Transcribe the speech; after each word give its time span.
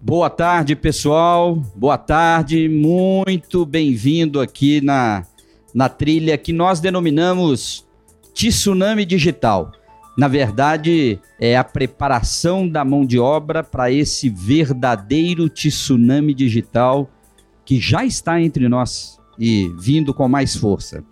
Boa 0.00 0.28
tarde, 0.28 0.76
pessoal. 0.76 1.56
Boa 1.74 1.96
tarde. 1.96 2.68
Muito 2.68 3.64
bem-vindo 3.64 4.40
aqui 4.40 4.80
na, 4.80 5.24
na 5.74 5.88
trilha 5.88 6.36
que 6.36 6.52
nós 6.52 6.80
denominamos 6.80 7.86
Tsunami 8.34 9.06
Digital. 9.06 9.72
Na 10.16 10.28
verdade, 10.28 11.18
é 11.40 11.56
a 11.56 11.64
preparação 11.64 12.68
da 12.68 12.84
mão 12.84 13.06
de 13.06 13.18
obra 13.18 13.62
para 13.62 13.90
esse 13.90 14.28
verdadeiro 14.28 15.48
tsunami 15.48 16.34
digital 16.34 17.08
que 17.64 17.80
já 17.80 18.04
está 18.04 18.40
entre 18.40 18.68
nós 18.68 19.18
e 19.38 19.72
vindo 19.78 20.12
com 20.12 20.28
mais 20.28 20.54
força. 20.54 21.02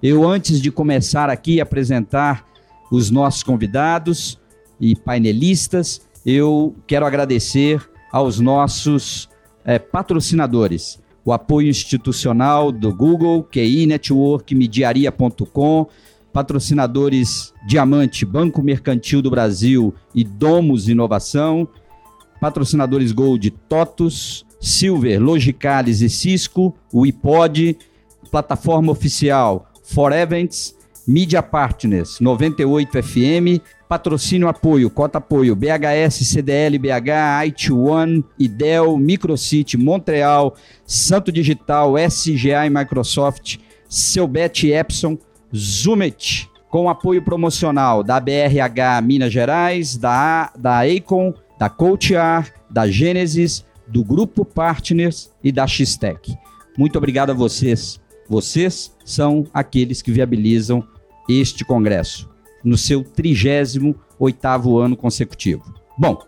Eu, 0.00 0.28
antes 0.28 0.60
de 0.60 0.70
começar 0.70 1.28
aqui 1.28 1.58
a 1.58 1.64
apresentar 1.64 2.46
os 2.94 3.10
nossos 3.10 3.42
convidados 3.42 4.38
e 4.80 4.94
painelistas, 4.94 6.00
eu 6.24 6.76
quero 6.86 7.04
agradecer 7.04 7.82
aos 8.12 8.38
nossos 8.38 9.28
é, 9.64 9.78
patrocinadores. 9.78 11.00
O 11.24 11.32
apoio 11.32 11.68
institucional 11.68 12.70
do 12.70 12.94
Google, 12.94 13.42
QI 13.42 13.86
Network, 13.86 14.54
Mediaria.com, 14.54 15.88
patrocinadores 16.32 17.52
Diamante, 17.66 18.24
Banco 18.24 18.62
Mercantil 18.62 19.20
do 19.20 19.30
Brasil 19.30 19.92
e 20.14 20.22
Domus 20.22 20.88
Inovação, 20.88 21.66
patrocinadores 22.40 23.10
Gold, 23.10 23.50
Totus, 23.68 24.46
Silver, 24.60 25.20
Logicalis 25.20 26.00
e 26.00 26.08
Cisco, 26.08 26.74
o 26.92 27.04
iPod, 27.04 27.76
plataforma 28.30 28.92
oficial 28.92 29.68
For 29.82 30.12
Events, 30.12 30.76
Media 31.06 31.42
Partners 31.42 32.18
98 32.20 33.02
FM, 33.02 33.62
patrocínio 33.88 34.48
apoio, 34.48 34.88
cota 34.88 35.18
apoio, 35.18 35.54
BHS, 35.54 36.26
CDL, 36.26 36.78
BH, 36.78 37.46
IT1, 37.46 38.24
IDEL, 38.38 38.96
Microcity, 38.96 39.76
Montreal, 39.76 40.54
Santo 40.86 41.30
Digital, 41.30 41.94
SGA 41.98 42.66
e 42.66 42.70
Microsoft, 42.70 43.58
Selbet 43.88 44.70
Epson, 44.70 45.18
Zumet, 45.54 46.50
com 46.70 46.88
apoio 46.88 47.22
promocional 47.22 48.02
da 48.02 48.18
BRH 48.18 49.00
Minas 49.02 49.32
Gerais, 49.32 49.96
da, 49.96 50.50
da 50.58 50.80
Acon, 50.80 51.32
da 51.58 51.68
CoachR, 51.68 52.50
da 52.70 52.88
Gênesis, 52.88 53.64
do 53.86 54.02
Grupo 54.02 54.44
Partners 54.44 55.30
e 55.42 55.52
da 55.52 55.66
Xtec. 55.66 56.36
Muito 56.76 56.98
obrigado 56.98 57.30
a 57.30 57.34
vocês. 57.34 58.00
Vocês 58.28 58.92
são 59.04 59.46
aqueles 59.52 60.02
que 60.02 60.10
viabilizam 60.10 60.84
este 61.28 61.64
congresso 61.64 62.30
no 62.62 62.78
seu 62.78 63.04
38º 63.04 64.82
ano 64.82 64.96
consecutivo. 64.96 65.74
Bom, 65.98 66.18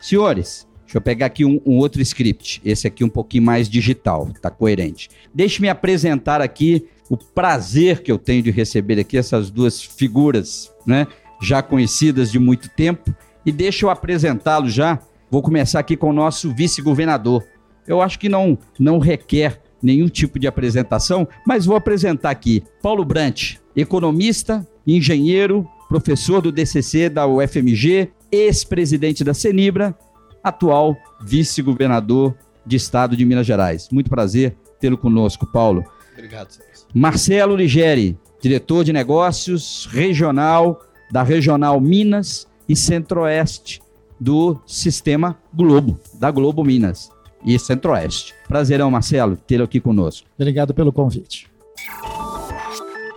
senhores, 0.00 0.66
deixa 0.84 0.96
eu 0.96 1.02
pegar 1.02 1.26
aqui 1.26 1.44
um, 1.44 1.60
um, 1.64 1.76
outro 1.76 2.00
script, 2.02 2.60
esse 2.64 2.86
aqui 2.86 3.04
um 3.04 3.08
pouquinho 3.08 3.44
mais 3.44 3.68
digital, 3.68 4.28
tá 4.40 4.50
coerente. 4.50 5.10
Deixe-me 5.32 5.68
apresentar 5.68 6.40
aqui 6.40 6.86
o 7.10 7.16
prazer 7.16 8.02
que 8.02 8.10
eu 8.10 8.18
tenho 8.18 8.42
de 8.42 8.50
receber 8.50 8.98
aqui 8.98 9.18
essas 9.18 9.50
duas 9.50 9.82
figuras, 9.82 10.72
né, 10.86 11.06
já 11.40 11.62
conhecidas 11.62 12.32
de 12.32 12.38
muito 12.38 12.68
tempo, 12.70 13.14
e 13.44 13.52
deixa 13.52 13.84
eu 13.84 13.90
apresentá-lo 13.90 14.68
já. 14.68 14.98
Vou 15.30 15.42
começar 15.42 15.80
aqui 15.80 15.96
com 15.96 16.10
o 16.10 16.12
nosso 16.14 16.54
vice-governador. 16.54 17.44
Eu 17.86 18.00
acho 18.00 18.18
que 18.18 18.28
não, 18.28 18.56
não 18.78 18.98
requer 18.98 19.60
nenhum 19.82 20.08
tipo 20.08 20.38
de 20.38 20.46
apresentação, 20.46 21.28
mas 21.46 21.66
vou 21.66 21.76
apresentar 21.76 22.30
aqui. 22.30 22.62
Paulo 22.80 23.04
Brant, 23.04 23.56
economista, 23.76 24.66
engenheiro, 24.86 25.68
professor 25.88 26.40
do 26.40 26.52
DCC 26.52 27.08
da 27.08 27.26
UFMG, 27.26 28.10
ex-presidente 28.30 29.22
da 29.22 29.34
Senibra, 29.34 29.96
atual 30.42 30.96
vice-governador 31.22 32.34
de 32.66 32.76
Estado 32.76 33.16
de 33.16 33.24
Minas 33.24 33.46
Gerais. 33.46 33.88
Muito 33.90 34.10
prazer 34.10 34.56
tê-lo 34.80 34.98
conosco, 34.98 35.46
Paulo. 35.46 35.84
Obrigado. 36.12 36.58
Marcelo 36.92 37.56
Ligeri, 37.56 38.18
diretor 38.40 38.84
de 38.84 38.92
negócios 38.92 39.88
regional 39.90 40.80
da 41.10 41.22
Regional 41.22 41.80
Minas 41.80 42.46
e 42.68 42.76
Centro-Oeste 42.76 43.80
do 44.20 44.58
Sistema 44.66 45.38
Globo, 45.52 45.98
da 46.14 46.30
Globo 46.30 46.64
Minas 46.64 47.10
e 47.44 47.58
Centro-Oeste. 47.58 48.34
Prazerão, 48.48 48.90
Marcelo, 48.90 49.36
tê-lo 49.36 49.64
aqui 49.64 49.80
conosco. 49.80 50.26
Obrigado 50.38 50.72
pelo 50.72 50.92
convite. 50.92 51.46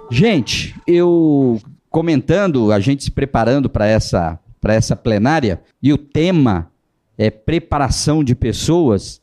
Gente, 0.10 0.74
eu 0.88 1.60
comentando, 1.90 2.72
a 2.72 2.80
gente 2.80 3.04
se 3.04 3.12
preparando 3.12 3.70
para 3.70 3.86
essa, 3.86 4.40
essa 4.64 4.96
plenária, 4.96 5.62
e 5.82 5.92
o 5.92 5.98
tema 5.98 6.72
é 7.18 7.30
preparação 7.30 8.24
de 8.24 8.34
pessoas, 8.34 9.22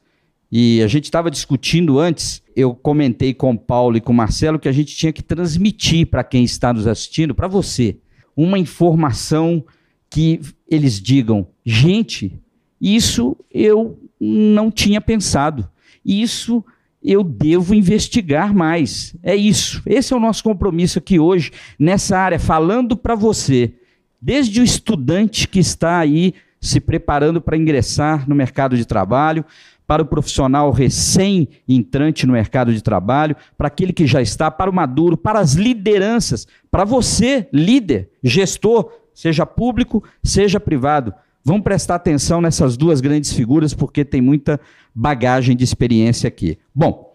e 0.50 0.82
a 0.82 0.86
gente 0.86 1.04
estava 1.04 1.30
discutindo 1.30 1.98
antes, 1.98 2.42
eu 2.54 2.74
comentei 2.74 3.32
com 3.32 3.52
o 3.52 3.58
Paulo 3.58 3.96
e 3.96 4.00
com 4.00 4.12
o 4.12 4.16
Marcelo 4.16 4.58
que 4.58 4.68
a 4.68 4.72
gente 4.72 4.94
tinha 4.94 5.12
que 5.12 5.22
transmitir 5.22 6.06
para 6.06 6.22
quem 6.22 6.44
está 6.44 6.72
nos 6.72 6.86
assistindo, 6.86 7.34
para 7.34 7.48
você, 7.48 7.98
uma 8.36 8.58
informação 8.58 9.64
que 10.10 10.40
eles 10.68 11.00
digam, 11.00 11.46
gente, 11.64 12.38
isso 12.80 13.36
eu 13.50 13.98
não 14.20 14.70
tinha 14.70 15.00
pensado. 15.00 15.68
Isso 16.04 16.64
eu 17.04 17.22
devo 17.22 17.74
investigar 17.74 18.54
mais. 18.54 19.14
É 19.22 19.36
isso. 19.36 19.82
Esse 19.84 20.14
é 20.14 20.16
o 20.16 20.20
nosso 20.20 20.42
compromisso 20.42 20.98
aqui 20.98 21.18
hoje, 21.18 21.52
nessa 21.78 22.16
área, 22.16 22.38
falando 22.38 22.96
para 22.96 23.14
você, 23.14 23.74
desde 24.20 24.60
o 24.60 24.64
estudante 24.64 25.46
que 25.46 25.58
está 25.58 25.98
aí 25.98 26.32
se 26.58 26.80
preparando 26.80 27.42
para 27.42 27.58
ingressar 27.58 28.26
no 28.26 28.34
mercado 28.34 28.74
de 28.74 28.86
trabalho, 28.86 29.44
para 29.86 30.02
o 30.02 30.06
profissional 30.06 30.70
recém-entrante 30.70 32.26
no 32.26 32.32
mercado 32.32 32.72
de 32.72 32.82
trabalho, 32.82 33.36
para 33.58 33.68
aquele 33.68 33.92
que 33.92 34.06
já 34.06 34.22
está, 34.22 34.50
para 34.50 34.70
o 34.70 34.74
maduro, 34.74 35.14
para 35.14 35.40
as 35.40 35.52
lideranças, 35.52 36.48
para 36.70 36.84
você, 36.84 37.46
líder, 37.52 38.08
gestor, 38.22 38.90
seja 39.12 39.44
público, 39.44 40.02
seja 40.22 40.58
privado. 40.58 41.12
Vamos 41.44 41.62
prestar 41.62 41.96
atenção 41.96 42.40
nessas 42.40 42.74
duas 42.74 43.02
grandes 43.02 43.30
figuras, 43.34 43.74
porque 43.74 44.02
tem 44.02 44.22
muita 44.22 44.58
bagagem 44.94 45.54
de 45.54 45.62
experiência 45.62 46.26
aqui. 46.26 46.58
Bom, 46.74 47.14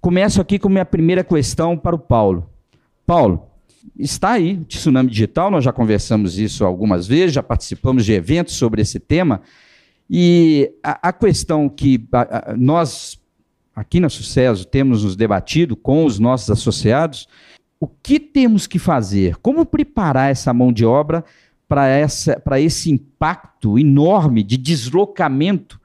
começo 0.00 0.40
aqui 0.40 0.58
com 0.58 0.68
minha 0.68 0.84
primeira 0.84 1.22
questão 1.22 1.78
para 1.78 1.94
o 1.94 1.98
Paulo. 1.98 2.50
Paulo, 3.06 3.46
está 3.96 4.32
aí 4.32 4.54
o 4.54 4.64
Tsunami 4.64 5.08
Digital, 5.08 5.48
nós 5.48 5.62
já 5.62 5.72
conversamos 5.72 6.40
isso 6.40 6.64
algumas 6.64 7.06
vezes, 7.06 7.34
já 7.34 7.42
participamos 7.42 8.04
de 8.04 8.12
eventos 8.12 8.54
sobre 8.54 8.82
esse 8.82 8.98
tema, 8.98 9.42
e 10.10 10.72
a, 10.82 11.10
a 11.10 11.12
questão 11.12 11.68
que 11.68 12.04
a, 12.10 12.50
a, 12.50 12.56
nós, 12.56 13.20
aqui 13.76 14.00
na 14.00 14.08
Sucesso, 14.08 14.64
temos 14.64 15.04
nos 15.04 15.14
debatido 15.14 15.76
com 15.76 16.04
os 16.04 16.18
nossos 16.18 16.50
associados, 16.50 17.28
o 17.78 17.86
que 17.86 18.18
temos 18.18 18.66
que 18.66 18.78
fazer? 18.78 19.36
Como 19.36 19.64
preparar 19.64 20.32
essa 20.32 20.52
mão 20.52 20.72
de 20.72 20.84
obra 20.84 21.24
para 21.68 22.60
esse 22.60 22.90
impacto 22.90 23.78
enorme 23.78 24.42
de 24.42 24.56
deslocamento. 24.56 25.78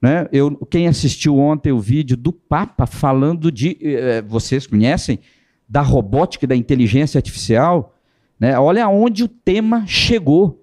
Né? 0.00 0.26
Eu, 0.32 0.56
quem 0.66 0.88
assistiu 0.88 1.38
ontem 1.38 1.70
o 1.70 1.78
vídeo 1.78 2.16
do 2.16 2.32
Papa 2.32 2.86
falando 2.86 3.52
de. 3.52 3.78
Eh, 3.80 4.22
vocês 4.22 4.66
conhecem? 4.66 5.20
Da 5.68 5.80
robótica 5.80 6.44
e 6.44 6.48
da 6.48 6.56
inteligência 6.56 7.18
artificial. 7.18 7.94
Né? 8.38 8.58
Olha 8.58 8.84
aonde 8.84 9.22
o 9.22 9.28
tema 9.28 9.86
chegou. 9.86 10.60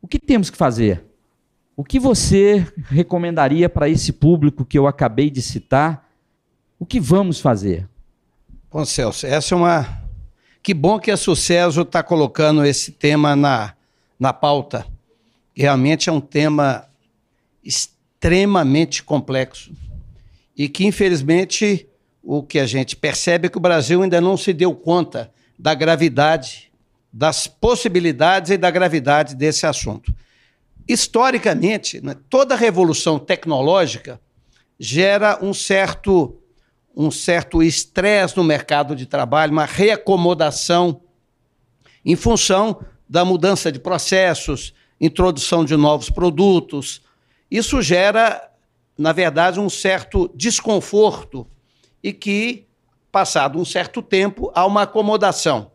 O 0.00 0.06
que 0.06 0.20
temos 0.20 0.48
que 0.48 0.56
fazer? 0.56 1.04
O 1.76 1.82
que 1.82 1.98
você 1.98 2.66
recomendaria 2.88 3.68
para 3.68 3.88
esse 3.88 4.12
público 4.12 4.64
que 4.64 4.78
eu 4.78 4.86
acabei 4.86 5.28
de 5.28 5.42
citar? 5.42 6.08
O 6.78 6.86
que 6.86 7.00
vamos 7.00 7.40
fazer? 7.40 7.88
Bom, 8.70 8.84
Celso, 8.84 9.26
essa 9.26 9.54
é 9.54 9.56
uma. 9.56 10.02
Que 10.62 10.72
bom 10.72 11.00
que 11.00 11.10
a 11.10 11.16
Sucesso 11.16 11.80
está 11.80 12.02
colocando 12.02 12.64
esse 12.64 12.92
tema 12.92 13.34
na, 13.34 13.74
na 14.18 14.32
pauta. 14.32 14.86
Realmente 15.54 16.08
é 16.08 16.12
um 16.12 16.20
tema 16.20 16.88
extremamente 17.62 19.02
complexo 19.02 19.72
e 20.56 20.68
que, 20.68 20.84
infelizmente, 20.84 21.88
o 22.22 22.42
que 22.42 22.58
a 22.58 22.66
gente 22.66 22.96
percebe 22.96 23.46
é 23.46 23.50
que 23.50 23.58
o 23.58 23.60
Brasil 23.60 24.02
ainda 24.02 24.20
não 24.20 24.36
se 24.36 24.52
deu 24.52 24.74
conta 24.74 25.30
da 25.58 25.74
gravidade, 25.74 26.70
das 27.12 27.46
possibilidades 27.46 28.50
e 28.50 28.58
da 28.58 28.70
gravidade 28.70 29.34
desse 29.34 29.66
assunto. 29.66 30.14
Historicamente, 30.86 32.00
né, 32.00 32.16
toda 32.28 32.56
revolução 32.56 33.18
tecnológica 33.18 34.20
gera 34.78 35.38
um 35.42 35.52
certo 35.52 36.34
um 36.96 37.12
certo 37.12 37.62
estresse 37.62 38.36
no 38.36 38.42
mercado 38.42 38.96
de 38.96 39.06
trabalho, 39.06 39.52
uma 39.52 39.64
reacomodação 39.64 41.00
em 42.04 42.16
função 42.16 42.84
da 43.08 43.24
mudança 43.24 43.72
de 43.72 43.78
processos, 43.78 44.74
introdução 45.00 45.64
de 45.64 45.76
novos 45.76 46.10
produtos. 46.10 47.00
Isso 47.50 47.80
gera, 47.80 48.50
na 48.96 49.12
verdade, 49.12 49.58
um 49.58 49.70
certo 49.70 50.30
desconforto 50.34 51.46
e 52.02 52.12
que, 52.12 52.66
passado 53.10 53.58
um 53.58 53.64
certo 53.64 54.02
tempo, 54.02 54.52
há 54.54 54.66
uma 54.66 54.82
acomodação. 54.82 55.70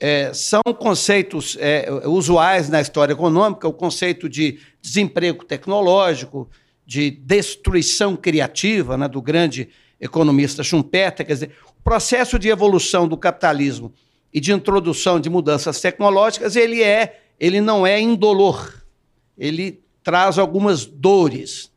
é, 0.00 0.32
são 0.32 0.62
conceitos 0.78 1.56
é, 1.60 1.88
usuais 2.06 2.68
na 2.68 2.80
história 2.80 3.12
econômica, 3.12 3.66
o 3.66 3.72
conceito 3.72 4.28
de 4.28 4.60
desemprego 4.80 5.44
tecnológico, 5.44 6.48
de 6.86 7.10
destruição 7.10 8.16
criativa, 8.16 8.96
né, 8.96 9.08
do 9.08 9.20
grande 9.20 9.68
economista 10.00 10.62
Schumpeter, 10.62 11.26
quer 11.26 11.32
dizer, 11.32 11.52
o 11.78 11.82
processo 11.82 12.38
de 12.38 12.48
evolução 12.48 13.08
do 13.08 13.16
capitalismo 13.16 13.92
e 14.32 14.40
de 14.40 14.52
introdução 14.52 15.18
de 15.18 15.30
mudanças 15.30 15.80
tecnológicas, 15.80 16.56
ele 16.56 16.82
é, 16.82 17.22
ele 17.38 17.60
não 17.60 17.86
é 17.86 18.00
indolor. 18.00 18.82
Ele 19.36 19.82
traz 20.02 20.38
algumas 20.38 20.84
dores. 20.84 21.72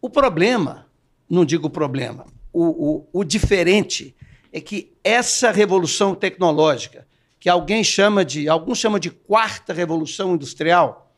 O 0.00 0.08
problema, 0.08 0.86
não 1.28 1.44
digo 1.44 1.68
problema, 1.70 2.26
o, 2.52 2.64
o, 2.64 3.08
o 3.20 3.24
diferente 3.24 4.14
é 4.52 4.60
que 4.60 4.92
essa 5.02 5.50
revolução 5.50 6.14
tecnológica, 6.14 7.06
que 7.40 7.48
alguém 7.48 7.82
chama 7.82 8.24
de, 8.24 8.48
alguns 8.48 8.78
chamam 8.78 8.98
de 8.98 9.10
quarta 9.10 9.72
revolução 9.72 10.34
industrial, 10.34 11.12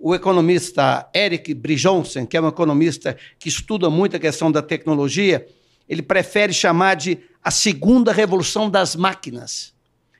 o 0.00 0.14
economista 0.14 1.08
Eric 1.14 1.52
Brijonsen, 1.54 2.24
que 2.24 2.36
é 2.36 2.40
um 2.40 2.48
economista 2.48 3.16
que 3.38 3.48
estuda 3.48 3.90
muito 3.90 4.16
a 4.16 4.20
questão 4.20 4.50
da 4.50 4.62
tecnologia, 4.62 5.46
ele 5.88 6.02
prefere 6.02 6.52
chamar 6.52 6.94
de 6.94 7.18
a 7.42 7.50
segunda 7.50 8.12
revolução 8.12 8.70
das 8.70 8.94
máquinas. 8.94 9.74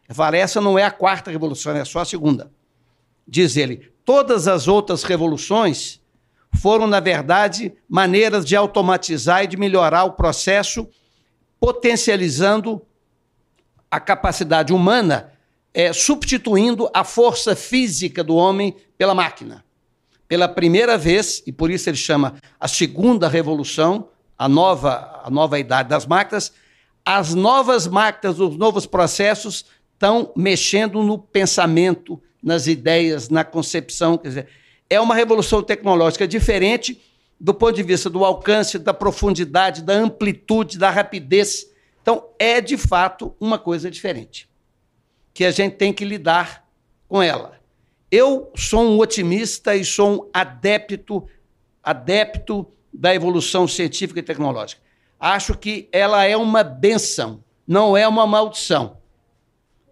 Ele 0.09 0.37
essa 0.39 0.61
não 0.61 0.79
é 0.79 0.85
a 0.85 0.91
quarta 0.91 1.31
revolução, 1.31 1.77
é 1.77 1.85
só 1.85 2.01
a 2.01 2.05
segunda. 2.05 2.51
Diz 3.27 3.57
ele, 3.57 3.93
todas 4.05 4.49
as 4.49 4.67
outras 4.67 5.03
revoluções 5.03 6.01
foram, 6.55 6.87
na 6.87 6.99
verdade, 6.99 7.75
maneiras 7.89 8.45
de 8.45 8.57
automatizar 8.57 9.45
e 9.45 9.47
de 9.47 9.57
melhorar 9.57 10.05
o 10.05 10.13
processo, 10.13 10.89
potencializando 11.61 12.81
a 13.91 14.01
capacidade 14.01 14.73
humana, 14.73 15.33
é, 15.75 15.93
substituindo 15.93 16.91
a 16.95 17.05
força 17.05 17.55
física 17.55 18.25
do 18.25 18.35
homem 18.35 18.75
pela 18.97 19.15
máquina. 19.15 19.65
Pela 20.27 20.49
primeira 20.49 20.97
vez, 20.97 21.43
e 21.47 21.53
por 21.53 21.71
isso 21.71 21.89
ele 21.89 21.97
chama 21.97 22.35
a 22.59 22.67
segunda 22.67 23.29
revolução, 23.29 24.09
a 24.39 24.49
nova, 24.49 25.23
a 25.25 25.31
nova 25.31 25.59
idade 25.59 25.89
das 25.89 26.07
máquinas, 26.07 26.53
as 27.05 27.35
novas 27.35 27.87
máquinas, 27.87 28.39
os 28.39 28.57
novos 28.57 28.87
processos 28.87 29.65
estão 29.99 30.33
mexendo 30.37 31.03
no 31.03 31.19
pensamento, 31.19 32.23
nas 32.41 32.69
ideias, 32.69 33.29
na 33.29 33.45
concepção. 33.45 34.17
Quer 34.17 34.29
dizer, 34.29 34.49
é 34.89 35.01
uma 35.01 35.15
revolução 35.15 35.61
tecnológica 35.61 36.27
diferente 36.27 37.03
do 37.39 37.53
ponto 37.53 37.75
de 37.75 37.83
vista 37.83 38.09
do 38.09 38.25
alcance, 38.25 38.79
da 38.79 38.95
profundidade, 38.95 39.83
da 39.83 39.93
amplitude, 39.95 40.79
da 40.79 40.89
rapidez. 40.89 41.69
Então, 42.01 42.25
é 42.39 42.61
de 42.61 42.77
fato 42.77 43.35
uma 43.41 43.59
coisa 43.59 43.91
diferente, 43.91 44.49
que 45.35 45.45
a 45.45 45.51
gente 45.51 45.75
tem 45.75 45.93
que 45.93 46.05
lidar 46.05 46.65
com 47.09 47.21
ela. 47.21 47.59
Eu 48.11 48.53
sou 48.57 48.83
um 48.83 48.99
otimista 48.99 49.75
e 49.75 49.85
sou 49.85 50.11
um 50.11 50.31
adepto, 50.33 51.29
adepto 51.83 52.67
da 52.93 53.15
evolução 53.15 53.69
científica 53.69 54.21
e 54.21 54.23
tecnológica. 54.23 54.81
Acho 55.19 55.57
que 55.57 55.89
ela 55.93 56.25
é 56.25 56.37
uma 56.37 56.63
benção, 56.63 57.43
não 57.67 57.97
é 57.97 58.07
uma 58.07 58.27
maldição. 58.27 58.98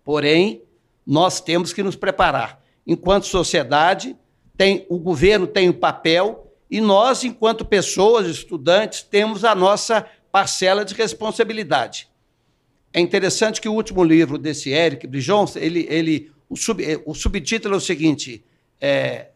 Porém, 0.06 0.62
nós 1.04 1.40
temos 1.40 1.72
que 1.72 1.82
nos 1.82 1.96
preparar. 1.96 2.62
Enquanto 2.86 3.26
sociedade, 3.26 4.16
tem 4.56 4.86
o 4.88 5.00
governo 5.00 5.48
tem 5.48 5.68
o 5.68 5.74
papel 5.74 6.54
e 6.70 6.80
nós, 6.80 7.24
enquanto 7.24 7.64
pessoas, 7.64 8.28
estudantes, 8.28 9.02
temos 9.02 9.44
a 9.44 9.52
nossa 9.52 10.06
parcela 10.30 10.84
de 10.84 10.94
responsabilidade. 10.94 12.08
É 12.92 13.00
interessante 13.00 13.60
que 13.60 13.68
o 13.68 13.72
último 13.72 14.04
livro 14.04 14.38
desse 14.38 14.70
Eric 14.70 15.08
Brijon, 15.08 15.44
ele, 15.56 15.88
ele, 15.90 16.30
o, 16.48 16.56
sub, 16.56 16.84
o 17.04 17.12
subtítulo 17.12 17.74
é 17.74 17.78
o 17.78 17.80
seguinte: 17.80 18.44
é, 18.80 19.30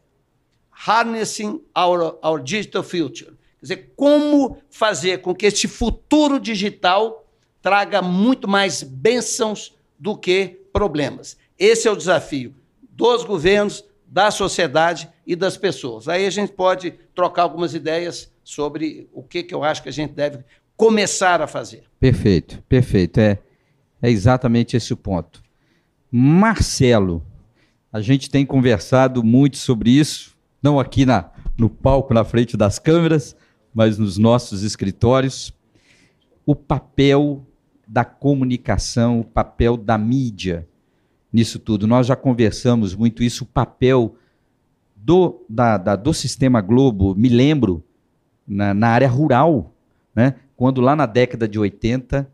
Harnessing 0.87 1.61
our, 1.76 2.17
our 2.22 2.40
Digital 2.40 2.84
Future. 2.84 3.32
Quer 3.58 3.62
dizer, 3.62 3.93
como 3.96 4.58
fazer 4.70 5.20
com 5.20 5.34
que 5.34 5.46
este 5.46 5.67
futuro 5.67 6.38
digital 6.38 7.28
traga 7.61 8.00
muito 8.00 8.46
mais 8.46 8.84
bênçãos 8.84 9.75
do 9.99 10.17
que 10.17 10.59
problemas. 10.72 11.37
Esse 11.58 11.88
é 11.88 11.90
o 11.90 11.96
desafio 11.96 12.55
dos 12.90 13.25
governos, 13.25 13.84
da 14.06 14.31
sociedade 14.31 15.08
e 15.25 15.37
das 15.37 15.56
pessoas. 15.56 16.08
Aí 16.08 16.26
a 16.26 16.31
gente 16.31 16.52
pode 16.52 16.90
trocar 17.14 17.43
algumas 17.43 17.75
ideias 17.75 18.31
sobre 18.43 19.08
o 19.12 19.22
que, 19.22 19.44
que 19.44 19.55
eu 19.55 19.62
acho 19.62 19.82
que 19.82 19.88
a 19.88 19.93
gente 19.93 20.12
deve 20.12 20.44
começar 20.76 21.40
a 21.40 21.46
fazer. 21.46 21.84
Perfeito, 22.00 22.62
perfeito. 22.69 23.20
É, 23.20 23.38
é 24.02 24.11
exatamente 24.11 24.76
esse 24.76 24.93
o 24.93 24.96
ponto. 24.96 25.43
Marcelo, 26.11 27.25
a 27.93 28.00
gente 28.00 28.28
tem 28.28 28.44
conversado 28.44 29.22
muito 29.22 29.58
sobre 29.58 29.90
isso, 29.90 30.37
não 30.61 30.81
aqui 30.81 31.06
na, 31.06 31.31
no 31.56 31.70
palco, 31.70 32.12
na 32.12 32.25
frente 32.25 32.56
das 32.56 32.78
câmeras, 32.78 33.37
mas 33.72 33.96
nos 33.99 34.19
nossos 34.19 34.62
escritórios. 34.62 35.52
O 36.44 36.56
papel 36.56 37.46
da 37.90 38.04
comunicação, 38.04 39.19
o 39.19 39.25
papel 39.25 39.76
da 39.76 39.98
mídia 39.98 40.64
nisso 41.32 41.58
tudo. 41.58 41.88
Nós 41.88 42.06
já 42.06 42.14
conversamos 42.14 42.94
muito 42.94 43.20
isso, 43.20 43.42
o 43.42 43.46
papel 43.48 44.14
do, 44.94 45.44
da, 45.48 45.76
da, 45.76 45.96
do 45.96 46.14
Sistema 46.14 46.60
Globo, 46.60 47.16
me 47.16 47.28
lembro, 47.28 47.82
na, 48.46 48.72
na 48.72 48.90
área 48.90 49.08
rural, 49.08 49.75
né? 50.14 50.37
quando 50.56 50.81
lá 50.81 50.94
na 50.94 51.04
década 51.04 51.48
de 51.48 51.58
80 51.58 52.31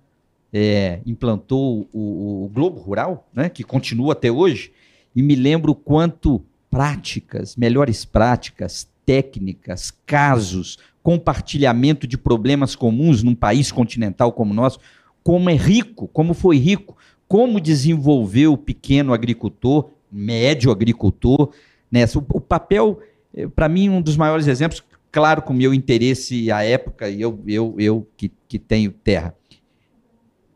é, 0.53 1.01
implantou 1.07 1.89
o, 1.91 2.45
o, 2.45 2.51
Globo 2.53 2.79
Rural, 2.79 3.27
né? 3.33 3.49
que 3.49 3.65
continua 3.65 4.13
até 4.13 4.31
hoje, 4.31 4.73
e 5.15 5.23
me 5.23 5.35
lembro 5.35 5.75
quanto 5.75 6.45
práticas, 6.71 7.57
melhores 7.57 8.05
práticas, 8.05 8.87
técnicas, 9.07 9.91
casos, 10.05 10.79
compartilhamento 11.03 12.07
de 12.07 12.19
problemas 12.19 12.77
comuns 12.77 13.23
num 13.23 13.35
país 13.35 13.73
continental 13.73 14.33
como 14.33 14.53
o 14.53 14.55
nosso, 14.55 14.79
como 15.27 15.51
é 15.51 15.55
rico, 15.55 16.07
como 16.13 16.33
foi 16.33 16.57
rico, 16.57 16.97
como 17.27 17.61
desenvolver 17.61 18.47
o 18.47 18.57
pequeno 18.57 19.13
agricultor, 19.13 19.91
médio 20.09 20.71
agricultor, 20.71 21.51
nessa. 21.91 22.21
O, 22.21 22.25
o 22.35 22.41
papel, 22.41 23.01
eh, 23.35 23.49
para 23.49 23.69
mim, 23.69 23.89
um 23.89 24.01
dos 24.01 24.17
maiores 24.17 24.47
exemplos, 24.47 24.85
claro, 25.11 25.43
com 25.43 25.53
o 25.53 25.57
meu 25.57 25.75
interesse 25.75 26.53
à 26.53 26.63
época, 26.63 27.11
e 27.11 27.21
eu, 27.21 27.43
eu, 27.45 27.75
eu 27.77 28.09
que, 28.17 28.31
que 28.47 28.57
tenho 28.57 28.93
terra. 28.93 29.35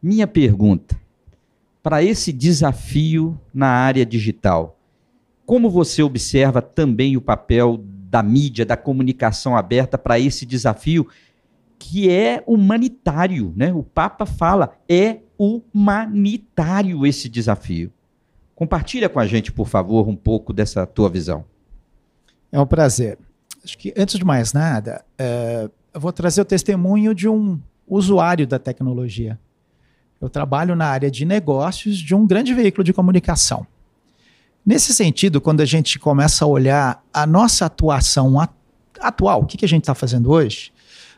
Minha 0.00 0.28
pergunta, 0.28 0.96
para 1.82 2.04
esse 2.04 2.32
desafio 2.32 3.36
na 3.52 3.66
área 3.66 4.06
digital, 4.06 4.78
como 5.44 5.68
você 5.68 6.00
observa 6.00 6.62
também 6.62 7.16
o 7.16 7.20
papel 7.20 7.80
da 8.08 8.22
mídia, 8.22 8.64
da 8.64 8.76
comunicação 8.76 9.56
aberta 9.56 9.98
para 9.98 10.20
esse 10.20 10.46
desafio 10.46 11.08
que 11.80 12.10
é 12.10 12.44
humanitário, 12.46 13.54
né? 13.56 13.72
O 13.72 13.82
Papa 13.82 14.26
fala, 14.26 14.76
é 14.86 15.20
humanitário 15.38 17.06
esse 17.06 17.26
desafio. 17.26 17.90
Compartilha 18.54 19.08
com 19.08 19.18
a 19.18 19.26
gente, 19.26 19.50
por 19.50 19.66
favor, 19.66 20.06
um 20.06 20.14
pouco 20.14 20.52
dessa 20.52 20.86
tua 20.86 21.08
visão. 21.08 21.42
É 22.52 22.60
um 22.60 22.66
prazer. 22.66 23.18
Acho 23.64 23.78
que, 23.78 23.94
antes 23.96 24.18
de 24.18 24.24
mais 24.26 24.52
nada, 24.52 25.02
é, 25.18 25.70
eu 25.94 26.00
vou 26.00 26.12
trazer 26.12 26.42
o 26.42 26.44
testemunho 26.44 27.14
de 27.14 27.26
um 27.26 27.58
usuário 27.88 28.46
da 28.46 28.58
tecnologia. 28.58 29.40
Eu 30.20 30.28
trabalho 30.28 30.76
na 30.76 30.84
área 30.84 31.10
de 31.10 31.24
negócios 31.24 31.96
de 31.96 32.14
um 32.14 32.26
grande 32.26 32.52
veículo 32.52 32.84
de 32.84 32.92
comunicação. 32.92 33.66
Nesse 34.66 34.92
sentido, 34.92 35.40
quando 35.40 35.62
a 35.62 35.64
gente 35.64 35.98
começa 35.98 36.44
a 36.44 36.48
olhar 36.48 37.02
a 37.10 37.26
nossa 37.26 37.64
atuação 37.64 38.36
atual, 39.00 39.40
o 39.40 39.46
que, 39.46 39.56
que 39.56 39.64
a 39.64 39.68
gente 39.68 39.84
está 39.84 39.94
fazendo 39.94 40.30
hoje, 40.30 40.70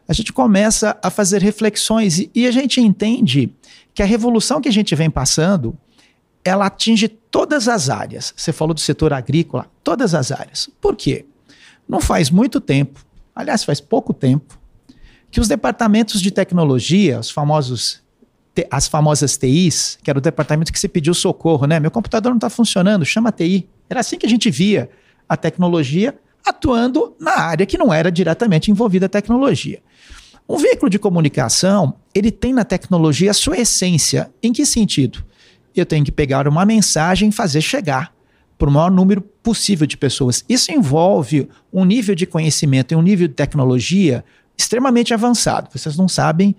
a 0.06 0.12
gente 0.12 0.32
começa 0.32 0.98
a 1.02 1.10
fazer 1.10 1.42
reflexões 1.42 2.18
e, 2.18 2.30
e 2.34 2.46
a 2.46 2.50
gente 2.50 2.80
entende 2.80 3.52
que 3.94 4.02
a 4.02 4.06
revolução 4.06 4.60
que 4.60 4.68
a 4.68 4.72
gente 4.72 4.94
vem 4.94 5.10
passando, 5.10 5.76
ela 6.44 6.66
atinge 6.66 7.08
todas 7.08 7.68
as 7.68 7.88
áreas. 7.88 8.32
Você 8.36 8.52
falou 8.52 8.74
do 8.74 8.80
setor 8.80 9.12
agrícola, 9.12 9.70
todas 9.82 10.14
as 10.14 10.32
áreas. 10.32 10.68
Por 10.80 10.96
quê? 10.96 11.26
Não 11.88 12.00
faz 12.00 12.30
muito 12.30 12.60
tempo, 12.60 13.04
aliás, 13.34 13.64
faz 13.64 13.80
pouco 13.80 14.12
tempo, 14.12 14.58
que 15.30 15.40
os 15.40 15.48
departamentos 15.48 16.20
de 16.20 16.30
tecnologia, 16.30 17.18
os 17.18 17.30
famosos 17.30 18.02
as 18.70 18.86
famosas 18.86 19.38
TIs, 19.38 19.98
que 20.02 20.10
era 20.10 20.18
o 20.18 20.22
departamento 20.22 20.70
que 20.70 20.78
se 20.78 20.86
pediu 20.86 21.14
socorro, 21.14 21.66
né? 21.66 21.80
Meu 21.80 21.90
computador 21.90 22.30
não 22.30 22.36
está 22.36 22.50
funcionando, 22.50 23.02
chama 23.02 23.30
a 23.30 23.32
TI. 23.32 23.66
Era 23.88 24.00
assim 24.00 24.18
que 24.18 24.26
a 24.26 24.28
gente 24.28 24.50
via 24.50 24.90
a 25.26 25.38
tecnologia 25.38 26.14
atuando 26.44 27.14
na 27.18 27.38
área 27.38 27.66
que 27.66 27.78
não 27.78 27.92
era 27.92 28.10
diretamente 28.10 28.70
envolvida 28.70 29.06
a 29.06 29.08
tecnologia. 29.08 29.80
Um 30.48 30.56
veículo 30.58 30.90
de 30.90 30.98
comunicação, 30.98 31.94
ele 32.14 32.30
tem 32.30 32.52
na 32.52 32.64
tecnologia 32.64 33.30
a 33.30 33.34
sua 33.34 33.58
essência. 33.58 34.30
Em 34.42 34.52
que 34.52 34.66
sentido? 34.66 35.24
Eu 35.74 35.86
tenho 35.86 36.04
que 36.04 36.12
pegar 36.12 36.48
uma 36.48 36.66
mensagem 36.66 37.28
e 37.28 37.32
fazer 37.32 37.60
chegar 37.60 38.12
para 38.58 38.68
o 38.68 38.72
maior 38.72 38.90
número 38.90 39.20
possível 39.20 39.86
de 39.86 39.96
pessoas. 39.96 40.44
Isso 40.48 40.70
envolve 40.70 41.48
um 41.72 41.84
nível 41.84 42.14
de 42.14 42.26
conhecimento 42.26 42.92
e 42.92 42.96
um 42.96 43.02
nível 43.02 43.28
de 43.28 43.34
tecnologia 43.34 44.24
extremamente 44.56 45.14
avançado. 45.14 45.68
Vocês 45.72 45.96
não 45.96 46.08
sabem 46.08 46.54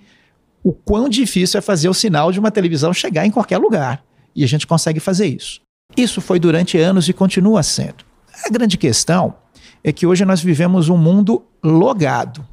o 0.64 0.72
quão 0.74 1.08
difícil 1.08 1.58
é 1.58 1.62
fazer 1.62 1.90
o 1.90 1.94
sinal 1.94 2.32
de 2.32 2.40
uma 2.40 2.52
televisão 2.52 2.94
chegar 2.94 3.26
em 3.26 3.32
qualquer 3.32 3.58
lugar. 3.58 4.04
E 4.36 4.44
a 4.44 4.48
gente 4.48 4.66
consegue 4.66 5.00
fazer 5.00 5.28
isso. 5.28 5.62
Isso 5.96 6.22
foi 6.22 6.40
durante 6.40 6.78
anos 6.78 7.08
e 7.08 7.14
continua 7.14 7.62
sendo. 7.62 8.04
A 8.46 8.50
grande 8.50 8.78
questão 8.78 9.36
é 9.84 9.92
que 9.92 10.06
hoje 10.06 10.24
nós 10.24 10.42
vivemos 10.42 10.90
um 10.90 10.98
mundo 10.98 11.44
logado. 11.64 12.48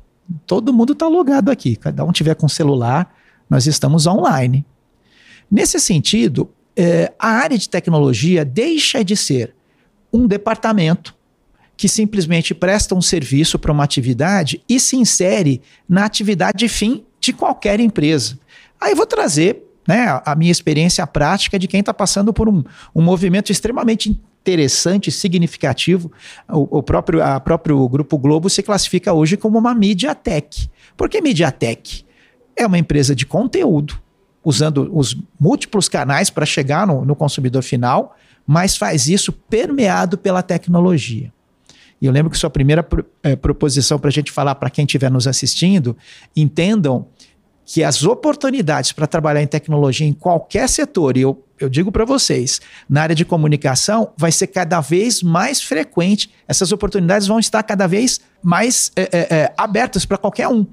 Todo 0.46 0.72
mundo 0.72 0.92
está 0.92 1.06
logado 1.06 1.50
aqui. 1.50 1.76
Cada 1.76 2.04
um 2.04 2.12
tiver 2.12 2.34
com 2.34 2.48
celular, 2.48 3.14
nós 3.48 3.66
estamos 3.66 4.06
online. 4.06 4.64
Nesse 5.50 5.80
sentido, 5.80 6.50
é, 6.76 7.12
a 7.18 7.28
área 7.28 7.58
de 7.58 7.68
tecnologia 7.68 8.44
deixa 8.44 9.04
de 9.04 9.16
ser 9.16 9.54
um 10.12 10.26
departamento 10.26 11.14
que 11.76 11.88
simplesmente 11.88 12.54
presta 12.54 12.94
um 12.94 13.00
serviço 13.00 13.58
para 13.58 13.72
uma 13.72 13.84
atividade 13.84 14.62
e 14.68 14.78
se 14.78 14.96
insere 14.96 15.62
na 15.88 16.04
atividade 16.04 16.68
fim 16.68 17.04
de 17.18 17.32
qualquer 17.32 17.80
empresa. 17.80 18.38
Aí 18.80 18.94
vou 18.94 19.06
trazer 19.06 19.64
né, 19.88 20.20
a 20.24 20.34
minha 20.34 20.52
experiência 20.52 21.06
prática 21.06 21.58
de 21.58 21.66
quem 21.66 21.80
está 21.80 21.94
passando 21.94 22.32
por 22.32 22.48
um, 22.48 22.62
um 22.94 23.00
movimento 23.02 23.50
extremamente 23.50 24.20
interessante, 24.40 25.10
significativo. 25.10 26.10
O, 26.48 26.78
o, 26.78 26.82
próprio, 26.82 27.22
a 27.22 27.38
próprio 27.38 27.88
Grupo 27.88 28.18
Globo 28.18 28.48
se 28.48 28.62
classifica 28.62 29.12
hoje 29.12 29.36
como 29.36 29.58
uma 29.58 29.74
MediaTek. 29.74 30.68
Por 30.96 31.08
que 31.08 31.20
MediaTek? 31.20 32.04
É 32.56 32.66
uma 32.66 32.78
empresa 32.78 33.14
de 33.14 33.26
conteúdo, 33.26 34.00
usando 34.44 34.90
os 34.92 35.16
múltiplos 35.38 35.88
canais 35.88 36.30
para 36.30 36.46
chegar 36.46 36.86
no, 36.86 37.04
no 37.04 37.14
consumidor 37.14 37.62
final, 37.62 38.16
mas 38.46 38.76
faz 38.76 39.08
isso 39.08 39.32
permeado 39.32 40.18
pela 40.18 40.42
tecnologia. 40.42 41.32
E 42.00 42.06
eu 42.06 42.12
lembro 42.12 42.30
que 42.30 42.38
sua 42.38 42.48
primeira 42.48 42.86
é, 43.22 43.36
proposição 43.36 43.98
para 43.98 44.08
a 44.08 44.12
gente 44.12 44.32
falar 44.32 44.54
para 44.54 44.70
quem 44.70 44.86
estiver 44.86 45.10
nos 45.10 45.26
assistindo, 45.26 45.94
entendam 46.34 47.06
que 47.72 47.84
as 47.84 48.02
oportunidades 48.02 48.90
para 48.90 49.06
trabalhar 49.06 49.40
em 49.40 49.46
tecnologia 49.46 50.04
em 50.04 50.12
qualquer 50.12 50.68
setor, 50.68 51.16
e 51.16 51.20
eu, 51.20 51.40
eu 51.56 51.68
digo 51.68 51.92
para 51.92 52.04
vocês, 52.04 52.60
na 52.88 53.02
área 53.02 53.14
de 53.14 53.24
comunicação, 53.24 54.10
vai 54.16 54.32
ser 54.32 54.48
cada 54.48 54.80
vez 54.80 55.22
mais 55.22 55.62
frequente, 55.62 56.32
essas 56.48 56.72
oportunidades 56.72 57.28
vão 57.28 57.38
estar 57.38 57.62
cada 57.62 57.86
vez 57.86 58.20
mais 58.42 58.90
é, 58.96 59.02
é, 59.02 59.18
é 59.36 59.54
abertas 59.56 60.04
para 60.04 60.18
qualquer 60.18 60.48
um. 60.48 60.66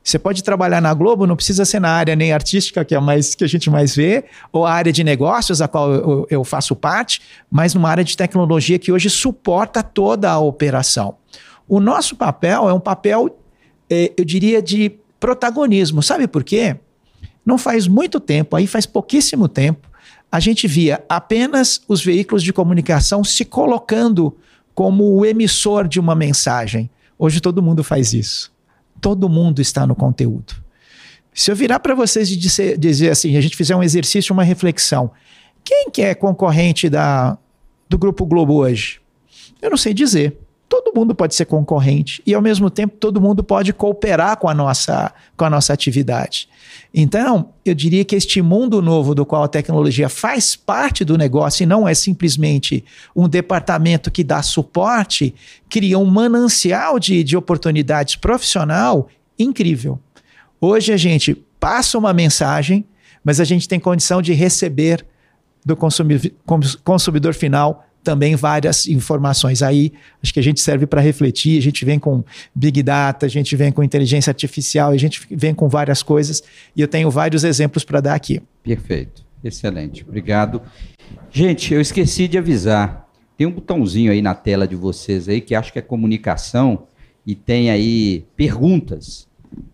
Você 0.00 0.16
pode 0.16 0.44
trabalhar 0.44 0.80
na 0.80 0.94
Globo, 0.94 1.26
não 1.26 1.34
precisa 1.34 1.64
ser 1.64 1.80
na 1.80 1.90
área 1.90 2.14
nem 2.14 2.32
artística, 2.32 2.84
que 2.84 2.94
é 2.94 3.00
mais 3.00 3.34
que 3.34 3.42
a 3.42 3.48
gente 3.48 3.68
mais 3.68 3.96
vê, 3.96 4.24
ou 4.52 4.64
a 4.64 4.72
área 4.72 4.92
de 4.92 5.02
negócios, 5.02 5.60
a 5.60 5.66
qual 5.66 5.92
eu, 5.92 6.26
eu 6.30 6.44
faço 6.44 6.76
parte, 6.76 7.20
mas 7.50 7.74
numa 7.74 7.90
área 7.90 8.04
de 8.04 8.16
tecnologia 8.16 8.78
que 8.78 8.92
hoje 8.92 9.10
suporta 9.10 9.82
toda 9.82 10.30
a 10.30 10.38
operação. 10.38 11.16
O 11.66 11.80
nosso 11.80 12.14
papel 12.14 12.68
é 12.68 12.72
um 12.72 12.78
papel, 12.78 13.40
é, 13.90 14.12
eu 14.16 14.24
diria, 14.24 14.62
de 14.62 15.00
protagonismo. 15.24 16.02
Sabe 16.02 16.28
por 16.28 16.44
quê? 16.44 16.76
Não 17.46 17.56
faz 17.56 17.88
muito 17.88 18.20
tempo, 18.20 18.56
aí 18.56 18.66
faz 18.66 18.84
pouquíssimo 18.84 19.48
tempo, 19.48 19.88
a 20.30 20.38
gente 20.38 20.68
via 20.68 21.02
apenas 21.08 21.80
os 21.88 22.04
veículos 22.04 22.42
de 22.42 22.52
comunicação 22.52 23.24
se 23.24 23.42
colocando 23.42 24.36
como 24.74 25.04
o 25.14 25.24
emissor 25.24 25.88
de 25.88 25.98
uma 25.98 26.14
mensagem. 26.14 26.90
Hoje 27.18 27.40
todo 27.40 27.62
mundo 27.62 27.82
faz 27.82 28.12
isso. 28.12 28.52
Todo 29.00 29.26
mundo 29.26 29.62
está 29.62 29.86
no 29.86 29.94
conteúdo. 29.94 30.62
Se 31.32 31.50
eu 31.50 31.56
virar 31.56 31.80
para 31.80 31.94
vocês 31.94 32.30
e 32.30 32.36
dizer, 32.36 32.76
dizer, 32.76 33.10
assim, 33.10 33.34
a 33.38 33.40
gente 33.40 33.56
fizer 33.56 33.74
um 33.74 33.82
exercício, 33.82 34.34
uma 34.34 34.44
reflexão, 34.44 35.10
quem 35.64 35.90
que 35.90 36.02
é 36.02 36.14
concorrente 36.14 36.90
da, 36.90 37.38
do 37.88 37.96
Grupo 37.96 38.26
Globo 38.26 38.56
hoje? 38.56 39.00
Eu 39.62 39.70
não 39.70 39.78
sei 39.78 39.94
dizer 39.94 40.36
todo 40.68 40.92
mundo 40.94 41.14
pode 41.14 41.34
ser 41.34 41.44
concorrente 41.44 42.22
e 42.26 42.34
ao 42.34 42.42
mesmo 42.42 42.70
tempo 42.70 42.96
todo 42.98 43.20
mundo 43.20 43.44
pode 43.44 43.72
cooperar 43.72 44.36
com 44.36 44.48
a 44.48 44.54
nossa 44.54 45.12
com 45.36 45.44
a 45.44 45.50
nossa 45.50 45.72
atividade. 45.72 46.48
Então, 46.92 47.50
eu 47.64 47.74
diria 47.74 48.04
que 48.04 48.14
este 48.14 48.40
mundo 48.40 48.80
novo 48.80 49.14
do 49.14 49.26
qual 49.26 49.42
a 49.42 49.48
tecnologia 49.48 50.08
faz 50.08 50.54
parte 50.54 51.04
do 51.04 51.18
negócio 51.18 51.62
e 51.62 51.66
não 51.66 51.88
é 51.88 51.94
simplesmente 51.94 52.84
um 53.14 53.28
departamento 53.28 54.10
que 54.10 54.22
dá 54.22 54.42
suporte, 54.42 55.34
cria 55.68 55.98
um 55.98 56.04
manancial 56.04 56.98
de, 56.98 57.24
de 57.24 57.36
oportunidades 57.36 58.16
profissional 58.16 59.08
incrível. 59.38 59.98
Hoje 60.60 60.92
a 60.92 60.96
gente 60.96 61.34
passa 61.58 61.98
uma 61.98 62.12
mensagem, 62.12 62.84
mas 63.22 63.40
a 63.40 63.44
gente 63.44 63.68
tem 63.68 63.80
condição 63.80 64.22
de 64.22 64.32
receber 64.32 65.04
do 65.64 65.76
consumidor, 65.76 66.30
consumidor 66.84 67.34
final 67.34 67.84
também 68.04 68.36
várias 68.36 68.86
informações. 68.86 69.62
Aí 69.62 69.92
acho 70.22 70.32
que 70.32 70.38
a 70.38 70.42
gente 70.42 70.60
serve 70.60 70.86
para 70.86 71.00
refletir, 71.00 71.58
a 71.58 71.62
gente 71.62 71.84
vem 71.84 71.98
com 71.98 72.22
Big 72.54 72.82
Data, 72.82 73.26
a 73.26 73.28
gente 73.28 73.56
vem 73.56 73.72
com 73.72 73.82
inteligência 73.82 74.30
artificial, 74.30 74.92
a 74.92 74.96
gente 74.96 75.26
vem 75.30 75.54
com 75.54 75.68
várias 75.68 76.02
coisas 76.02 76.42
e 76.76 76.80
eu 76.80 76.86
tenho 76.86 77.10
vários 77.10 77.42
exemplos 77.42 77.84
para 77.84 78.00
dar 78.00 78.14
aqui. 78.14 78.40
Perfeito, 78.62 79.24
excelente, 79.42 80.04
obrigado. 80.06 80.62
Gente, 81.30 81.74
eu 81.74 81.80
esqueci 81.80 82.28
de 82.28 82.38
avisar, 82.38 83.08
tem 83.36 83.46
um 83.46 83.50
botãozinho 83.50 84.12
aí 84.12 84.22
na 84.22 84.34
tela 84.34 84.68
de 84.68 84.76
vocês 84.76 85.28
aí 85.28 85.40
que 85.40 85.54
acho 85.54 85.72
que 85.72 85.78
é 85.78 85.82
comunicação 85.82 86.86
e 87.26 87.34
tem 87.34 87.70
aí 87.70 88.24
perguntas. 88.36 89.26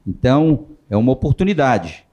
Então, 0.06 0.66
é 0.88 0.96
uma 0.96 1.12
oportunidade. 1.12 2.04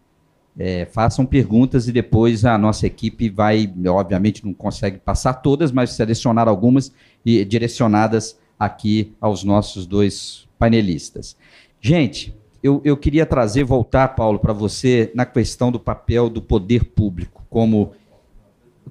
É, 0.60 0.86
façam 0.86 1.24
perguntas 1.24 1.88
e 1.88 1.92
depois 1.92 2.44
a 2.44 2.58
nossa 2.58 2.88
equipe 2.88 3.30
vai, 3.30 3.72
obviamente 3.88 4.44
não 4.44 4.54
consegue 4.54 4.98
passar 4.98 5.36
todas, 5.36 5.72
mas 5.72 5.92
selecionar 5.92 6.48
algumas 6.48 6.92
e 7.24 7.46
direcionadas 7.46 8.40
aqui 8.58 9.14
aos 9.22 9.44
nossos 9.44 9.86
dois 9.86 10.48
panelistas. 10.58 11.38
Gente, 11.80 12.36
eu, 12.64 12.82
eu 12.84 12.98
queria 12.98 13.24
trazer, 13.24 13.64
voltar, 13.64 14.10
Paulo, 14.10 14.40
para 14.40 14.52
você 14.52 15.12
na 15.14 15.28
questão 15.28 15.72
do 15.72 15.80
papel 15.80 16.28
do 16.28 16.42
poder 16.42 16.86
público 16.86 17.46
como, 17.52 17.92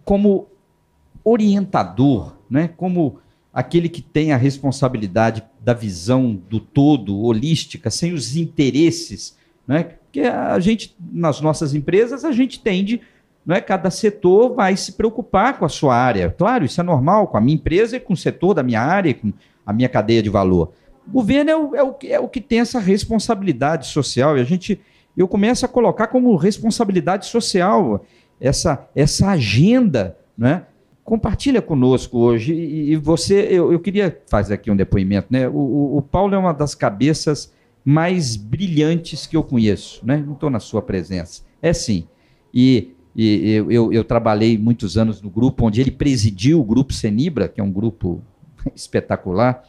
como 0.05 0.47
orientador, 1.25 2.37
né? 2.49 2.69
como 2.77 3.19
aquele 3.53 3.89
que 3.89 4.03
tem 4.03 4.31
a 4.31 4.37
responsabilidade 4.37 5.43
da 5.61 5.75
visão 5.75 6.33
do 6.49 6.61
todo, 6.61 7.25
holística, 7.25 7.91
sem 7.91 8.13
os 8.13 8.37
interesses 8.37 9.37
né? 9.67 9.97
Porque 10.17 10.29
a 10.29 10.59
gente, 10.59 10.97
nas 11.13 11.43
nossas 11.43 11.75
empresas, 11.75 12.25
a 12.25 12.33
gente 12.33 12.59
tende, 12.61 13.03
né, 13.45 13.61
cada 13.61 13.91
setor 13.91 14.55
vai 14.55 14.75
se 14.75 14.93
preocupar 14.93 15.59
com 15.59 15.67
a 15.67 15.69
sua 15.69 15.95
área. 15.95 16.35
Claro, 16.39 16.65
isso 16.65 16.81
é 16.81 16.85
normal 16.85 17.27
com 17.29 17.37
a 17.37 17.41
minha 17.41 17.55
empresa 17.55 17.99
e 17.99 18.01
com 18.01 18.15
o 18.15 18.17
setor 18.17 18.55
da 18.55 18.63
minha 18.63 18.81
área, 18.81 19.13
com 19.13 19.31
a 19.67 19.75
minha 19.75 19.91
cadeia 19.91 20.23
de 20.23 20.31
valor. 20.31 20.73
O 21.07 21.11
governo 21.11 21.51
é 21.51 21.57
o, 21.57 21.77
é 21.77 21.85
o, 21.85 21.97
é 22.05 22.19
o 22.19 22.29
que 22.29 22.41
tem 22.41 22.61
essa 22.61 22.79
responsabilidade 22.81 23.89
social 23.89 24.39
e 24.39 24.41
a 24.41 24.45
gente, 24.45 24.81
eu 25.15 25.29
começo 25.29 25.67
a 25.67 25.69
colocar 25.69 26.07
como 26.07 26.35
responsabilidade 26.35 27.27
social 27.27 28.03
essa, 28.41 28.89
essa 28.95 29.29
agenda, 29.29 30.17
né? 30.37 30.63
compartilha 31.05 31.61
conosco 31.61 32.19
hoje. 32.19 32.55
E, 32.55 32.97
você, 32.97 33.47
eu, 33.51 33.71
eu, 33.71 33.79
queria 33.79 34.19
fazer 34.29 34.55
aqui 34.55 34.71
um 34.71 34.77
depoimento, 34.77 35.29
né? 35.31 35.47
O, 35.47 35.99
o, 35.99 36.03
Paulo 36.03 36.35
é 36.35 36.39
uma 36.39 36.55
das 36.55 36.75
cabeças 36.75 37.55
mais 37.89 38.35
brilhantes 38.35 39.29
que 39.29 39.37
eu 39.37 39.45
conheço, 39.45 40.05
né? 40.05 40.17
Não 40.17 40.33
estou 40.33 40.51
na 40.51 40.59
sua 40.59 40.83
presença. 40.83 41.43
É 41.63 41.73
sim. 41.73 42.09
E, 42.53 42.97
e 43.15 43.53
eu, 43.53 43.71
eu, 43.71 43.93
eu, 43.93 44.03
trabalhei 44.03 44.59
muitos 44.59 44.99
anos 44.99 45.23
no 45.23 45.31
grupo 45.31 45.65
onde 45.65 45.81
ele 45.81 45.93
presidiu 45.93 46.59
o 46.61 46.65
grupo 46.65 46.93
Senibra, 46.93 47.47
que 47.47 47.61
é 47.61 47.65
um 47.65 47.71
grupo 47.71 48.21
espetacular, 48.75 49.63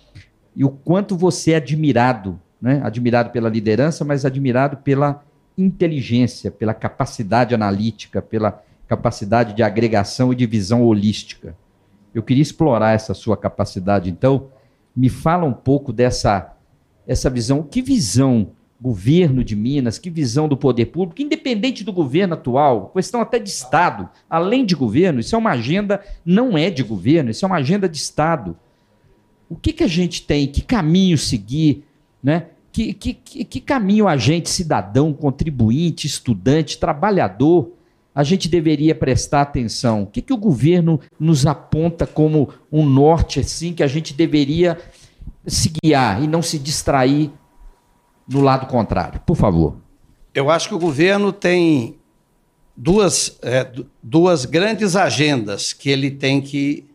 e 0.56 0.66
o 0.66 0.70
quanto 0.70 1.16
você 1.16 1.52
é 1.52 1.58
admirado, 1.58 2.42
né? 2.60 2.82
Admirado 2.84 3.30
pela 3.30 3.50
liderança, 3.50 4.04
mas 4.04 4.26
admirado 4.26 4.78
pela 4.78 5.24
inteligência, 5.56 6.50
pela 6.50 6.74
capacidade 6.74 7.54
analítica, 7.54 8.20
pela 8.20 8.64
capacidade 8.88 9.54
de 9.54 9.62
agregação 9.62 10.34
e 10.34 10.36
de 10.36 10.48
visão 10.48 10.82
holística. 10.82 11.56
Eu 12.16 12.24
queria 12.24 12.42
explorar 12.42 12.94
essa 12.94 13.14
sua 13.14 13.38
capacidade, 13.38 14.10
então, 14.10 14.48
me 14.96 15.08
fala 15.08 15.46
um 15.46 15.54
pouco 15.54 15.94
dessa 15.94 16.57
essa 17.08 17.30
visão. 17.30 17.64
Que 17.64 17.82
visão 17.82 18.52
governo 18.80 19.44
de 19.44 19.56
Minas, 19.56 19.98
que 19.98 20.10
visão 20.10 20.48
do 20.48 20.56
poder 20.56 20.88
público, 20.88 21.22
independente 21.22 21.84
do 21.84 21.92
governo 21.92 22.36
atual, 22.36 22.92
questão 22.94 23.22
até 23.22 23.40
de 23.40 23.50
Estado, 23.50 24.08
além 24.30 24.66
de 24.66 24.76
governo, 24.76 25.20
isso 25.20 25.36
é 25.36 25.38
uma 25.38 25.52
agenda, 25.52 26.02
não 26.24 26.58
é 26.58 26.70
de 26.70 26.84
governo, 26.84 27.32
isso 27.32 27.44
é 27.44 27.48
uma 27.48 27.58
agenda 27.58 27.90
de 27.90 27.98
Estado. 27.98 28.56
O 29.50 29.56
que, 29.56 29.74
que 29.74 29.84
a 29.84 29.88
gente 29.88 30.22
tem, 30.22 30.48
que 30.48 30.62
caminho 30.62 31.18
seguir, 31.18 31.84
né? 32.22 32.48
Que, 32.72 32.94
que, 32.94 33.14
que, 33.14 33.46
que 33.46 33.60
caminho 33.60 34.08
a 34.08 34.16
gente, 34.16 34.50
cidadão, 34.50 35.12
contribuinte, 35.12 36.06
estudante, 36.06 36.78
trabalhador, 36.78 37.72
a 38.14 38.24
gente 38.24 38.48
deveria 38.48 38.94
prestar 38.94 39.42
atenção? 39.42 40.04
O 40.04 40.08
que, 40.08 40.22
que 40.22 40.34
o 40.34 40.38
governo 40.38 41.00
nos 41.20 41.48
aponta 41.48 42.06
como 42.06 42.50
um 42.72 42.86
norte 42.86 43.40
assim 43.40 43.74
que 43.74 43.82
a 43.82 43.88
gente 43.88 44.14
deveria 44.14 44.78
se 45.48 45.72
guiar 45.82 46.22
e 46.22 46.28
não 46.28 46.42
se 46.42 46.60
distrair 46.60 47.32
no 48.28 48.42
lado 48.42 48.68
contrário? 48.68 49.20
Por 49.22 49.36
favor. 49.36 49.78
Eu 50.34 50.52
acho 50.52 50.68
que 50.68 50.76
o 50.76 50.80
governo 50.80 51.32
tem 51.32 51.98
duas, 52.76 53.40
é, 53.42 53.72
duas 54.04 54.46
grandes 54.46 54.96
agendas 54.96 55.74
que 55.74 55.90
ele 55.90 56.12
tem 56.12 56.42
que 56.42 56.86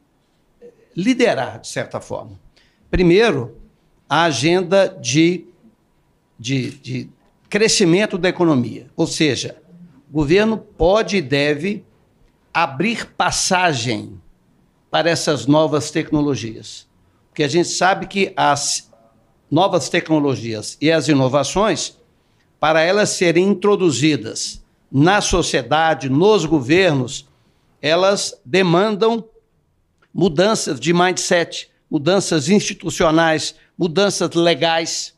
liderar, 0.95 1.61
de 1.61 1.69
certa 1.69 2.01
forma. 2.01 2.39
Primeiro, 2.91 3.57
a 4.09 4.25
agenda 4.25 4.87
de, 4.87 5.47
de, 6.39 6.71
de 6.71 7.11
crescimento 7.49 8.19
da 8.19 8.29
economia. 8.29 8.87
Ou 8.95 9.07
seja, 9.07 9.57
o 10.11 10.13
governo 10.13 10.59
pode 10.59 11.17
e 11.17 11.23
deve 11.23 11.85
abrir 12.53 13.07
passagem 13.07 14.21
para 14.91 15.09
essas 15.09 15.47
novas 15.47 15.91
tecnologias. 15.91 16.87
Porque 17.33 17.45
a 17.45 17.49
gente 17.49 17.71
sabe 17.71 18.07
que 18.07 18.31
as 18.37 18.93
novas 19.51 19.89
tecnologias 19.89 20.77
e 20.83 20.93
as 20.93 21.09
inovações, 21.09 21.97
para 22.61 22.83
elas 22.83 23.09
serem 23.09 23.49
introduzidas 23.49 24.63
na 24.91 25.23
sociedade, 25.23 26.11
nos 26.11 26.45
governos, 26.45 27.27
elas 27.81 28.39
demandam 28.45 29.25
mudanças 30.13 30.79
de 30.79 30.93
mindset, 30.93 31.71
mudanças 31.91 32.51
institucionais, 32.51 33.55
mudanças 33.79 34.35
legais. 34.35 35.15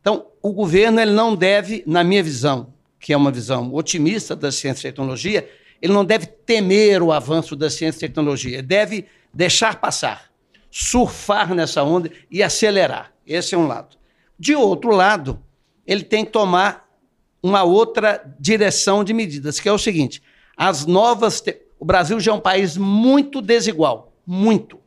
Então, 0.00 0.26
o 0.42 0.52
governo 0.52 1.00
ele 1.00 1.12
não 1.12 1.36
deve, 1.36 1.84
na 1.86 2.02
minha 2.02 2.22
visão, 2.22 2.74
que 2.98 3.12
é 3.12 3.16
uma 3.16 3.30
visão 3.30 3.72
otimista 3.72 4.34
da 4.34 4.50
ciência 4.50 4.88
e 4.88 4.90
tecnologia, 4.90 5.48
ele 5.80 5.92
não 5.92 6.04
deve 6.04 6.26
temer 6.26 7.00
o 7.00 7.12
avanço 7.12 7.54
da 7.54 7.70
ciência 7.70 7.98
e 7.98 8.08
tecnologia, 8.08 8.60
deve 8.60 9.06
deixar 9.32 9.80
passar, 9.80 10.33
surfar 10.76 11.54
nessa 11.54 11.84
onda 11.84 12.10
e 12.28 12.42
acelerar. 12.42 13.12
Esse 13.24 13.54
é 13.54 13.58
um 13.58 13.68
lado. 13.68 13.96
De 14.36 14.56
outro 14.56 14.90
lado, 14.90 15.40
ele 15.86 16.02
tem 16.02 16.24
que 16.24 16.32
tomar 16.32 16.88
uma 17.40 17.62
outra 17.62 18.20
direção 18.40 19.04
de 19.04 19.14
medidas, 19.14 19.60
que 19.60 19.68
é 19.68 19.72
o 19.72 19.78
seguinte: 19.78 20.20
as 20.56 20.84
novas. 20.84 21.40
Te... 21.40 21.62
O 21.78 21.84
Brasil 21.84 22.18
já 22.18 22.32
é 22.32 22.34
um 22.34 22.40
país 22.40 22.76
muito 22.76 23.40
desigual. 23.40 24.12
Muito. 24.26 24.80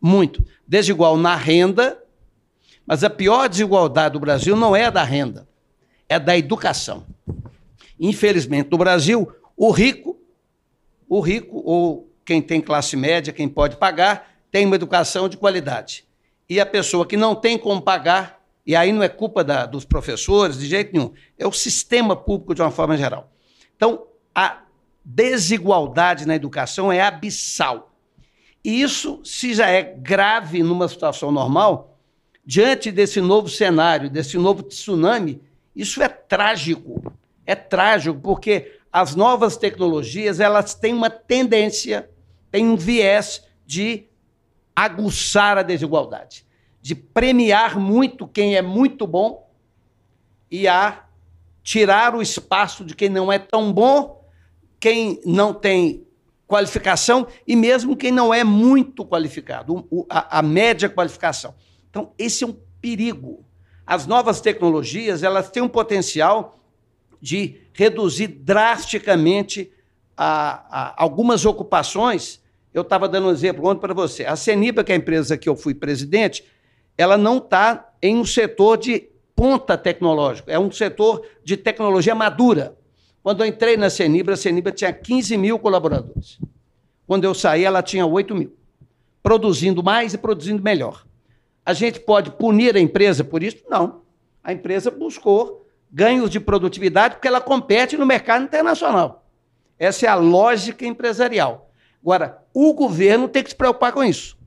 Muito. 0.00 0.42
Desigual 0.66 1.18
na 1.18 1.36
renda, 1.36 2.02
mas 2.86 3.04
a 3.04 3.10
pior 3.10 3.46
desigualdade 3.46 4.14
do 4.14 4.20
Brasil 4.20 4.56
não 4.56 4.74
é 4.74 4.86
a 4.86 4.90
da 4.90 5.02
renda, 5.02 5.46
é 6.08 6.18
da 6.18 6.38
educação. 6.38 7.04
Infelizmente, 7.98 8.70
no 8.70 8.78
Brasil, 8.78 9.30
o 9.54 9.70
rico, 9.70 10.18
o 11.06 11.20
rico, 11.20 11.60
ou 11.62 12.10
quem 12.24 12.40
tem 12.40 12.62
classe 12.62 12.96
média, 12.96 13.34
quem 13.34 13.48
pode 13.48 13.76
pagar, 13.76 14.39
tem 14.50 14.66
uma 14.66 14.76
educação 14.76 15.28
de 15.28 15.36
qualidade 15.36 16.04
e 16.50 16.58
a 16.58 16.66
pessoa 16.66 17.06
que 17.06 17.16
não 17.16 17.36
tem 17.36 17.56
como 17.56 17.80
pagar, 17.80 18.42
e 18.66 18.74
aí 18.74 18.90
não 18.90 19.04
é 19.04 19.08
culpa 19.08 19.44
da, 19.44 19.66
dos 19.66 19.84
professores, 19.84 20.58
de 20.58 20.66
jeito 20.66 20.92
nenhum, 20.92 21.12
é 21.38 21.46
o 21.46 21.52
sistema 21.52 22.16
público 22.16 22.56
de 22.56 22.60
uma 22.60 22.72
forma 22.72 22.96
geral. 22.96 23.30
Então, 23.76 24.08
a 24.34 24.62
desigualdade 25.04 26.26
na 26.26 26.34
educação 26.34 26.90
é 26.90 27.00
abissal. 27.00 27.94
E 28.64 28.82
isso, 28.82 29.20
se 29.24 29.54
já 29.54 29.68
é 29.68 29.80
grave 29.80 30.60
numa 30.60 30.88
situação 30.88 31.30
normal, 31.30 31.96
diante 32.44 32.90
desse 32.90 33.20
novo 33.20 33.48
cenário, 33.48 34.10
desse 34.10 34.36
novo 34.36 34.64
tsunami, 34.64 35.40
isso 35.74 36.02
é 36.02 36.08
trágico. 36.08 37.14
É 37.46 37.54
trágico, 37.54 38.18
porque 38.20 38.76
as 38.92 39.14
novas 39.14 39.56
tecnologias 39.56 40.40
elas 40.40 40.74
têm 40.74 40.92
uma 40.92 41.08
tendência, 41.08 42.10
têm 42.50 42.66
um 42.66 42.76
viés 42.76 43.44
de 43.64 44.09
aguçar 44.84 45.58
a 45.58 45.62
desigualdade, 45.62 46.46
de 46.80 46.94
premiar 46.94 47.78
muito 47.78 48.26
quem 48.26 48.56
é 48.56 48.62
muito 48.62 49.06
bom 49.06 49.50
e 50.50 50.66
a 50.66 51.04
tirar 51.62 52.14
o 52.14 52.22
espaço 52.22 52.84
de 52.84 52.94
quem 52.94 53.10
não 53.10 53.30
é 53.30 53.38
tão 53.38 53.72
bom, 53.72 54.24
quem 54.78 55.20
não 55.24 55.52
tem 55.52 56.06
qualificação 56.46 57.26
e 57.46 57.54
mesmo 57.54 57.94
quem 57.94 58.10
não 58.10 58.32
é 58.32 58.42
muito 58.42 59.04
qualificado, 59.04 59.86
a, 60.08 60.38
a 60.38 60.42
média 60.42 60.88
qualificação. 60.88 61.54
Então, 61.90 62.12
esse 62.18 62.42
é 62.42 62.46
um 62.46 62.56
perigo. 62.80 63.44
As 63.86 64.06
novas 64.06 64.40
tecnologias 64.40 65.22
elas 65.22 65.50
têm 65.50 65.62
um 65.62 65.68
potencial 65.68 66.58
de 67.20 67.60
reduzir 67.74 68.28
drasticamente 68.28 69.70
a, 70.16 70.64
a, 70.70 71.02
algumas 71.02 71.44
ocupações 71.44 72.40
eu 72.72 72.82
estava 72.82 73.08
dando 73.08 73.28
um 73.28 73.30
exemplo 73.30 73.66
ontem 73.66 73.80
para 73.80 73.94
você. 73.94 74.24
A 74.24 74.36
Ceniba, 74.36 74.84
que 74.84 74.92
é 74.92 74.94
a 74.94 74.98
empresa 74.98 75.36
que 75.36 75.48
eu 75.48 75.56
fui 75.56 75.74
presidente, 75.74 76.44
ela 76.96 77.16
não 77.16 77.38
está 77.38 77.92
em 78.02 78.16
um 78.16 78.24
setor 78.24 78.76
de 78.76 79.08
ponta 79.34 79.76
tecnológico, 79.76 80.50
é 80.50 80.58
um 80.58 80.70
setor 80.70 81.26
de 81.42 81.56
tecnologia 81.56 82.14
madura. 82.14 82.76
Quando 83.22 83.42
eu 83.42 83.46
entrei 83.46 83.76
na 83.76 83.90
Cenibra, 83.90 84.34
a 84.34 84.36
Cenibra 84.36 84.72
tinha 84.72 84.92
15 84.92 85.36
mil 85.36 85.58
colaboradores. 85.58 86.38
Quando 87.06 87.24
eu 87.24 87.34
saí, 87.34 87.64
ela 87.64 87.82
tinha 87.82 88.06
8 88.06 88.34
mil. 88.34 88.54
Produzindo 89.22 89.82
mais 89.82 90.14
e 90.14 90.18
produzindo 90.18 90.62
melhor. 90.62 91.04
A 91.64 91.72
gente 91.72 92.00
pode 92.00 92.30
punir 92.32 92.76
a 92.76 92.80
empresa 92.80 93.24
por 93.24 93.42
isso? 93.42 93.58
Não. 93.68 94.02
A 94.42 94.52
empresa 94.52 94.90
buscou 94.90 95.66
ganhos 95.90 96.30
de 96.30 96.40
produtividade 96.40 97.16
porque 97.16 97.28
ela 97.28 97.40
compete 97.40 97.96
no 97.96 98.06
mercado 98.06 98.44
internacional. 98.44 99.26
Essa 99.78 100.06
é 100.06 100.08
a 100.08 100.14
lógica 100.14 100.86
empresarial. 100.86 101.69
Agora, 102.02 102.42
o 102.54 102.72
governo 102.72 103.28
tem 103.28 103.42
que 103.42 103.50
se 103.50 103.56
preocupar 103.56 103.92
com 103.92 104.02
isso. 104.02 104.38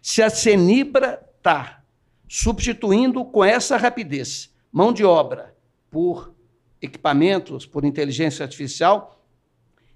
Se 0.00 0.22
a 0.22 0.30
Senibra 0.30 1.22
está 1.36 1.82
substituindo 2.28 3.24
com 3.24 3.44
essa 3.44 3.76
rapidez 3.76 4.52
mão 4.72 4.92
de 4.92 5.04
obra 5.04 5.54
por 5.90 6.34
equipamentos, 6.80 7.66
por 7.66 7.84
inteligência 7.84 8.42
artificial, 8.42 9.20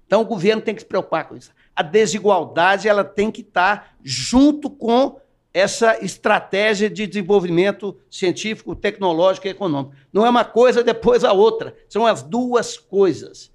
então 0.05 0.21
o 0.21 0.25
governo 0.25 0.61
tem 0.61 0.75
que 0.75 0.81
se 0.81 0.87
preocupar 0.87 1.27
com 1.27 1.35
isso. 1.35 1.51
A 1.75 1.81
desigualdade 1.81 2.87
ela 2.87 3.03
tem 3.03 3.31
que 3.31 3.41
estar 3.41 3.77
tá 3.77 3.89
junto 4.03 4.69
com 4.69 5.19
essa 5.53 6.03
estratégia 6.03 6.89
de 6.89 7.07
desenvolvimento 7.07 7.97
científico, 8.11 8.75
tecnológico 8.75 9.47
e 9.47 9.49
econômico. 9.49 9.95
Não 10.13 10.25
é 10.25 10.29
uma 10.29 10.45
coisa 10.45 10.83
depois 10.83 11.23
a 11.23 11.33
outra, 11.33 11.75
são 11.89 12.05
as 12.05 12.21
duas 12.21 12.77
coisas. 12.77 13.51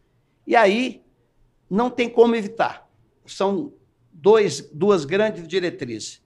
E 0.46 0.56
aí 0.56 1.02
não 1.70 1.88
tem 1.88 2.08
como 2.08 2.34
evitar 2.34 2.81
são 3.26 3.72
dois, 4.12 4.68
duas 4.72 5.04
grandes 5.04 5.46
diretrizes. 5.46 6.22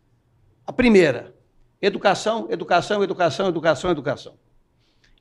A 0.66 0.72
primeira, 0.72 1.34
educação, 1.80 2.46
educação, 2.50 3.02
educação, 3.02 3.48
educação, 3.48 3.90
educação. 3.90 4.34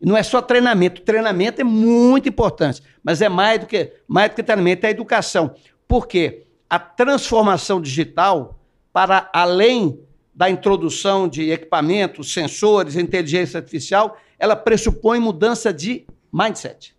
Não 0.02 0.18
é 0.18 0.24
só 0.24 0.42
treinamento. 0.42 1.02
treinamento 1.02 1.62
é 1.62 1.64
muito 1.64 2.28
importante, 2.28 2.82
mas 3.04 3.22
é 3.22 3.30
mais 3.30 3.60
do 3.60 3.66
que, 3.66 3.94
mais 4.08 4.30
do 4.30 4.36
que 4.36 4.44
treinamento, 4.44 4.86
é 4.86 4.90
educação. 4.90 5.56
Por 5.88 6.08
quê? 6.08 6.46
A 6.70 6.80
transformação 6.80 7.80
digital, 7.80 8.60
para 8.92 9.30
além 9.34 10.00
da 10.34 10.50
introdução 10.50 11.28
de 11.28 11.50
equipamentos, 11.50 12.34
sensores, 12.34 12.96
inteligência 12.98 13.58
artificial, 13.58 14.18
ela 14.38 14.56
pressupõe 14.56 15.20
mudança 15.20 15.72
de 15.72 16.06
mindset. 16.32 16.94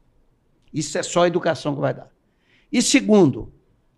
Isso 0.73 0.97
é 0.97 1.03
só 1.03 1.25
a 1.25 1.27
educação 1.27 1.75
que 1.75 1.81
vai 1.81 1.93
dar. 1.93 2.09
E 2.73 2.81
segundo, 2.81 3.53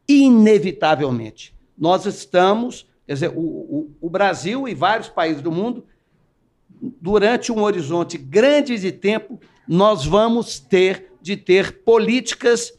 inevitavelmente. 0.09 1.55
Nós 1.77 2.07
estamos, 2.07 2.89
quer 3.07 3.15
dizer, 3.15 3.29
o, 3.31 3.41
o, 3.41 3.97
o 4.01 4.11
Brasil 4.11 4.67
e 4.67 4.75
vários 4.75 5.09
países 5.09 5.43
do 5.43 5.53
mundo, 5.53 5.85
durante 6.81 7.53
um 7.53 7.63
horizonte 7.63 8.17
grande 8.17 8.79
de 8.79 8.93
tempo, 8.93 9.41
nós 9.67 10.07
vamos 10.07 10.59
ter 10.59 11.13
de 11.21 11.37
ter 11.37 11.83
políticas 11.83 12.73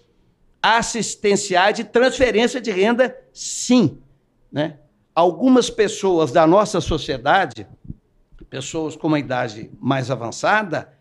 assistenciais 0.62 1.76
de 1.76 1.84
transferência 1.84 2.60
de 2.60 2.72
renda, 2.72 3.16
sim. 3.32 4.00
Né? 4.52 4.78
Algumas 5.14 5.70
pessoas 5.70 6.32
da 6.32 6.48
nossa 6.48 6.82
sociedade, 6.82 7.68
pessoas 8.50 8.96
com 8.96 9.08
uma 9.08 9.20
idade 9.20 9.70
mais 9.80 10.10
avançada, 10.10 10.92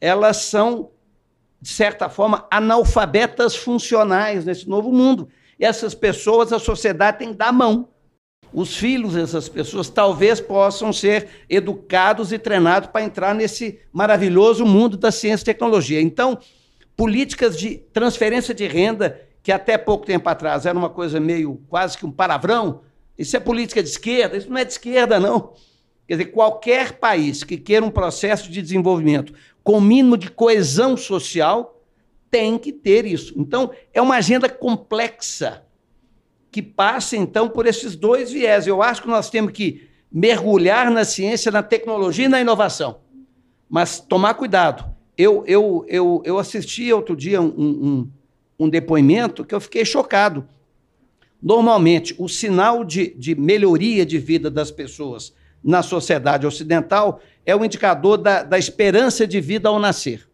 elas 0.00 0.38
são, 0.38 0.90
de 1.60 1.68
certa 1.68 2.08
forma, 2.08 2.46
analfabetas 2.50 3.54
funcionais 3.54 4.44
nesse 4.44 4.68
novo 4.68 4.90
mundo. 4.90 5.28
E 5.58 5.64
essas 5.64 5.94
pessoas, 5.94 6.52
a 6.52 6.58
sociedade 6.58 7.18
tem 7.18 7.30
que 7.30 7.38
dar 7.38 7.52
mão. 7.52 7.88
Os 8.52 8.76
filhos 8.76 9.14
dessas 9.14 9.48
pessoas 9.48 9.88
talvez 9.88 10.40
possam 10.40 10.92
ser 10.92 11.28
educados 11.50 12.32
e 12.32 12.38
treinados 12.38 12.88
para 12.88 13.04
entrar 13.04 13.34
nesse 13.34 13.80
maravilhoso 13.92 14.64
mundo 14.64 14.96
da 14.96 15.10
ciência 15.10 15.42
e 15.42 15.46
tecnologia. 15.46 16.00
Então, 16.00 16.38
políticas 16.96 17.58
de 17.58 17.78
transferência 17.92 18.54
de 18.54 18.66
renda, 18.66 19.20
que 19.42 19.50
até 19.50 19.76
pouco 19.76 20.06
tempo 20.06 20.28
atrás 20.28 20.66
era 20.66 20.78
uma 20.78 20.88
coisa 20.88 21.18
meio 21.18 21.60
quase 21.68 21.98
que 21.98 22.06
um 22.06 22.12
palavrão, 22.12 22.82
isso 23.18 23.36
é 23.36 23.40
política 23.40 23.82
de 23.82 23.88
esquerda, 23.88 24.36
isso 24.36 24.48
não 24.48 24.58
é 24.58 24.64
de 24.64 24.72
esquerda, 24.72 25.18
não. 25.18 25.52
Quer 26.06 26.16
dizer, 26.16 26.26
qualquer 26.26 26.92
país 26.92 27.42
que 27.42 27.56
queira 27.56 27.84
um 27.84 27.90
processo 27.90 28.50
de 28.50 28.60
desenvolvimento 28.60 29.32
com 29.62 29.80
mínimo 29.80 30.16
de 30.16 30.30
coesão 30.30 30.96
social 30.96 31.73
tem 32.34 32.58
que 32.58 32.72
ter 32.72 33.06
isso. 33.06 33.32
Então, 33.36 33.70
é 33.92 34.02
uma 34.02 34.16
agenda 34.16 34.48
complexa 34.48 35.62
que 36.50 36.60
passa, 36.60 37.16
então, 37.16 37.48
por 37.48 37.64
esses 37.64 37.94
dois 37.94 38.32
viés. 38.32 38.66
Eu 38.66 38.82
acho 38.82 39.02
que 39.02 39.06
nós 39.06 39.30
temos 39.30 39.52
que 39.52 39.88
mergulhar 40.10 40.90
na 40.90 41.04
ciência, 41.04 41.52
na 41.52 41.62
tecnologia 41.62 42.24
e 42.24 42.28
na 42.28 42.40
inovação. 42.40 42.98
Mas 43.70 44.00
tomar 44.00 44.34
cuidado. 44.34 44.84
Eu, 45.16 45.44
eu, 45.46 45.86
eu, 45.86 46.22
eu 46.24 46.36
assisti 46.36 46.92
outro 46.92 47.14
dia 47.14 47.40
um, 47.40 47.46
um, 47.56 48.10
um 48.58 48.68
depoimento 48.68 49.44
que 49.44 49.54
eu 49.54 49.60
fiquei 49.60 49.84
chocado. 49.84 50.44
Normalmente, 51.40 52.16
o 52.18 52.28
sinal 52.28 52.82
de, 52.82 53.14
de 53.14 53.36
melhoria 53.36 54.04
de 54.04 54.18
vida 54.18 54.50
das 54.50 54.72
pessoas 54.72 55.32
na 55.62 55.84
sociedade 55.84 56.48
ocidental 56.48 57.20
é 57.46 57.54
o 57.54 57.64
indicador 57.64 58.18
da, 58.18 58.42
da 58.42 58.58
esperança 58.58 59.24
de 59.24 59.40
vida 59.40 59.68
ao 59.68 59.78
nascer. 59.78 60.33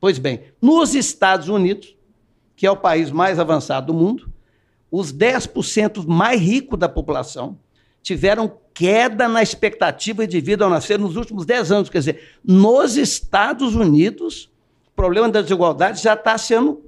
Pois 0.00 0.18
bem, 0.18 0.42
nos 0.60 0.94
Estados 0.94 1.48
Unidos, 1.48 1.96
que 2.54 2.66
é 2.66 2.70
o 2.70 2.76
país 2.76 3.10
mais 3.10 3.38
avançado 3.38 3.88
do 3.88 3.94
mundo, 3.94 4.30
os 4.90 5.12
10% 5.12 6.06
mais 6.06 6.40
ricos 6.40 6.78
da 6.78 6.88
população 6.88 7.58
tiveram 8.02 8.52
queda 8.72 9.26
na 9.26 9.42
expectativa 9.42 10.26
de 10.26 10.40
vida 10.40 10.64
ao 10.64 10.70
nascer 10.70 10.98
nos 10.98 11.16
últimos 11.16 11.46
10 11.46 11.72
anos. 11.72 11.88
Quer 11.88 11.98
dizer, 11.98 12.38
nos 12.44 12.96
Estados 12.96 13.74
Unidos, 13.74 14.50
o 14.88 14.90
problema 14.94 15.28
da 15.28 15.40
desigualdade 15.40 16.02
já 16.02 16.12
está 16.12 16.36
sendo 16.36 16.82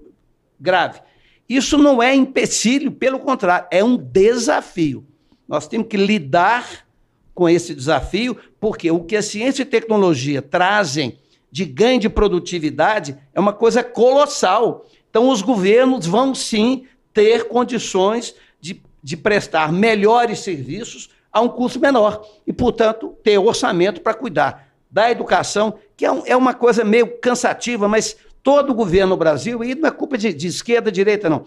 grave. 0.61 1.01
Isso 1.49 1.79
não 1.79 2.03
é 2.03 2.15
empecilho, 2.15 2.93
pelo 2.93 3.19
contrário, 3.19 3.67
é 3.71 3.83
um 3.83 3.97
desafio. 3.97 5.07
Nós 5.49 5.67
temos 5.67 5.89
que 5.89 5.97
lidar 5.97 6.87
com 7.35 7.49
esse 7.49 7.75
desafio, 7.75 8.37
porque 8.61 8.91
o 8.91 9.03
que 9.03 9.17
a 9.17 9.23
ciência 9.23 9.63
e 9.63 9.67
tecnologia 9.67 10.43
trazem 10.43 11.19
de 11.51 11.65
ganho 11.65 12.01
de 12.01 12.09
produtividade 12.09 13.17
é 13.35 13.41
uma 13.41 13.53
coisa 13.53 13.83
colossal. 13.83 14.87
Então, 15.11 15.29
os 15.29 15.43
governos 15.43 16.07
vão 16.07 16.35
sim 16.35 16.87
ter 17.13 17.49
condições 17.49 18.35
de, 18.61 18.83
de 19.03 19.17
prestar 19.17 19.73
melhores 19.73 20.41
serviços 20.41 21.11
a 21.33 21.41
um 21.41 21.49
custo 21.49 21.81
menor 21.81 22.27
e, 22.47 22.53
portanto, 22.53 23.17
ter 23.23 23.39
orçamento 23.39 24.01
para 24.01 24.15
cuidar 24.15 24.69
da 24.91 25.11
educação, 25.11 25.75
que 25.97 26.05
é, 26.05 26.13
um, 26.13 26.23
é, 26.25 26.37
uma 26.37 26.55
coisa 26.55 26.85
meio 26.85 27.19
cansativa, 27.19 27.89
mas 27.89 28.17
todo 28.43 28.75
governo 28.75 29.11
no 29.11 29.17
Brasil, 29.17 29.63
e 29.63 29.75
não 29.75 29.89
é 29.89 29.91
culpa 29.91 30.17
de, 30.17 30.33
de 30.33 30.47
esquerda, 30.47 30.91
direita, 30.91 31.29
não. 31.29 31.45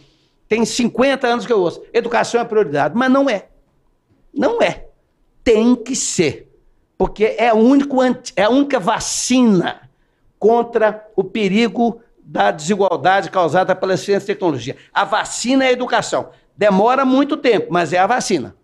Tem 0.48 0.64
50 0.66 1.28
anos 1.28 1.46
que 1.46 1.54
eu 1.54 1.60
ouço, 1.60 1.82
educação 1.94 2.42
é 2.42 2.46
prioridade, 2.46 2.96
mas 2.96 3.10
não 3.10 3.30
é. 3.30 3.48
Não 4.34 4.62
é. 4.62 4.86
Tem 5.44 5.76
que 5.76 5.96
ser. 5.96 6.48
Porque 6.98 7.36
é, 7.38 7.52
único, 7.54 7.98
é 8.36 8.44
a 8.44 8.50
única 8.50 8.80
vacina 8.80 9.90
contra 10.42 11.08
o 11.16 11.24
perigo 11.24 12.02
da 12.24 12.50
desigualdade 12.50 13.30
causada 13.30 13.76
pela 13.76 13.96
ciência 13.96 14.32
e 14.32 14.34
tecnologia. 14.34 14.76
A 14.92 15.06
vacina 15.06 15.66
é 15.66 15.68
a 15.68 15.72
educação. 15.72 16.30
Demora 16.58 17.06
muito 17.06 17.38
tempo, 17.38 17.68
mas 17.70 17.94
é 17.94 18.00
a 18.00 18.08
vacina. 18.08 18.56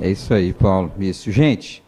É 0.00 0.08
isso 0.08 0.32
aí, 0.32 0.54
Paulo. 0.54 0.90
Isso. 0.98 1.30
Gente, 1.30 1.84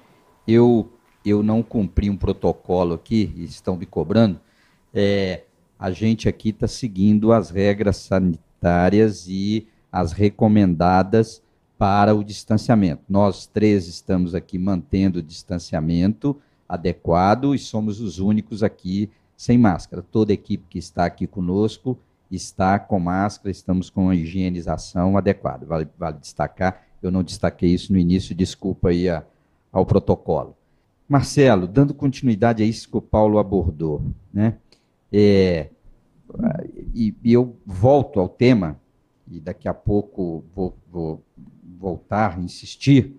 eu, 0.47 0.93
eu 1.25 1.43
não 1.43 1.63
cumpri 1.63 2.11
um 2.11 2.17
protocolo 2.17 2.93
aqui, 2.93 3.33
e 3.35 3.45
estão 3.45 3.75
me 3.75 3.87
cobrando. 3.87 4.39
É, 4.93 5.45
a 5.79 5.91
gente 5.91 6.29
aqui 6.29 6.51
está 6.51 6.69
seguindo 6.69 7.33
as 7.33 7.49
regras 7.49 7.97
sanitárias 7.97 9.27
e 9.27 9.67
as 9.91 10.13
recomendadas 10.13 11.43
para 11.79 12.15
o 12.15 12.23
distanciamento. 12.23 13.03
Nós 13.09 13.47
três 13.47 13.89
estamos 13.89 14.35
aqui 14.35 14.59
mantendo 14.59 15.21
o 15.21 15.23
distanciamento 15.23 16.39
adequado 16.69 17.55
e 17.55 17.59
somos 17.59 17.99
os 17.99 18.19
únicos 18.19 18.63
aqui 18.63 19.11
sem 19.43 19.59
máscara. 19.59 20.05
Toda 20.09 20.33
a 20.33 20.35
equipe 20.35 20.65
que 20.71 20.79
está 20.79 21.05
aqui 21.05 21.27
conosco 21.27 21.99
está 22.31 22.79
com 22.79 23.01
máscara, 23.01 23.51
estamos 23.51 23.91
com 23.91 24.09
a 24.09 24.15
higienização 24.15 25.19
adequada. 25.19 25.67
Vale, 25.67 25.89
vale 25.99 26.19
destacar, 26.19 26.87
eu 27.03 27.11
não 27.11 27.25
destaquei 27.25 27.71
isso 27.71 27.93
no 27.93 27.99
início, 27.99 28.37
desculpa 28.37 28.91
aí 28.91 29.09
a, 29.09 29.25
ao 29.73 29.85
protocolo. 29.85 30.57
Marcelo, 31.09 31.67
dando 31.67 31.93
continuidade 31.93 32.63
a 32.63 32.67
isso 32.67 32.89
que 32.89 32.97
o 32.97 33.03
Paulo 33.03 33.37
abordou, 33.41 34.05
né? 34.33 34.59
É, 35.13 35.71
e, 36.95 37.13
e, 37.25 37.33
eu 37.33 37.57
volto 37.67 38.21
ao 38.21 38.29
tema, 38.29 38.81
e 39.29 39.41
daqui 39.41 39.67
a 39.67 39.75
pouco 39.75 40.45
vou, 40.55 40.73
vou 40.89 41.21
voltar, 41.81 42.39
insistir, 42.39 43.17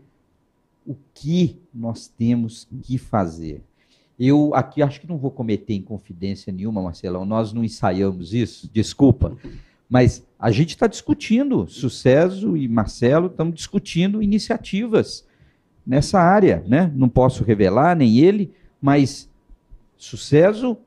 o 0.88 0.95
que 1.13 1.59
nós 1.73 2.07
temos 2.07 2.65
que 2.81 2.97
fazer? 2.97 3.62
Eu 4.19 4.54
aqui 4.54 4.82
acho 4.82 5.02
que 5.02 5.08
não 5.08 5.17
vou 5.17 5.32
cometer 5.32 5.73
inconfidência 5.73 6.54
nenhuma, 6.54 6.82
Marcelão. 6.82 7.26
Nós 7.26 7.52
não 7.52 7.63
ensaiamos 7.63 8.34
isso, 8.34 8.69
desculpa. 8.71 9.36
Mas 9.89 10.26
a 10.39 10.52
gente 10.52 10.69
está 10.69 10.88
discutindo, 10.88 11.67
Sucesso 11.67 12.56
e 12.56 12.67
Marcelo 12.67 13.28
estamos 13.28 13.56
discutindo 13.56 14.21
iniciativas 14.21 15.26
nessa 15.86 16.19
área, 16.19 16.63
né? 16.67 16.91
Não 16.95 17.10
posso 17.10 17.43
revelar 17.43 17.95
nem 17.95 18.19
ele, 18.19 18.52
mas 18.82 19.30
Sucesso, 19.95 20.78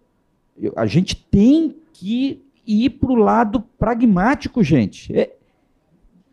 a 0.76 0.84
gente 0.84 1.16
tem 1.16 1.74
que 1.92 2.42
ir 2.66 2.90
para 2.90 3.10
o 3.10 3.14
lado 3.14 3.60
pragmático, 3.78 4.62
gente. 4.62 5.16
É, 5.16 5.32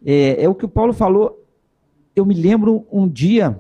é, 0.06 0.43
é 0.43 0.49
o 0.49 0.56
que 0.56 0.65
o 0.65 0.69
Paulo 0.69 0.91
falou. 0.91 1.41
Eu 2.13 2.25
me 2.25 2.34
lembro 2.34 2.86
um 2.91 3.08
dia 3.08 3.58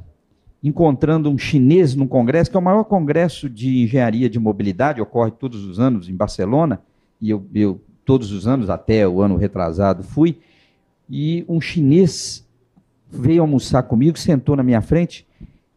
encontrando 0.63 1.29
um 1.29 1.37
chinês 1.37 1.93
num 1.93 2.07
congresso, 2.07 2.49
que 2.49 2.55
é 2.55 2.59
o 2.59 2.63
maior 2.63 2.85
congresso 2.85 3.49
de 3.49 3.83
engenharia 3.83 4.29
de 4.29 4.39
mobilidade, 4.39 5.01
ocorre 5.01 5.31
todos 5.31 5.65
os 5.65 5.79
anos 5.79 6.07
em 6.07 6.15
Barcelona, 6.15 6.81
e 7.19 7.29
eu, 7.29 7.45
eu 7.53 7.81
todos 8.05 8.31
os 8.31 8.47
anos, 8.47 8.69
até 8.69 9.07
o 9.07 9.21
ano 9.21 9.35
retrasado, 9.35 10.03
fui, 10.03 10.39
e 11.09 11.43
um 11.49 11.59
chinês 11.59 12.47
veio 13.09 13.41
almoçar 13.41 13.83
comigo, 13.83 14.17
sentou 14.17 14.55
na 14.55 14.63
minha 14.63 14.81
frente 14.81 15.27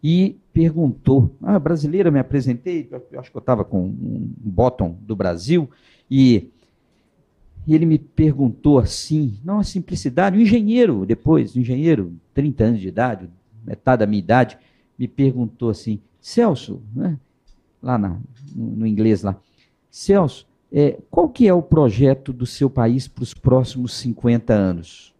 e 0.02 0.36
perguntou, 0.52 1.34
ah, 1.42 1.58
brasileira, 1.58 2.10
me 2.10 2.18
apresentei, 2.18 2.88
acho 3.18 3.30
que 3.30 3.36
eu 3.36 3.40
estava 3.40 3.64
com 3.64 3.84
um 3.84 4.32
bottom 4.38 4.96
do 5.02 5.16
Brasil, 5.16 5.68
e, 6.08 6.48
e 7.66 7.74
ele 7.74 7.86
me 7.86 7.98
perguntou 7.98 8.78
assim, 8.78 9.38
não 9.44 9.58
a 9.58 9.64
simplicidade, 9.64 10.38
um 10.38 10.40
engenheiro, 10.40 11.04
depois, 11.04 11.56
engenheiro, 11.56 12.12
30 12.32 12.64
anos 12.64 12.80
de 12.80 12.88
idade, 12.88 13.28
metade 13.66 14.00
da 14.00 14.06
minha 14.06 14.20
idade, 14.20 14.58
me 14.98 15.06
perguntou 15.06 15.70
assim, 15.70 16.00
Celso, 16.20 16.82
né, 16.94 17.18
lá 17.82 17.98
na, 17.98 18.18
no, 18.54 18.76
no, 18.76 18.86
inglês 18.86 19.22
lá, 19.22 19.36
Celso, 19.90 20.46
é, 20.72 20.98
qual 21.10 21.28
que 21.28 21.46
é 21.46 21.54
o 21.54 21.62
projeto 21.62 22.32
do 22.32 22.46
seu 22.46 22.68
país 22.68 23.06
para 23.06 23.22
os 23.22 23.32
próximos 23.32 23.94
50 23.94 24.52
anos? 24.52 25.14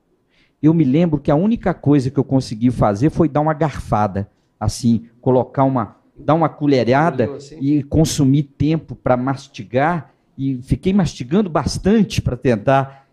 Eu 0.63 0.75
me 0.75 0.85
lembro 0.85 1.21
que 1.21 1.31
a 1.31 1.37
única 1.37 1.73
coisa 1.73 2.11
que 2.11 2.19
eu 2.19 2.25
consegui 2.25 2.71
fazer 2.71 3.11
foi 3.11 3.29
dar 3.29 3.41
uma 3.41 3.55
garfada, 3.55 4.29
assim, 4.59 5.07
colocar 5.21 5.65
uma, 5.65 5.97
dar 6.19 6.35
uma 6.35 6.49
colherada 6.49 7.37
assim. 7.37 7.59
e 7.61 7.83
consumir 7.83 8.45
tempo 8.45 8.95
para 8.95 9.17
mastigar, 9.17 10.13
e 10.37 10.61
fiquei 10.63 10.93
mastigando 10.93 11.49
bastante 11.49 12.21
para 12.21 12.37
tentar. 12.37 13.07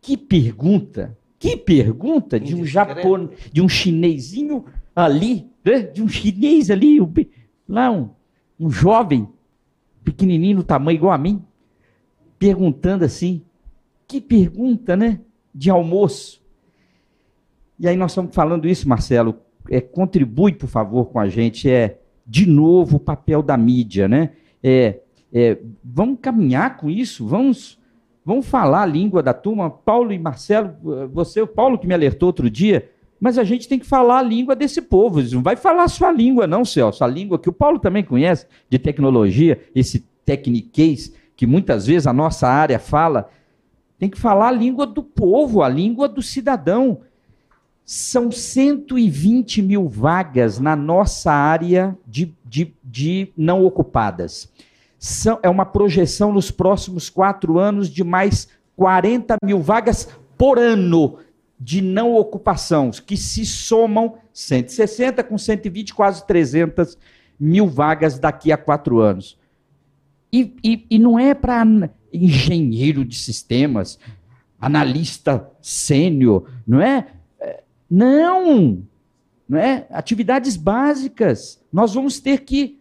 Que 0.00 0.16
pergunta! 0.16 1.16
Que 1.38 1.56
pergunta 1.56 2.40
de 2.40 2.54
um 2.54 2.64
japonês, 2.64 3.38
de 3.52 3.60
um 3.60 3.68
chinesinho 3.68 4.64
ali, 4.96 5.50
né, 5.64 5.80
de 5.80 6.02
um 6.02 6.08
chinês 6.08 6.70
ali, 6.70 6.98
lá 7.68 7.90
um, 7.90 8.10
um 8.60 8.70
jovem, 8.70 9.28
pequenininho, 10.04 10.58
no 10.58 10.62
tamanho 10.62 10.96
igual 10.96 11.12
a 11.12 11.18
mim, 11.18 11.42
perguntando 12.38 13.04
assim, 13.04 13.42
que 14.06 14.20
pergunta, 14.20 14.96
né, 14.96 15.20
de 15.54 15.70
almoço. 15.70 16.42
E 17.78 17.88
aí 17.88 17.96
nós 17.96 18.10
estamos 18.10 18.34
falando 18.34 18.68
isso, 18.68 18.88
Marcelo, 18.88 19.38
é, 19.70 19.80
contribui, 19.80 20.52
por 20.52 20.68
favor, 20.68 21.06
com 21.06 21.18
a 21.18 21.28
gente, 21.28 21.70
é, 21.70 21.98
de 22.26 22.46
novo, 22.46 22.96
o 22.96 23.00
papel 23.00 23.42
da 23.42 23.56
mídia, 23.56 24.06
né, 24.06 24.32
é, 24.62 25.00
é, 25.32 25.58
vamos 25.82 26.18
caminhar 26.20 26.76
com 26.76 26.90
isso, 26.90 27.26
vamos... 27.26 27.82
Vamos 28.26 28.46
falar 28.46 28.84
a 28.84 28.86
língua 28.86 29.22
da 29.22 29.34
turma. 29.34 29.68
Paulo 29.68 30.10
e 30.10 30.18
Marcelo, 30.18 30.74
você, 31.12 31.42
o 31.42 31.46
Paulo 31.46 31.78
que 31.78 31.86
me 31.86 31.92
alertou 31.92 32.28
outro 32.28 32.48
dia, 32.48 32.90
mas 33.24 33.38
a 33.38 33.42
gente 33.42 33.66
tem 33.66 33.78
que 33.78 33.86
falar 33.86 34.18
a 34.18 34.22
língua 34.22 34.54
desse 34.54 34.82
povo. 34.82 35.22
Não 35.32 35.42
vai 35.42 35.56
falar 35.56 35.84
a 35.84 35.88
sua 35.88 36.12
língua, 36.12 36.46
não, 36.46 36.62
Celso. 36.62 37.02
A 37.02 37.06
língua 37.06 37.38
que 37.38 37.48
o 37.48 37.54
Paulo 37.54 37.78
também 37.78 38.04
conhece 38.04 38.44
de 38.68 38.78
tecnologia, 38.78 39.62
esse 39.74 40.06
tecniquez 40.26 41.10
que 41.34 41.46
muitas 41.46 41.86
vezes 41.86 42.06
a 42.06 42.12
nossa 42.12 42.46
área 42.46 42.78
fala. 42.78 43.30
Tem 43.98 44.10
que 44.10 44.20
falar 44.20 44.48
a 44.48 44.52
língua 44.52 44.86
do 44.86 45.02
povo, 45.02 45.62
a 45.62 45.68
língua 45.70 46.06
do 46.06 46.20
cidadão. 46.20 47.00
São 47.82 48.30
120 48.30 49.62
mil 49.62 49.88
vagas 49.88 50.60
na 50.60 50.76
nossa 50.76 51.32
área 51.32 51.96
de, 52.06 52.30
de, 52.44 52.74
de 52.84 53.32
não 53.34 53.64
ocupadas. 53.64 54.52
São, 54.98 55.38
é 55.42 55.48
uma 55.48 55.64
projeção 55.64 56.30
nos 56.30 56.50
próximos 56.50 57.08
quatro 57.08 57.58
anos 57.58 57.88
de 57.88 58.04
mais 58.04 58.48
40 58.76 59.36
mil 59.42 59.62
vagas 59.62 60.10
por 60.36 60.58
ano 60.58 61.23
de 61.64 61.80
não 61.80 62.14
ocupação, 62.14 62.90
que 62.90 63.16
se 63.16 63.46
somam 63.46 64.18
160 64.34 65.24
com 65.24 65.38
120, 65.38 65.94
quase 65.94 66.26
300 66.26 66.98
mil 67.40 67.66
vagas 67.66 68.18
daqui 68.18 68.52
a 68.52 68.56
quatro 68.58 69.00
anos. 69.00 69.38
E, 70.30 70.54
e, 70.62 70.86
e 70.90 70.98
não 70.98 71.18
é 71.18 71.32
para 71.32 71.64
engenheiro 72.12 73.02
de 73.02 73.18
sistemas, 73.18 73.98
analista 74.60 75.50
sênior, 75.62 76.46
não 76.66 76.82
é? 76.82 77.06
é? 77.40 77.62
Não! 77.88 78.86
Não 79.48 79.58
é? 79.58 79.86
Atividades 79.88 80.58
básicas. 80.58 81.64
Nós 81.72 81.94
vamos 81.94 82.20
ter 82.20 82.40
que 82.40 82.78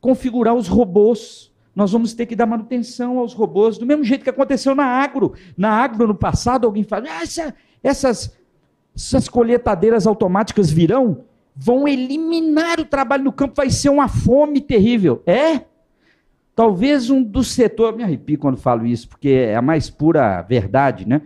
configurar 0.00 0.54
os 0.54 0.68
robôs. 0.68 1.50
Nós 1.74 1.90
vamos 1.90 2.14
ter 2.14 2.26
que 2.26 2.36
dar 2.36 2.46
manutenção 2.46 3.18
aos 3.18 3.32
robôs, 3.32 3.78
do 3.78 3.86
mesmo 3.86 4.04
jeito 4.04 4.22
que 4.22 4.30
aconteceu 4.30 4.76
na 4.76 4.84
agro. 4.84 5.34
Na 5.56 5.70
agro, 5.70 6.06
no 6.06 6.14
passado, 6.14 6.66
alguém 6.66 6.84
fala, 6.84 7.06
ah, 7.08 7.26
essas, 7.82 8.36
essas 8.94 9.28
colheitadeiras 9.28 10.06
automáticas 10.06 10.70
virão, 10.70 11.24
vão 11.54 11.86
eliminar 11.86 12.80
o 12.80 12.84
trabalho 12.84 13.24
no 13.24 13.32
campo, 13.32 13.54
vai 13.56 13.70
ser 13.70 13.88
uma 13.88 14.08
fome 14.08 14.60
terrível. 14.60 15.22
É? 15.26 15.62
Talvez 16.54 17.10
um 17.10 17.22
dos 17.22 17.48
setores, 17.52 17.96
me 17.96 18.02
arrepio 18.02 18.38
quando 18.38 18.56
falo 18.56 18.86
isso, 18.86 19.08
porque 19.08 19.28
é 19.28 19.56
a 19.56 19.62
mais 19.62 19.88
pura 19.90 20.42
verdade, 20.42 21.06
né? 21.06 21.22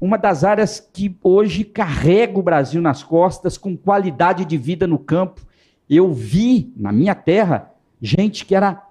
uma 0.00 0.16
das 0.16 0.44
áreas 0.44 0.80
que 0.80 1.16
hoje 1.22 1.64
carrega 1.64 2.38
o 2.38 2.42
Brasil 2.42 2.80
nas 2.80 3.02
costas 3.02 3.58
com 3.58 3.76
qualidade 3.76 4.44
de 4.44 4.56
vida 4.56 4.86
no 4.86 4.98
campo. 4.98 5.44
Eu 5.90 6.12
vi 6.12 6.72
na 6.76 6.92
minha 6.92 7.14
terra 7.14 7.72
gente 8.00 8.44
que 8.44 8.54
era 8.54 8.84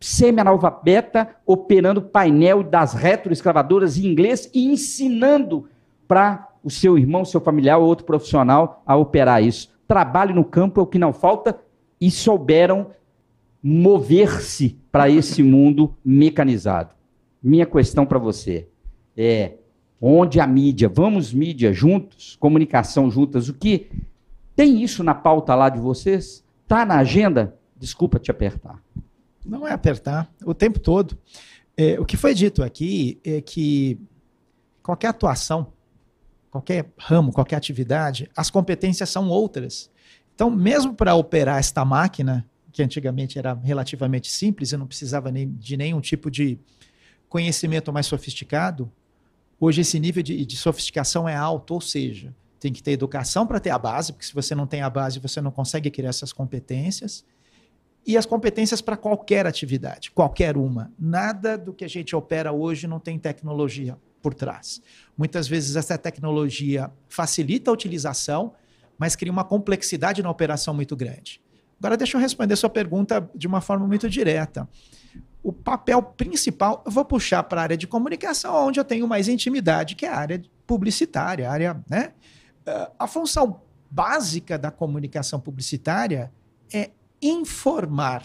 semi-analfabeta 0.00 1.28
operando 1.46 2.02
painel 2.02 2.64
das 2.64 2.92
retroescravadoras 2.92 3.96
em 3.96 4.06
inglês 4.06 4.50
e 4.52 4.66
ensinando 4.66 5.68
para 6.12 6.46
o 6.62 6.68
seu 6.68 6.98
irmão, 6.98 7.24
seu 7.24 7.40
familiar 7.40 7.78
ou 7.78 7.86
outro 7.86 8.04
profissional 8.04 8.82
a 8.84 8.94
operar 8.94 9.42
isso. 9.42 9.72
Trabalho 9.88 10.34
no 10.34 10.44
campo 10.44 10.78
é 10.78 10.82
o 10.82 10.86
que 10.86 10.98
não 10.98 11.10
falta 11.10 11.58
e 11.98 12.10
souberam 12.10 12.88
mover-se 13.62 14.78
para 14.92 15.08
esse 15.08 15.40
mundo 15.42 15.96
mecanizado. 16.04 16.94
Minha 17.42 17.64
questão 17.64 18.04
para 18.04 18.18
você 18.18 18.68
é: 19.16 19.54
onde 19.98 20.38
a 20.38 20.46
mídia, 20.46 20.86
vamos 20.86 21.32
mídia 21.32 21.72
juntos, 21.72 22.36
comunicação 22.38 23.10
juntas, 23.10 23.48
o 23.48 23.54
que 23.54 23.90
tem 24.54 24.82
isso 24.82 25.02
na 25.02 25.14
pauta 25.14 25.54
lá 25.54 25.70
de 25.70 25.80
vocês? 25.80 26.44
Tá 26.68 26.84
na 26.84 26.98
agenda? 26.98 27.56
Desculpa 27.74 28.18
te 28.18 28.30
apertar. 28.30 28.82
Não 29.46 29.66
é 29.66 29.72
apertar, 29.72 30.30
o 30.44 30.52
tempo 30.52 30.78
todo. 30.78 31.16
É, 31.74 31.98
o 31.98 32.04
que 32.04 32.18
foi 32.18 32.34
dito 32.34 32.62
aqui 32.62 33.18
é 33.24 33.40
que 33.40 33.98
qualquer 34.82 35.08
atuação, 35.08 35.72
qualquer 36.52 36.92
ramo, 36.98 37.32
qualquer 37.32 37.56
atividade, 37.56 38.30
as 38.36 38.50
competências 38.50 39.08
são 39.08 39.30
outras. 39.30 39.90
Então, 40.34 40.50
mesmo 40.50 40.94
para 40.94 41.14
operar 41.14 41.58
esta 41.58 41.82
máquina, 41.82 42.46
que 42.70 42.82
antigamente 42.82 43.38
era 43.38 43.54
relativamente 43.54 44.30
simples 44.30 44.70
e 44.70 44.76
não 44.76 44.86
precisava 44.86 45.32
nem, 45.32 45.50
de 45.50 45.78
nenhum 45.78 46.00
tipo 46.00 46.30
de 46.30 46.58
conhecimento 47.26 47.90
mais 47.90 48.04
sofisticado, 48.04 48.92
hoje 49.58 49.80
esse 49.80 49.98
nível 49.98 50.22
de, 50.22 50.44
de 50.44 50.56
sofisticação 50.56 51.26
é 51.26 51.34
alto, 51.34 51.72
ou 51.72 51.80
seja, 51.80 52.34
tem 52.60 52.70
que 52.70 52.82
ter 52.82 52.92
educação 52.92 53.46
para 53.46 53.58
ter 53.58 53.70
a 53.70 53.78
base, 53.78 54.12
porque 54.12 54.26
se 54.26 54.34
você 54.34 54.54
não 54.54 54.66
tem 54.66 54.82
a 54.82 54.90
base, 54.90 55.18
você 55.18 55.40
não 55.40 55.50
consegue 55.50 55.90
criar 55.90 56.10
essas 56.10 56.34
competências. 56.34 57.24
E 58.06 58.14
as 58.14 58.26
competências 58.26 58.82
para 58.82 58.96
qualquer 58.96 59.46
atividade, 59.46 60.10
qualquer 60.10 60.58
uma. 60.58 60.92
Nada 60.98 61.56
do 61.56 61.72
que 61.72 61.84
a 61.84 61.88
gente 61.88 62.14
opera 62.14 62.52
hoje 62.52 62.86
não 62.86 63.00
tem 63.00 63.18
tecnologia 63.18 63.96
por 64.22 64.32
trás. 64.32 64.80
Muitas 65.18 65.48
vezes 65.48 65.76
essa 65.76 65.98
tecnologia 65.98 66.90
facilita 67.08 67.70
a 67.70 67.74
utilização, 67.74 68.54
mas 68.96 69.16
cria 69.16 69.32
uma 69.32 69.44
complexidade 69.44 70.22
na 70.22 70.30
operação 70.30 70.72
muito 70.72 70.94
grande. 70.96 71.40
Agora, 71.78 71.96
deixa 71.96 72.16
eu 72.16 72.20
responder 72.20 72.54
sua 72.54 72.70
pergunta 72.70 73.28
de 73.34 73.48
uma 73.48 73.60
forma 73.60 73.86
muito 73.86 74.08
direta. 74.08 74.68
O 75.42 75.52
papel 75.52 76.00
principal, 76.00 76.80
eu 76.86 76.92
vou 76.92 77.04
puxar 77.04 77.42
para 77.42 77.60
a 77.60 77.64
área 77.64 77.76
de 77.76 77.88
comunicação, 77.88 78.68
onde 78.68 78.78
eu 78.78 78.84
tenho 78.84 79.08
mais 79.08 79.26
intimidade, 79.26 79.96
que 79.96 80.06
é 80.06 80.08
a 80.08 80.16
área 80.16 80.40
publicitária, 80.64 81.50
a 81.50 81.52
área, 81.52 81.84
né? 81.90 82.12
Ah, 82.64 82.92
a 83.00 83.06
função 83.08 83.60
básica 83.90 84.56
da 84.56 84.70
comunicação 84.70 85.40
publicitária 85.40 86.32
é 86.72 86.90
informar. 87.20 88.22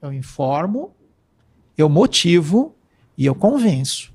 Eu 0.00 0.12
informo, 0.12 0.94
eu 1.76 1.88
motivo 1.88 2.76
e 3.16 3.24
eu 3.24 3.34
convenço. 3.34 4.11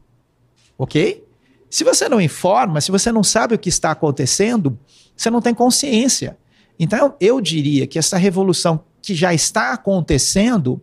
Ok? 0.78 1.24
Se 1.70 1.84
você 1.84 2.08
não 2.08 2.22
informa, 2.22 2.80
se 2.80 2.92
você 2.92 3.12
não 3.12 3.24
sabe 3.24 3.56
o 3.56 3.60
que 3.60 3.70
está 3.70 3.92
acontecendo, 3.92 4.78
você 5.16 5.30
não 5.30 5.42
tem 5.42 5.54
consciência. 5.54 6.38
Então, 6.80 7.16
eu 7.20 7.42
diria 7.42 7.88
que 7.88 7.98
essa 7.98 8.18
revolução 8.18 8.82
que 9.02 9.16
já 9.16 9.34
está 9.34 9.74
acontecendo, 9.74 10.82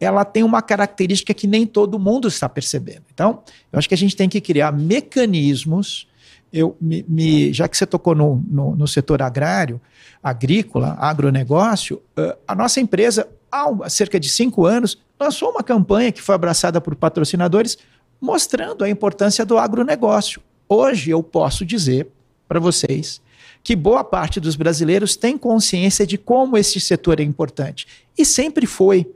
ela 0.00 0.24
tem 0.24 0.42
uma 0.42 0.62
característica 0.62 1.34
que 1.34 1.46
nem 1.46 1.66
todo 1.66 1.98
mundo 1.98 2.28
está 2.28 2.48
percebendo. 2.48 3.04
Então, 3.12 3.42
eu 3.72 3.78
acho 3.78 3.88
que 3.88 3.94
a 3.94 3.98
gente 3.98 4.16
tem 4.16 4.28
que 4.28 4.40
criar 4.40 4.72
mecanismos. 4.72 6.08
Eu, 6.52 6.76
me, 6.80 7.04
me, 7.08 7.52
já 7.52 7.68
que 7.68 7.76
você 7.76 7.86
tocou 7.86 8.14
no, 8.14 8.42
no, 8.48 8.76
no, 8.76 8.88
setor 8.88 9.20
agrário, 9.20 9.80
agrícola, 10.22 10.96
agronegócio, 10.98 12.00
uh, 12.18 12.36
a 12.46 12.54
nossa 12.54 12.80
empresa, 12.80 13.28
há 13.50 13.90
cerca 13.90 14.18
de 14.18 14.28
cinco 14.28 14.64
anos, 14.64 14.98
lançou 15.18 15.50
uma 15.50 15.62
campanha 15.62 16.12
que 16.12 16.22
foi 16.22 16.34
abraçada 16.34 16.80
por 16.80 16.94
patrocinadores, 16.94 17.76
mostrando 18.20 18.84
a 18.84 18.90
importância 18.90 19.44
do 19.44 19.58
agronegócio. 19.58 20.40
Hoje 20.68 21.10
eu 21.10 21.22
posso 21.22 21.64
dizer 21.64 22.08
para 22.48 22.58
vocês 22.60 23.20
que 23.62 23.74
boa 23.74 24.04
parte 24.04 24.38
dos 24.38 24.54
brasileiros 24.56 25.16
tem 25.16 25.36
consciência 25.36 26.06
de 26.06 26.16
como 26.16 26.56
esse 26.56 26.80
setor 26.80 27.20
é 27.20 27.22
importante. 27.22 27.86
E 28.16 28.24
sempre 28.24 28.66
foi. 28.66 29.10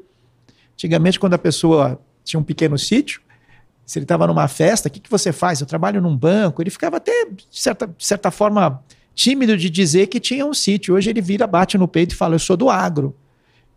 Antigamente, 0.72 1.20
quando 1.20 1.34
a 1.34 1.38
pessoa 1.38 2.00
tinha 2.24 2.40
um 2.40 2.42
pequeno 2.42 2.76
sítio, 2.76 3.20
se 3.86 3.98
ele 3.98 4.04
estava 4.04 4.26
numa 4.26 4.46
festa, 4.48 4.88
o 4.88 4.90
que, 4.90 5.00
que 5.00 5.10
você 5.10 5.32
faz? 5.32 5.60
Eu 5.60 5.66
trabalho 5.66 6.00
num 6.00 6.16
banco. 6.16 6.62
Ele 6.62 6.70
ficava 6.70 6.98
até, 6.98 7.26
de 7.26 7.46
certa, 7.50 7.86
de 7.86 8.04
certa 8.04 8.30
forma, 8.30 8.82
tímido 9.14 9.56
de 9.56 9.68
dizer 9.68 10.06
que 10.06 10.20
tinha 10.20 10.46
um 10.46 10.54
sítio. 10.54 10.94
Hoje 10.94 11.10
ele 11.10 11.20
vira, 11.20 11.46
bate 11.46 11.76
no 11.76 11.88
peito 11.88 12.12
e 12.12 12.16
fala: 12.16 12.34
Eu 12.34 12.38
sou 12.38 12.56
do 12.56 12.70
agro. 12.70 13.16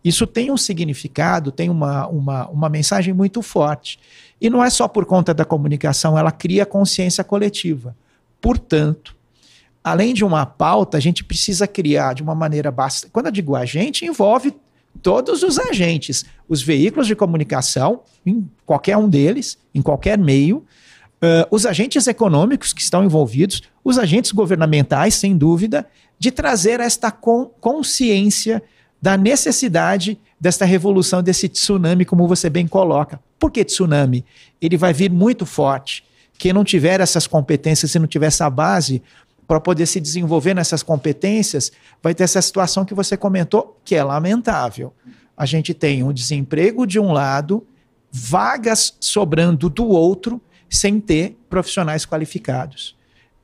Isso 0.04 0.26
tem 0.26 0.50
um 0.50 0.56
significado, 0.56 1.50
tem 1.50 1.70
uma, 1.70 2.06
uma, 2.06 2.48
uma 2.48 2.68
mensagem 2.68 3.14
muito 3.14 3.42
forte. 3.42 3.98
E 4.44 4.50
não 4.50 4.62
é 4.62 4.68
só 4.68 4.86
por 4.86 5.06
conta 5.06 5.32
da 5.32 5.42
comunicação, 5.42 6.18
ela 6.18 6.30
cria 6.30 6.66
consciência 6.66 7.24
coletiva. 7.24 7.96
Portanto, 8.42 9.16
além 9.82 10.12
de 10.12 10.22
uma 10.22 10.44
pauta, 10.44 10.98
a 10.98 11.00
gente 11.00 11.24
precisa 11.24 11.66
criar 11.66 12.12
de 12.12 12.22
uma 12.22 12.34
maneira 12.34 12.70
bastante. 12.70 13.10
Quando 13.10 13.24
eu 13.24 13.32
digo 13.32 13.56
agente, 13.56 14.04
envolve 14.04 14.54
todos 15.00 15.42
os 15.42 15.58
agentes, 15.58 16.26
os 16.46 16.60
veículos 16.60 17.06
de 17.06 17.16
comunicação, 17.16 18.02
em 18.26 18.46
qualquer 18.66 18.98
um 18.98 19.08
deles, 19.08 19.56
em 19.74 19.80
qualquer 19.80 20.18
meio, 20.18 20.58
uh, 20.58 21.48
os 21.50 21.64
agentes 21.64 22.06
econômicos 22.06 22.74
que 22.74 22.82
estão 22.82 23.02
envolvidos, 23.02 23.62
os 23.82 23.96
agentes 23.96 24.30
governamentais, 24.30 25.14
sem 25.14 25.34
dúvida, 25.38 25.86
de 26.18 26.30
trazer 26.30 26.80
esta 26.80 27.10
con 27.10 27.46
consciência 27.62 28.62
da 29.00 29.16
necessidade 29.16 30.18
desta 30.38 30.66
revolução, 30.66 31.22
desse 31.22 31.48
tsunami, 31.48 32.04
como 32.04 32.28
você 32.28 32.50
bem 32.50 32.66
coloca. 32.66 33.18
Por 33.38 33.50
que 33.50 33.64
tsunami? 33.64 34.24
Ele 34.60 34.76
vai 34.76 34.92
vir 34.92 35.10
muito 35.10 35.44
forte. 35.44 36.04
Quem 36.38 36.52
não 36.52 36.64
tiver 36.64 37.00
essas 37.00 37.26
competências, 37.26 37.90
se 37.90 37.98
não 37.98 38.06
tiver 38.06 38.26
essa 38.26 38.48
base, 38.50 39.02
para 39.46 39.60
poder 39.60 39.86
se 39.86 40.00
desenvolver 40.00 40.54
nessas 40.54 40.82
competências, 40.82 41.70
vai 42.02 42.14
ter 42.14 42.24
essa 42.24 42.40
situação 42.40 42.84
que 42.84 42.94
você 42.94 43.16
comentou, 43.16 43.78
que 43.84 43.94
é 43.94 44.02
lamentável. 44.02 44.92
A 45.36 45.46
gente 45.46 45.74
tem 45.74 46.02
um 46.02 46.12
desemprego 46.12 46.86
de 46.86 46.98
um 46.98 47.12
lado, 47.12 47.66
vagas 48.10 48.96
sobrando 49.00 49.68
do 49.68 49.86
outro, 49.86 50.40
sem 50.68 51.00
ter 51.00 51.36
profissionais 51.48 52.06
qualificados. 52.06 52.96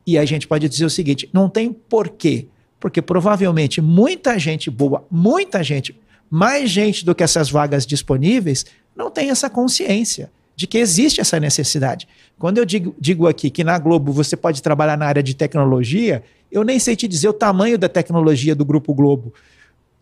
E 0.07 0.17
a 0.17 0.25
gente 0.25 0.49
pode 0.49 0.69
dizer 0.69 0.85
o 0.85 0.91
seguinte: 0.91 1.29
não 1.33 1.49
tem 1.49 1.73
porquê, 1.73 2.49
porque 2.79 3.03
provavelmente 3.03 3.81
muita 3.81 4.39
gente 4.39 4.71
boa, 4.71 5.05
muita 5.11 5.63
gente, 5.63 5.99
mais 6.31 6.71
gente 6.71 7.05
do 7.05 7.15
que 7.15 7.23
essas 7.23 7.51
vagas 7.51 7.87
disponíveis, 7.87 8.65
não 8.95 9.11
tem 9.11 9.31
essa 9.31 9.49
consciência 9.49 10.31
de 10.57 10.67
que 10.67 10.79
existe 10.79 11.21
essa 11.21 11.41
necessidade. 11.41 12.07
Quando 12.39 12.59
eu 12.59 12.65
digo, 12.65 12.95
digo 12.99 13.27
aqui 13.27 13.49
que 13.49 13.65
na 13.65 13.79
Globo 13.79 14.13
você 14.13 14.37
pode 14.37 14.63
trabalhar 14.63 14.97
na 14.97 15.07
área 15.07 15.23
de 15.23 15.35
tecnologia, 15.35 16.23
eu 16.53 16.65
nem 16.65 16.79
sei 16.79 16.95
te 16.95 17.09
dizer 17.09 17.29
o 17.29 17.33
tamanho 17.33 17.79
da 17.79 17.89
tecnologia 17.89 18.55
do 18.55 18.65
Grupo 18.65 18.93
Globo. 18.93 19.33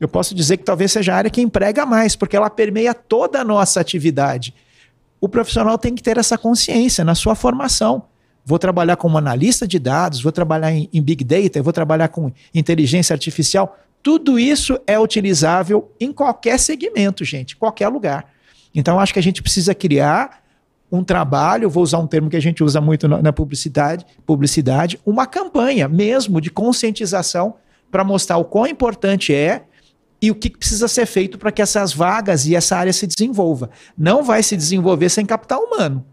Eu 0.01 0.09
posso 0.09 0.35
dizer 0.35 0.57
que 0.57 0.64
talvez 0.64 0.92
seja 0.92 1.12
a 1.12 1.16
área 1.16 1.31
que 1.31 1.40
emprega 1.40 1.85
mais, 1.85 2.16
porque 2.16 2.37
ela 2.37 2.51
permeia 2.51 2.94
toda 2.94 3.40
a 3.40 3.44
nossa 3.44 3.81
atividade. 3.81 4.55
O 5.20 5.29
profissional 5.29 5.77
tem 5.77 5.94
que 5.94 6.03
ter 6.03 6.18
essa 6.18 6.38
consciência 6.38 7.05
na 7.05 7.14
sua 7.14 7.35
formação. 7.35 8.05
Vou 8.44 8.59
trabalhar 8.59 8.96
como 8.96 9.18
analista 9.18 9.66
de 9.66 9.79
dados, 9.79 10.22
vou 10.22 10.33
trabalhar 10.33 10.72
em, 10.72 10.88
em 10.92 11.03
Big 11.03 11.22
Data, 11.22 11.62
vou 11.62 11.72
trabalhar 11.72 12.09
com 12.09 12.33
inteligência 12.55 13.12
artificial. 13.12 13.79
Tudo 14.03 14.38
isso 14.38 14.79
é 14.87 14.98
utilizável 14.98 15.92
em 16.01 16.12
qualquer 16.12 16.59
segmento, 16.59 17.24
gente, 17.24 17.57
qualquer 17.57 17.88
lugar. 17.88 18.38
Então, 18.74 18.98
acho 19.00 19.12
que 19.12 19.18
a 19.18 19.22
gente 19.22 19.42
precisa 19.42 19.74
criar 19.74 20.42
um 20.90 21.04
trabalho, 21.04 21.68
vou 21.68 21.83
usar 21.83 21.98
um 21.98 22.07
termo 22.07 22.31
que 22.31 22.37
a 22.37 22.40
gente 22.40 22.64
usa 22.64 22.81
muito 22.81 23.07
na 23.07 23.33
publicidade, 23.33 24.07
publicidade, 24.24 24.98
uma 25.04 25.26
campanha 25.26 25.87
mesmo 25.87 26.40
de 26.40 26.50
conscientização 26.50 27.57
para 27.90 28.02
mostrar 28.02 28.38
o 28.38 28.44
quão 28.44 28.66
importante 28.66 29.35
é 29.35 29.64
e 30.20 30.31
o 30.31 30.35
que 30.35 30.50
precisa 30.50 30.88
ser 30.88 31.07
feito 31.07 31.38
para 31.38 31.52
que 31.52 31.62
essas 31.62 31.92
vagas 31.92 32.46
e 32.46 32.57
essa 32.57 32.76
área 32.76 32.92
se 32.92 33.07
desenvolva. 33.07 33.70
Não 33.96 34.22
vai 34.22 34.42
se 34.42 34.57
desenvolver 34.57 35.09
sem 35.09 35.24
capital 35.24 35.62
humano. 35.62 36.04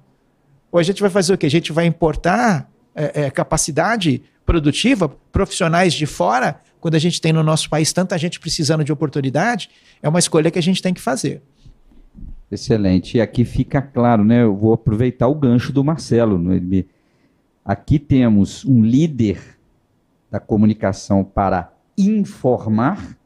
Ou 0.71 0.79
a 0.79 0.83
gente 0.83 1.01
vai 1.01 1.09
fazer 1.09 1.33
o 1.33 1.37
quê? 1.37 1.45
A 1.45 1.51
gente 1.51 1.71
vai 1.71 1.85
importar 1.85 2.69
é, 2.93 3.23
é, 3.23 3.31
capacidade 3.31 4.21
produtiva, 4.45 5.09
profissionais 5.31 5.93
de 5.93 6.05
fora, 6.05 6.59
quando 6.79 6.95
a 6.95 6.99
gente 6.99 7.19
tem 7.19 7.33
no 7.33 7.41
nosso 7.41 7.67
país 7.67 7.91
tanta 7.91 8.15
gente 8.17 8.39
precisando 8.39 8.83
de 8.83 8.91
oportunidade, 8.91 9.69
é 10.03 10.07
uma 10.07 10.19
escolha 10.19 10.51
que 10.51 10.59
a 10.59 10.61
gente 10.61 10.81
tem 10.83 10.93
que 10.93 11.01
fazer. 11.01 11.41
Excelente. 12.55 13.17
E 13.17 13.21
aqui 13.21 13.43
fica 13.43 13.81
claro, 13.81 14.23
né? 14.23 14.43
Eu 14.43 14.55
vou 14.55 14.73
aproveitar 14.73 15.27
o 15.27 15.35
gancho 15.35 15.73
do 15.73 15.83
Marcelo. 15.83 16.39
Né? 16.39 16.85
Aqui 17.63 17.99
temos 17.99 18.63
um 18.63 18.81
líder 18.81 19.59
da 20.31 20.39
comunicação 20.39 21.23
para 21.23 21.73
informar 21.97 23.17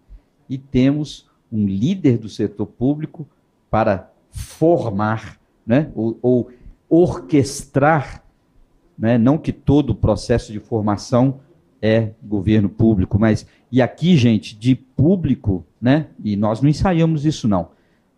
e 0.50 0.58
temos 0.58 1.30
um 1.52 1.68
líder 1.68 2.18
do 2.18 2.28
setor 2.28 2.66
público 2.66 3.28
para 3.70 4.12
formar, 4.32 5.40
né? 5.66 5.92
ou, 5.94 6.18
ou 6.22 6.50
orquestrar 6.90 8.24
né? 8.98 9.18
não 9.18 9.38
que 9.38 9.54
todo 9.54 9.92
o 9.92 9.96
processo 9.96 10.52
de 10.52 10.60
formação 10.60 11.40
é 11.82 12.12
governo 12.24 12.68
público, 12.68 13.18
mas 13.20 13.46
e 13.72 13.82
aqui, 13.82 14.18
gente, 14.18 14.58
de 14.58 14.76
público, 14.76 15.66
né? 15.80 16.08
E 16.22 16.36
nós 16.36 16.62
não 16.62 16.70
ensaiamos 16.70 17.26
isso 17.26 17.48
não, 17.48 17.70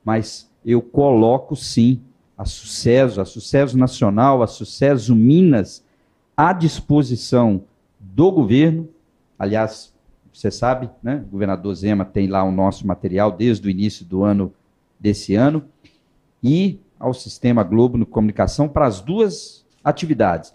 mas 0.04 0.51
eu 0.66 0.82
coloco 0.82 1.56
sim 1.56 2.02
a 2.38 2.46
Sucesso, 2.46 3.22
a 3.22 3.26
Sucesso 3.26 3.78
Nacional, 3.78 4.42
a 4.42 4.48
Sucesso 4.48 5.16
Minas 5.16 5.84
à 6.36 6.54
disposição 6.54 7.64
do 8.00 8.32
governo. 8.32 8.90
Aliás, 9.38 9.94
você 10.34 10.50
sabe, 10.50 10.90
né? 11.04 11.24
O 11.28 11.32
governador 11.32 11.74
Zema 11.76 12.06
tem 12.06 12.28
lá 12.28 12.44
o 12.44 12.52
nosso 12.52 12.88
material 12.88 13.32
desde 13.32 13.68
o 13.68 13.70
início 13.70 14.06
do 14.06 14.24
ano 14.24 14.54
desse 15.00 15.36
ano 15.36 15.64
e 16.44 16.80
ao 17.00 17.14
Sistema 17.14 17.64
Globo 17.64 17.98
no 17.98 18.06
Comunicação 18.06 18.70
para 18.70 18.86
as 18.86 19.02
duas 19.02 19.66
atividades. 19.84 20.54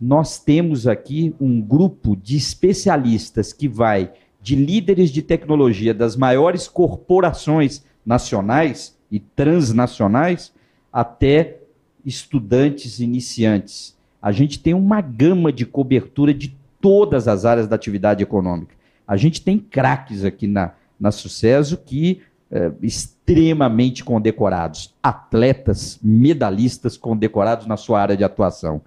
Nós 0.00 0.38
temos 0.38 0.86
aqui 0.86 1.34
um 1.40 1.60
grupo 1.60 2.16
de 2.16 2.36
especialistas 2.36 3.52
que 3.52 3.68
vai 3.68 4.12
de 4.42 4.54
líderes 4.54 5.10
de 5.10 5.22
tecnologia 5.22 5.94
das 5.94 6.16
maiores 6.16 6.68
corporações 6.68 7.82
nacionais 8.04 8.94
e 9.14 9.20
transnacionais 9.20 10.52
até 10.92 11.58
estudantes 12.04 12.98
iniciantes. 12.98 13.96
A 14.20 14.32
gente 14.32 14.58
tem 14.58 14.74
uma 14.74 15.00
gama 15.00 15.52
de 15.52 15.64
cobertura 15.64 16.34
de 16.34 16.56
todas 16.80 17.28
as 17.28 17.44
áreas 17.44 17.68
da 17.68 17.76
atividade 17.76 18.24
econômica. 18.24 18.74
A 19.06 19.16
gente 19.16 19.40
tem 19.40 19.56
craques 19.56 20.24
aqui 20.24 20.48
na, 20.48 20.72
na 20.98 21.12
Sucesso 21.12 21.76
que 21.76 22.22
é, 22.50 22.72
extremamente 22.82 24.02
condecorados, 24.02 24.92
atletas, 25.00 26.00
medalhistas 26.02 26.96
condecorados 26.96 27.66
na 27.66 27.76
sua 27.76 28.00
área 28.00 28.16
de 28.16 28.24
atuação. 28.24 28.82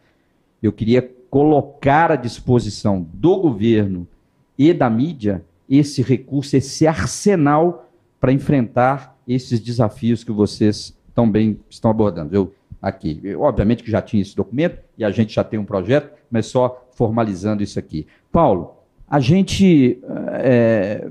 Eu 0.62 0.74
queria 0.74 1.10
colocar 1.30 2.12
à 2.12 2.18
disposição 2.18 3.08
do 3.14 3.38
governo 3.38 4.06
e 4.58 4.74
da 4.74 4.90
mídia 4.90 5.46
esse 5.70 6.02
recurso, 6.02 6.58
esse 6.58 6.86
arsenal 6.86 7.90
para 8.20 8.34
enfrentar 8.34 9.17
esses 9.28 9.60
desafios 9.60 10.24
que 10.24 10.32
vocês 10.32 10.98
também 11.14 11.60
estão 11.70 11.92
abordando. 11.92 12.36
Eu 12.36 12.54
aqui, 12.82 13.20
eu, 13.24 13.42
obviamente 13.42 13.84
que 13.84 13.92
já 13.92 14.02
tinha 14.02 14.22
esse 14.22 14.36
documento 14.36 14.80
e 14.98 15.04
a 15.04 15.12
gente 15.12 15.34
já 15.34 15.44
tem 15.44 15.60
um 15.60 15.66
projeto, 15.66 16.12
mas 16.30 16.46
só 16.46 16.88
formalizando 16.92 17.64
isso 17.64 17.80
aqui. 17.80 18.08
Paulo, 18.32 18.76
a 19.08 19.20
gente 19.20 20.00
é, 20.40 21.08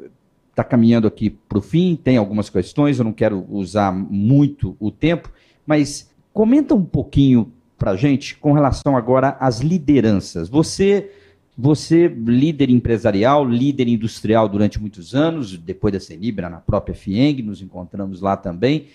está 0.50 0.62
caminhando 0.62 1.06
aqui 1.06 1.30
para 1.30 1.58
o 1.58 1.62
fim, 1.62 1.98
tem 2.02 2.16
algumas 2.16 2.48
questões, 2.48 2.98
eu 2.98 3.04
não 3.04 3.12
quero 3.12 3.44
usar 3.48 3.92
muito 3.92 4.76
o 4.78 4.90
tempo, 4.90 5.30
mas 5.66 6.10
comenta 6.32 6.74
um 6.74 6.84
pouquinho 6.84 7.52
para 7.78 7.92
a 7.92 7.96
gente 7.96 8.36
com 8.36 8.52
relação 8.52 8.96
agora 8.96 9.36
às 9.40 9.60
lideranças. 9.60 10.48
Você, 10.48 11.10
você 11.56 12.06
líder 12.06 12.68
empresarial, 12.68 13.44
líder 13.44 13.88
industrial 13.88 14.48
durante 14.48 14.80
muitos 14.80 15.14
anos, 15.14 15.56
depois 15.56 15.92
da 15.94 16.00
Senibra, 16.00 16.50
na 16.50 16.58
própria 16.58 16.94
FIENG, 16.94 17.42
nos 17.42 17.62
encontramos 17.62 18.20
lá 18.20 18.36
também, 18.36 18.88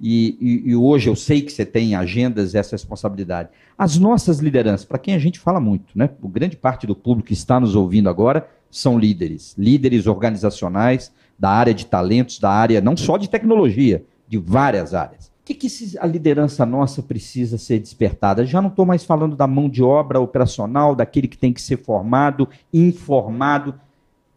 e, 0.00 0.36
e, 0.40 0.70
e, 0.70 0.76
hoje 0.76 1.10
eu 1.10 1.16
sei 1.16 1.42
que 1.42 1.50
você 1.50 1.66
tem 1.66 1.96
agendas 1.96 2.54
essa 2.54 2.76
responsabilidade. 2.76 3.48
As 3.76 3.98
nossas 3.98 4.38
lideranças, 4.38 4.84
para 4.84 4.98
quem 4.98 5.12
a 5.12 5.18
gente 5.18 5.40
fala 5.40 5.58
muito, 5.58 5.86
né? 5.96 6.10
O 6.22 6.28
grande 6.28 6.56
parte 6.56 6.86
do 6.86 6.94
público 6.94 7.26
que 7.26 7.32
está 7.32 7.58
nos 7.58 7.74
ouvindo 7.74 8.08
agora 8.08 8.48
são 8.70 8.96
líderes, 8.96 9.56
líderes 9.58 10.06
organizacionais 10.06 11.12
da 11.36 11.50
área 11.50 11.74
de 11.74 11.84
talentos, 11.84 12.38
da 12.38 12.50
área 12.50 12.80
não 12.80 12.96
só 12.96 13.16
de 13.16 13.28
tecnologia, 13.28 14.04
de 14.28 14.38
várias 14.38 14.94
áreas. 14.94 15.32
Que, 15.48 15.54
que 15.54 15.98
a 15.98 16.06
liderança 16.06 16.66
nossa 16.66 17.02
precisa 17.02 17.56
ser 17.56 17.78
despertada? 17.78 18.44
Já 18.44 18.60
não 18.60 18.68
estou 18.68 18.84
mais 18.84 19.02
falando 19.02 19.34
da 19.34 19.46
mão 19.46 19.66
de 19.66 19.82
obra 19.82 20.20
operacional, 20.20 20.94
daquele 20.94 21.26
que 21.26 21.38
tem 21.38 21.54
que 21.54 21.62
ser 21.62 21.78
formado, 21.78 22.46
informado. 22.70 23.74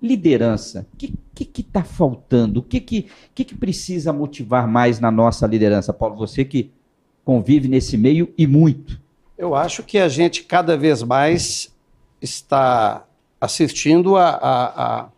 Liderança, 0.01 0.87
o 0.93 0.95
que 0.95 1.13
está 1.59 1.83
faltando? 1.83 2.61
O 2.61 2.63
que, 2.63 2.79
que, 2.79 3.07
que, 3.35 3.43
que 3.43 3.55
precisa 3.55 4.13
motivar 4.13 4.65
mais 4.69 5.01
na 5.01 5.11
nossa 5.11 5.45
liderança? 5.45 5.91
Paulo, 5.91 6.15
você 6.15 6.45
que 6.45 6.71
convive 7.25 7.67
nesse 7.67 7.97
meio 7.97 8.33
e 8.37 8.47
muito. 8.47 8.97
Eu 9.37 9.53
acho 9.53 9.83
que 9.83 9.97
a 9.97 10.07
gente 10.07 10.45
cada 10.45 10.77
vez 10.77 11.03
mais 11.03 11.75
está 12.21 13.05
assistindo 13.39 14.15
a 14.15 15.11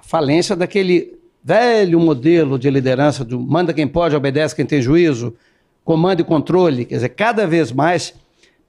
falência 0.00 0.56
daquele 0.56 1.17
velho 1.42 1.98
modelo 2.00 2.58
de 2.58 2.70
liderança 2.70 3.24
do 3.24 3.38
manda 3.40 3.72
quem 3.72 3.86
pode, 3.86 4.14
obedece 4.14 4.54
quem 4.54 4.66
tem 4.66 4.82
juízo, 4.82 5.34
comando 5.84 6.20
e 6.20 6.24
controle. 6.24 6.84
Quer 6.84 6.96
dizer, 6.96 7.08
cada 7.10 7.46
vez 7.46 7.72
mais 7.72 8.14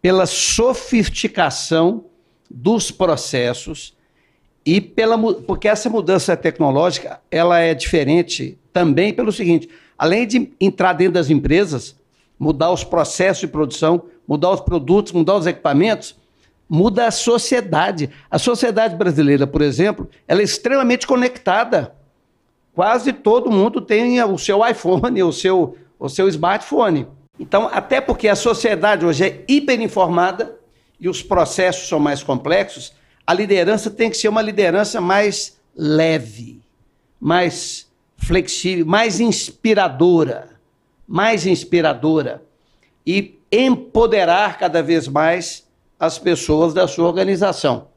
pela 0.02 0.26
sofisticação 0.26 2.06
dos 2.50 2.90
processos 2.90 3.94
e 4.66 4.80
pela 4.80 5.18
porque 5.44 5.68
essa 5.68 5.90
mudança 5.90 6.36
tecnológica 6.36 7.20
ela 7.30 7.60
é 7.60 7.74
diferente 7.74 8.58
também 8.72 9.14
pelo 9.14 9.32
seguinte, 9.32 9.70
além 9.98 10.26
de 10.26 10.52
entrar 10.60 10.94
dentro 10.94 11.14
das 11.14 11.30
empresas, 11.30 11.96
mudar 12.38 12.72
os 12.72 12.84
processos 12.84 13.42
de 13.42 13.48
produção, 13.48 14.04
mudar 14.28 14.52
os 14.52 14.62
produtos, 14.62 15.12
mudar 15.12 15.36
os 15.36 15.46
equipamentos, 15.46 16.16
muda 16.70 17.08
a 17.08 17.12
sociedade. 17.12 18.10
A 18.30 18.38
sociedade 18.38 18.96
brasileira, 18.96 19.48
por 19.48 19.62
exemplo, 19.62 20.08
ela 20.28 20.42
é 20.42 20.44
extremamente 20.44 21.08
conectada. 21.08 21.96
Quase 22.80 23.12
todo 23.12 23.52
mundo 23.52 23.82
tem 23.82 24.24
o 24.24 24.38
seu 24.38 24.66
iPhone, 24.66 25.20
o 25.22 25.34
seu, 25.34 25.76
o 26.00 26.08
seu 26.08 26.30
smartphone. 26.30 27.08
Então, 27.38 27.70
até 27.74 28.00
porque 28.00 28.30
a 28.30 28.38
sociedade 28.38 29.06
hoje 29.06 29.26
é 29.26 29.44
hiperinformada 29.50 30.58
e 30.98 31.10
os 31.10 31.22
processos 31.22 31.90
são 31.90 32.00
mais 32.00 32.24
complexos, 32.24 32.94
a 33.28 33.34
liderança 33.34 33.92
tem 33.92 34.10
que 34.10 34.16
ser 34.16 34.30
uma 34.30 34.42
liderança 34.42 35.02
mais 35.02 35.60
leve, 35.76 36.62
mais 37.20 37.86
flexível, 38.16 38.86
mais 38.86 39.20
inspiradora, 39.20 40.48
mais 41.06 41.46
inspiradora 41.46 42.42
e 43.06 43.42
empoderar 43.52 44.58
cada 44.58 44.82
vez 44.82 45.06
mais 45.06 45.68
as 46.00 46.18
pessoas 46.18 46.74
da 46.74 46.88
sua 46.88 47.08
organização. 47.08 47.90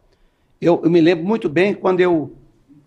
Eu, 0.60 0.80
eu, 0.82 0.90
me 0.90 1.00
lembro 1.00 1.24
muito 1.24 1.48
bem 1.48 1.72
quando 1.72 2.00
eu, 2.00 2.32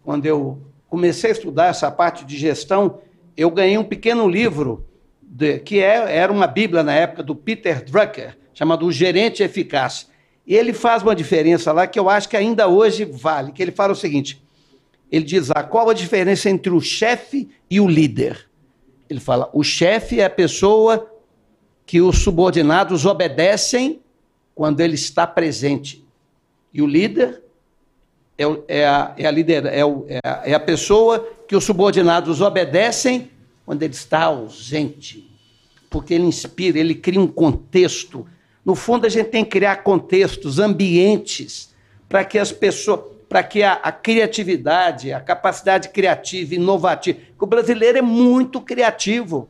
quando 0.04 0.26
eu 0.26 0.60
comecei 0.96 1.30
a 1.32 1.34
estudar 1.34 1.66
essa 1.66 1.92
parte 1.92 2.24
de 2.24 2.38
gestão, 2.38 3.00
eu 3.36 3.52
ganhei 3.52 3.78
um 3.78 3.84
pequeno 3.84 4.30
livro 4.30 4.88
de, 5.22 5.60
que 5.60 5.80
é, 5.80 6.16
era 6.16 6.32
uma 6.32 6.48
bíblia 6.48 6.84
na 6.84 6.94
época 6.94 7.22
do 7.22 7.36
Peter 7.36 7.84
Drucker, 7.84 8.38
chamado 8.54 8.86
O 8.86 8.92
Gerente 8.94 9.44
Eficaz. 9.44 10.10
E 10.48 10.56
ele 10.56 10.72
faz 10.72 11.04
uma 11.04 11.14
diferença 11.14 11.74
lá 11.74 11.86
que 11.86 12.00
eu 12.00 12.10
acho 12.10 12.30
que 12.30 12.38
ainda 12.38 12.70
hoje 12.70 13.04
vale, 13.04 13.52
que 13.52 13.62
ele 13.62 13.74
fala 13.74 13.92
o 13.92 13.96
seguinte, 13.96 14.42
ele 15.12 15.26
diz 15.26 15.50
lá, 15.50 15.64
qual 15.64 15.90
a 15.90 15.94
diferença 15.94 16.50
entre 16.50 16.72
o 16.72 16.80
chefe 16.80 17.50
e 17.70 17.82
o 17.82 17.90
líder? 17.90 18.50
Ele 19.10 19.20
fala, 19.20 19.50
o 19.52 19.66
chefe 19.66 20.22
é 20.22 20.26
a 20.26 20.30
pessoa 20.30 21.12
que 21.86 22.00
os 22.00 22.20
subordinados 22.20 23.06
obedecem 23.06 24.00
quando 24.56 24.80
ele 24.80 24.96
está 24.96 25.28
presente. 25.28 26.08
E 26.74 26.82
o 26.82 26.88
líder 26.88 27.44
é, 28.38 28.44
é, 28.68 28.86
a, 28.86 29.14
é, 29.18 29.26
a, 29.26 29.32
é, 29.72 29.86
o, 29.86 30.06
é, 30.10 30.20
a, 30.24 30.42
é 30.46 30.54
a 30.54 30.60
pessoa 30.60 31.26
que 31.48 31.56
os 31.56 31.64
subordinados 31.64 32.42
obedecem 32.42 33.32
quando 33.66 33.82
ele 33.84 33.94
está 33.94 34.24
ausente. 34.24 35.30
Porque 35.90 36.14
ele 36.14 36.26
inspira, 36.26 36.78
ele 36.78 36.96
cria 36.96 37.20
um 37.20 37.28
contexto. 37.28 38.28
No 38.64 38.76
fundo, 38.76 39.06
a 39.06 39.10
gente 39.10 39.30
tem 39.30 39.44
que 39.44 39.52
criar 39.52 39.78
contextos, 39.78 40.60
ambientes, 40.60 41.74
para 42.10 42.26
que 42.26 42.38
as 42.38 42.52
pessoas, 42.52 43.02
para 43.30 43.42
que 43.42 43.64
a, 43.64 43.74
a, 43.74 43.92
criatividade, 43.92 45.14
a 45.14 45.22
capacidade 45.22 45.90
criativa, 45.90 46.56
inovativa. 46.56 47.20
O 47.40 47.46
brasileiro 47.46 47.98
é 47.98 48.02
muito 48.02 48.60
criativo. 48.60 49.48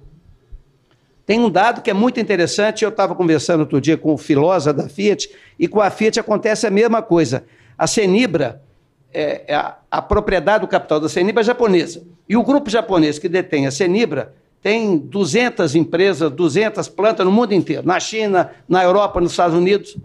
Tem 1.26 1.40
um 1.40 1.50
dado 1.50 1.82
que 1.82 1.90
é 1.90 1.94
muito 1.94 2.20
interessante, 2.20 2.84
eu 2.84 2.90
estava 2.90 3.16
conversando 3.16 3.62
outro 3.62 3.82
dia 3.82 3.98
com 3.98 4.14
o 4.14 4.18
Filosa 4.18 4.72
da 4.72 4.88
Fiat, 4.88 5.28
e 5.58 5.68
com 5.68 5.82
a 5.82 5.90
Fiat 5.90 6.20
acontece 6.20 6.68
a 6.68 6.72
mesma 6.72 7.02
coisa. 7.02 7.46
A 7.76 7.88
Senibra, 7.88 8.62
é, 9.16 9.46
é 9.48 9.56
a, 9.56 9.78
a, 9.90 10.02
propriedade 10.02 10.62
do 10.62 10.68
capital 10.68 11.00
da 11.00 11.08
Senibra 11.08 11.42
é 11.42 11.46
japonesa. 11.46 12.04
E 12.28 12.36
o 12.36 12.44
grupo 12.44 12.70
japonês 12.70 13.18
que 13.18 13.30
detém 13.30 13.66
a 13.66 13.72
Senibra 13.72 14.34
tem 14.62 14.98
200 14.98 15.76
empresas, 15.76 16.30
200 16.32 16.90
plantas 16.90 17.26
no 17.26 17.32
mundo 17.32 17.54
inteiro, 17.54 17.86
na 17.86 18.00
China, 18.00 18.52
na 18.68 18.84
Europa, 18.84 19.22
nos 19.22 19.32
Estados 19.32 19.56
Unidos. 19.56 19.96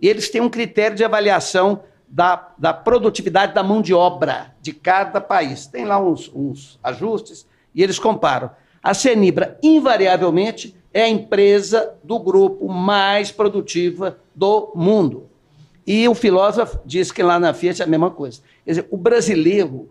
E 0.00 0.08
eles 0.08 0.30
têm 0.30 0.40
um 0.40 0.48
critério 0.48 0.96
de 0.96 1.04
avaliação 1.04 1.80
da, 2.08 2.52
da 2.56 2.72
produtividade 2.72 3.54
da 3.54 3.62
mão 3.62 3.82
de 3.82 3.92
obra 3.92 4.54
de 4.60 4.72
cada 4.72 5.20
país. 5.20 5.66
Tem 5.66 5.84
lá 5.84 6.00
uns, 6.00 6.30
uns 6.34 6.78
ajustes 6.82 7.46
e 7.74 7.82
eles 7.82 7.98
comparam. 7.98 8.50
A 8.82 8.94
Senibra, 8.94 9.58
invariavelmente, 9.62 10.76
é 10.92 11.02
a 11.02 11.08
empresa 11.08 11.94
do 12.04 12.18
grupo 12.18 12.68
mais 12.68 13.30
produtiva 13.32 14.18
do 14.34 14.72
mundo. 14.74 15.29
E 15.92 16.06
o 16.06 16.14
filósofo 16.14 16.78
diz 16.86 17.10
que 17.10 17.20
lá 17.20 17.40
na 17.40 17.52
Fiat 17.52 17.82
é 17.82 17.84
a 17.84 17.88
mesma 17.88 18.12
coisa. 18.12 18.40
Quer 18.64 18.70
dizer, 18.70 18.86
o 18.92 18.96
brasileiro, 18.96 19.88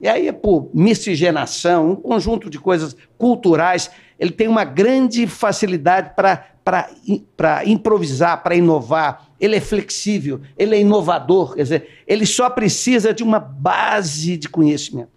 e 0.00 0.06
aí 0.06 0.28
é 0.28 0.32
por 0.32 0.70
miscigenação, 0.72 1.90
um 1.90 1.96
conjunto 1.96 2.48
de 2.48 2.56
coisas 2.56 2.96
culturais, 3.18 3.90
ele 4.16 4.30
tem 4.30 4.46
uma 4.46 4.62
grande 4.62 5.26
facilidade 5.26 6.12
para 6.14 7.64
improvisar, 7.64 8.44
para 8.44 8.54
inovar, 8.54 9.26
ele 9.40 9.56
é 9.56 9.60
flexível, 9.60 10.40
ele 10.56 10.76
é 10.76 10.80
inovador, 10.82 11.56
quer 11.56 11.64
dizer, 11.64 11.88
ele 12.06 12.26
só 12.26 12.48
precisa 12.48 13.12
de 13.12 13.24
uma 13.24 13.40
base 13.40 14.36
de 14.36 14.48
conhecimento. 14.48 15.10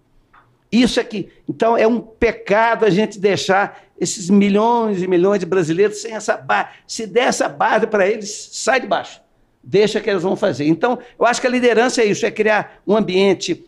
Isso 0.72 1.00
é 1.00 1.04
que, 1.04 1.30
então, 1.48 1.78
é 1.78 1.86
um 1.86 2.00
pecado 2.00 2.86
a 2.86 2.90
gente 2.90 3.20
deixar 3.20 3.84
esses 4.00 4.32
milhões 4.32 5.00
e 5.00 5.08
milhões 5.08 5.40
de 5.40 5.46
brasileiros 5.46 6.02
sem 6.02 6.14
essa 6.14 6.36
base. 6.36 6.70
Se 6.88 7.06
der 7.06 7.26
essa 7.26 7.48
base 7.48 7.86
para 7.86 8.08
eles, 8.08 8.50
sai 8.52 8.82
de 8.82 8.88
baixo. 8.88 9.22
Deixa 9.64 10.02
que 10.02 10.10
eles 10.10 10.24
vão 10.24 10.36
fazer. 10.36 10.66
Então, 10.66 11.00
eu 11.18 11.26
acho 11.26 11.40
que 11.40 11.48
a 11.48 11.50
liderança 11.50 12.02
é 12.02 12.06
isso, 12.06 12.26
é 12.26 12.32
criar 12.32 12.82
um 12.86 12.98
ambiente, 12.98 13.66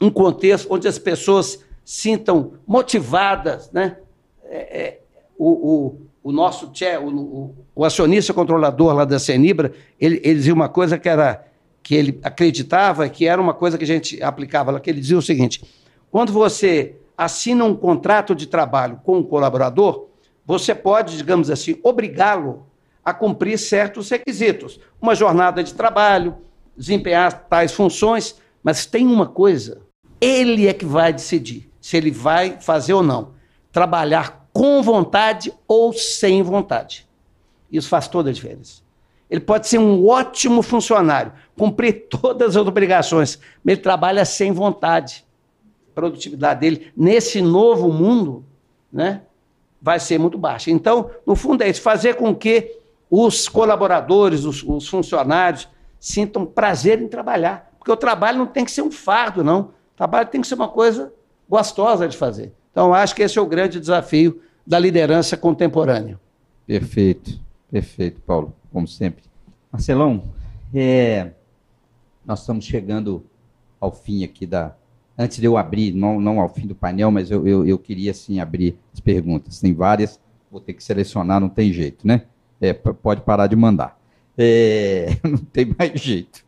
um 0.00 0.08
contexto 0.08 0.68
onde 0.70 0.86
as 0.86 0.98
pessoas 0.98 1.64
sintam 1.84 2.54
motivadas, 2.66 3.70
né? 3.72 3.96
É, 4.44 4.80
é, 4.80 5.00
o, 5.36 5.48
o, 5.48 6.00
o, 6.22 6.32
nosso 6.32 6.68
tche, 6.68 6.96
o, 6.98 7.08
o, 7.08 7.54
o, 7.74 7.84
acionista 7.84 8.32
controlador 8.32 8.94
lá 8.94 9.04
da 9.04 9.18
Senibra, 9.18 9.72
ele, 9.98 10.20
ele 10.22 10.34
dizia 10.34 10.54
uma 10.54 10.68
coisa 10.68 10.98
que 10.98 11.08
era 11.08 11.44
que 11.82 11.96
ele 11.96 12.20
acreditava 12.22 13.08
que 13.08 13.26
era 13.26 13.40
uma 13.40 13.52
coisa 13.52 13.76
que 13.76 13.82
a 13.82 13.86
gente 13.86 14.22
aplicava 14.22 14.70
lá, 14.70 14.78
que 14.78 14.88
ele 14.88 15.00
dizia 15.00 15.18
o 15.18 15.22
seguinte: 15.22 15.64
quando 16.10 16.32
você 16.32 16.94
assina 17.16 17.64
um 17.64 17.74
contrato 17.74 18.34
de 18.34 18.46
trabalho 18.46 19.00
com 19.02 19.18
um 19.18 19.22
colaborador, 19.22 20.06
você 20.46 20.74
pode, 20.74 21.16
digamos 21.16 21.50
assim, 21.50 21.78
obrigá-lo 21.82 22.66
a 23.04 23.12
cumprir 23.12 23.58
certos 23.58 24.08
requisitos, 24.10 24.78
uma 25.00 25.14
jornada 25.14 25.62
de 25.62 25.74
trabalho, 25.74 26.36
desempenhar 26.76 27.46
tais 27.48 27.72
funções, 27.72 28.36
mas 28.62 28.86
tem 28.86 29.06
uma 29.06 29.26
coisa, 29.26 29.82
ele 30.20 30.68
é 30.68 30.72
que 30.72 30.84
vai 30.84 31.12
decidir 31.12 31.70
se 31.80 31.96
ele 31.96 32.10
vai 32.10 32.60
fazer 32.60 32.94
ou 32.94 33.02
não. 33.02 33.32
Trabalhar 33.72 34.48
com 34.52 34.82
vontade 34.82 35.52
ou 35.66 35.92
sem 35.92 36.42
vontade. 36.42 37.08
Isso 37.70 37.88
faz 37.88 38.06
toda 38.06 38.30
a 38.30 38.32
diferença. 38.32 38.82
Ele 39.28 39.40
pode 39.40 39.66
ser 39.66 39.78
um 39.78 40.06
ótimo 40.06 40.62
funcionário, 40.62 41.32
cumprir 41.56 42.06
todas 42.10 42.56
as 42.56 42.66
obrigações, 42.66 43.38
mas 43.64 43.74
ele 43.74 43.82
trabalha 43.82 44.24
sem 44.24 44.52
vontade. 44.52 45.24
A 45.90 45.94
produtividade 45.94 46.60
dele, 46.60 46.92
nesse 46.96 47.40
novo 47.40 47.90
mundo, 47.90 48.44
né, 48.92 49.22
vai 49.80 49.98
ser 49.98 50.18
muito 50.18 50.38
baixa. 50.38 50.70
Então, 50.70 51.10
no 51.26 51.34
fundo, 51.34 51.62
é 51.62 51.68
isso: 51.68 51.80
fazer 51.80 52.14
com 52.14 52.34
que 52.34 52.81
os 53.14 53.46
colaboradores, 53.46 54.46
os, 54.46 54.62
os 54.62 54.88
funcionários, 54.88 55.68
sintam 56.00 56.46
prazer 56.46 56.98
em 57.02 57.06
trabalhar. 57.06 57.70
Porque 57.78 57.92
o 57.92 57.96
trabalho 57.96 58.38
não 58.38 58.46
tem 58.46 58.64
que 58.64 58.70
ser 58.70 58.80
um 58.80 58.90
fardo, 58.90 59.44
não. 59.44 59.60
O 59.60 59.96
trabalho 59.98 60.30
tem 60.30 60.40
que 60.40 60.46
ser 60.46 60.54
uma 60.54 60.68
coisa 60.68 61.12
gostosa 61.46 62.08
de 62.08 62.16
fazer. 62.16 62.54
Então, 62.70 62.94
acho 62.94 63.14
que 63.14 63.22
esse 63.22 63.38
é 63.38 63.42
o 63.42 63.46
grande 63.46 63.78
desafio 63.78 64.40
da 64.66 64.78
liderança 64.78 65.36
contemporânea. 65.36 66.18
Perfeito, 66.66 67.38
perfeito, 67.70 68.18
Paulo, 68.22 68.54
como 68.72 68.88
sempre. 68.88 69.24
Marcelão, 69.70 70.22
é, 70.74 71.32
nós 72.24 72.40
estamos 72.40 72.64
chegando 72.64 73.26
ao 73.78 73.92
fim 73.92 74.24
aqui 74.24 74.46
da. 74.46 74.74
Antes 75.18 75.36
de 75.36 75.44
eu 75.44 75.58
abrir, 75.58 75.92
não, 75.92 76.18
não 76.18 76.40
ao 76.40 76.48
fim 76.48 76.66
do 76.66 76.74
painel, 76.74 77.10
mas 77.10 77.30
eu, 77.30 77.46
eu, 77.46 77.66
eu 77.66 77.78
queria 77.78 78.14
sim 78.14 78.40
abrir 78.40 78.78
as 78.94 79.00
perguntas. 79.00 79.60
Tem 79.60 79.74
várias, 79.74 80.18
vou 80.50 80.62
ter 80.62 80.72
que 80.72 80.82
selecionar, 80.82 81.38
não 81.38 81.50
tem 81.50 81.70
jeito, 81.70 82.06
né? 82.06 82.22
É, 82.62 82.72
pode 82.72 83.20
parar 83.22 83.48
de 83.48 83.56
mandar. 83.56 84.00
É, 84.38 85.18
não 85.22 85.38
tem 85.38 85.74
mais 85.76 86.00
jeito. 86.00 86.44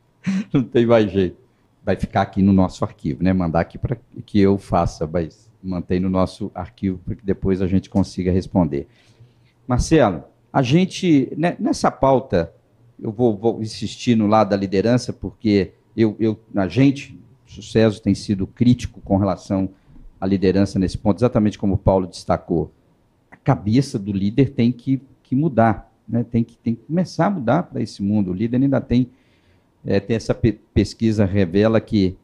Não 0.52 0.62
tem 0.62 0.86
mais 0.86 1.10
jeito 1.10 1.44
vai 1.84 1.96
ficar 1.96 2.22
aqui 2.22 2.42
no 2.42 2.52
nosso 2.52 2.82
arquivo, 2.84 3.22
né? 3.22 3.32
Mandar 3.32 3.60
aqui 3.60 3.76
para 3.76 3.96
que 4.24 4.40
eu 4.40 4.56
faça, 4.56 5.06
mas 5.06 5.50
mantém 5.62 6.00
no 6.00 6.08
nosso 6.08 6.50
arquivo 6.54 6.98
para 6.98 7.14
que 7.14 7.24
depois 7.24 7.60
a 7.60 7.66
gente 7.66 7.90
consiga 7.90 8.32
responder. 8.32 8.88
Marcelo, 9.68 10.24
a 10.52 10.62
gente, 10.62 11.30
né, 11.36 11.56
nessa 11.58 11.90
pauta, 11.90 12.52
eu 13.00 13.12
vou, 13.12 13.36
vou, 13.36 13.62
insistir 13.62 14.14
no 14.14 14.26
lado 14.26 14.50
da 14.50 14.56
liderança, 14.56 15.12
porque 15.12 15.72
eu, 15.96 16.16
eu, 16.18 16.38
a 16.56 16.68
gente, 16.68 17.18
sucesso 17.46 18.00
tem 18.00 18.14
sido 18.14 18.46
crítico 18.46 19.00
com 19.02 19.16
relação 19.16 19.68
à 20.20 20.26
liderança 20.26 20.78
nesse 20.78 20.96
ponto, 20.96 21.18
exatamente 21.18 21.58
como 21.58 21.74
o 21.74 21.78
Paulo 21.78 22.06
destacou. 22.06 22.72
A 23.30 23.36
cabeça 23.36 23.98
do 23.98 24.12
líder 24.12 24.50
tem 24.50 24.72
que, 24.72 25.02
que 25.22 25.34
mudar, 25.34 25.83
né? 26.08 26.24
tem, 26.24 26.44
que, 26.44 26.56
tem 26.56 26.74
que 26.74 26.82
começar 26.82 27.26
a 27.26 27.30
mudar 27.30 27.62
para 27.64 27.82
esse 27.82 28.02
mundo. 28.02 28.30
O 28.30 28.34
líder 28.34 28.62
ainda 28.62 28.80
tem 28.80 29.10
é, 29.86 30.00
tem 30.00 30.16
essa 30.16 30.34
pe 30.34 30.52
pesquisa 30.72 31.24
revela 31.24 31.80
que 31.80 32.16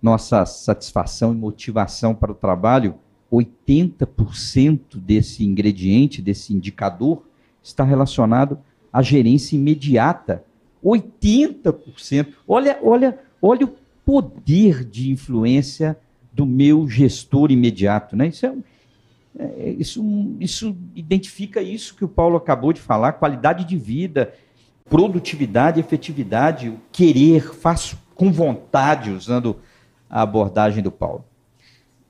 nossa 0.00 0.44
satisfação 0.44 1.32
e 1.32 1.36
motivação 1.36 2.14
para 2.14 2.32
o 2.32 2.34
trabalho, 2.34 2.94
80% 3.30 4.96
desse 4.96 5.44
ingrediente, 5.44 6.20
desse 6.20 6.52
indicador, 6.52 7.22
está 7.62 7.84
relacionado 7.84 8.58
à 8.92 9.00
gerência 9.00 9.54
imediata. 9.54 10.44
80%. 10.84 12.32
Olha, 12.48 12.78
olha, 12.82 13.18
olha 13.40 13.66
o 13.66 13.74
poder 14.04 14.84
de 14.84 15.10
influência 15.12 15.96
do 16.32 16.44
meu 16.44 16.88
gestor 16.88 17.52
imediato. 17.52 18.16
Né? 18.16 18.28
Isso, 18.28 18.46
é, 18.46 18.54
isso, 19.78 20.04
isso 20.38 20.76
identifica 20.94 21.62
isso 21.62 21.94
que 21.94 22.04
o 22.04 22.08
Paulo 22.08 22.36
acabou 22.36 22.72
de 22.72 22.80
falar, 22.80 23.12
qualidade 23.14 23.64
de 23.64 23.76
vida, 23.76 24.32
produtividade, 24.88 25.80
efetividade, 25.80 26.68
o 26.68 26.78
querer, 26.90 27.54
faço 27.54 27.98
com 28.14 28.30
vontade, 28.30 29.10
usando 29.10 29.56
a 30.08 30.22
abordagem 30.22 30.82
do 30.82 30.92
Paulo. 30.92 31.24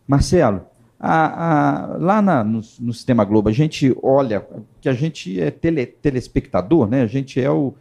Marcelo, 0.06 0.66
a, 0.98 1.94
a, 1.94 1.96
lá 1.96 2.22
na, 2.22 2.44
no, 2.44 2.60
no, 2.80 2.92
Sistema 2.92 3.24
Globo, 3.24 3.48
a 3.48 3.52
gente 3.52 3.96
olha 4.02 4.46
que 4.80 4.88
a 4.88 4.92
gente 4.92 5.40
é 5.40 5.50
tele, 5.50 5.86
telespectador, 5.86 6.88
né? 6.88 7.02
a 7.02 7.06
gente 7.06 7.40
é 7.40 7.50
o 7.50 7.74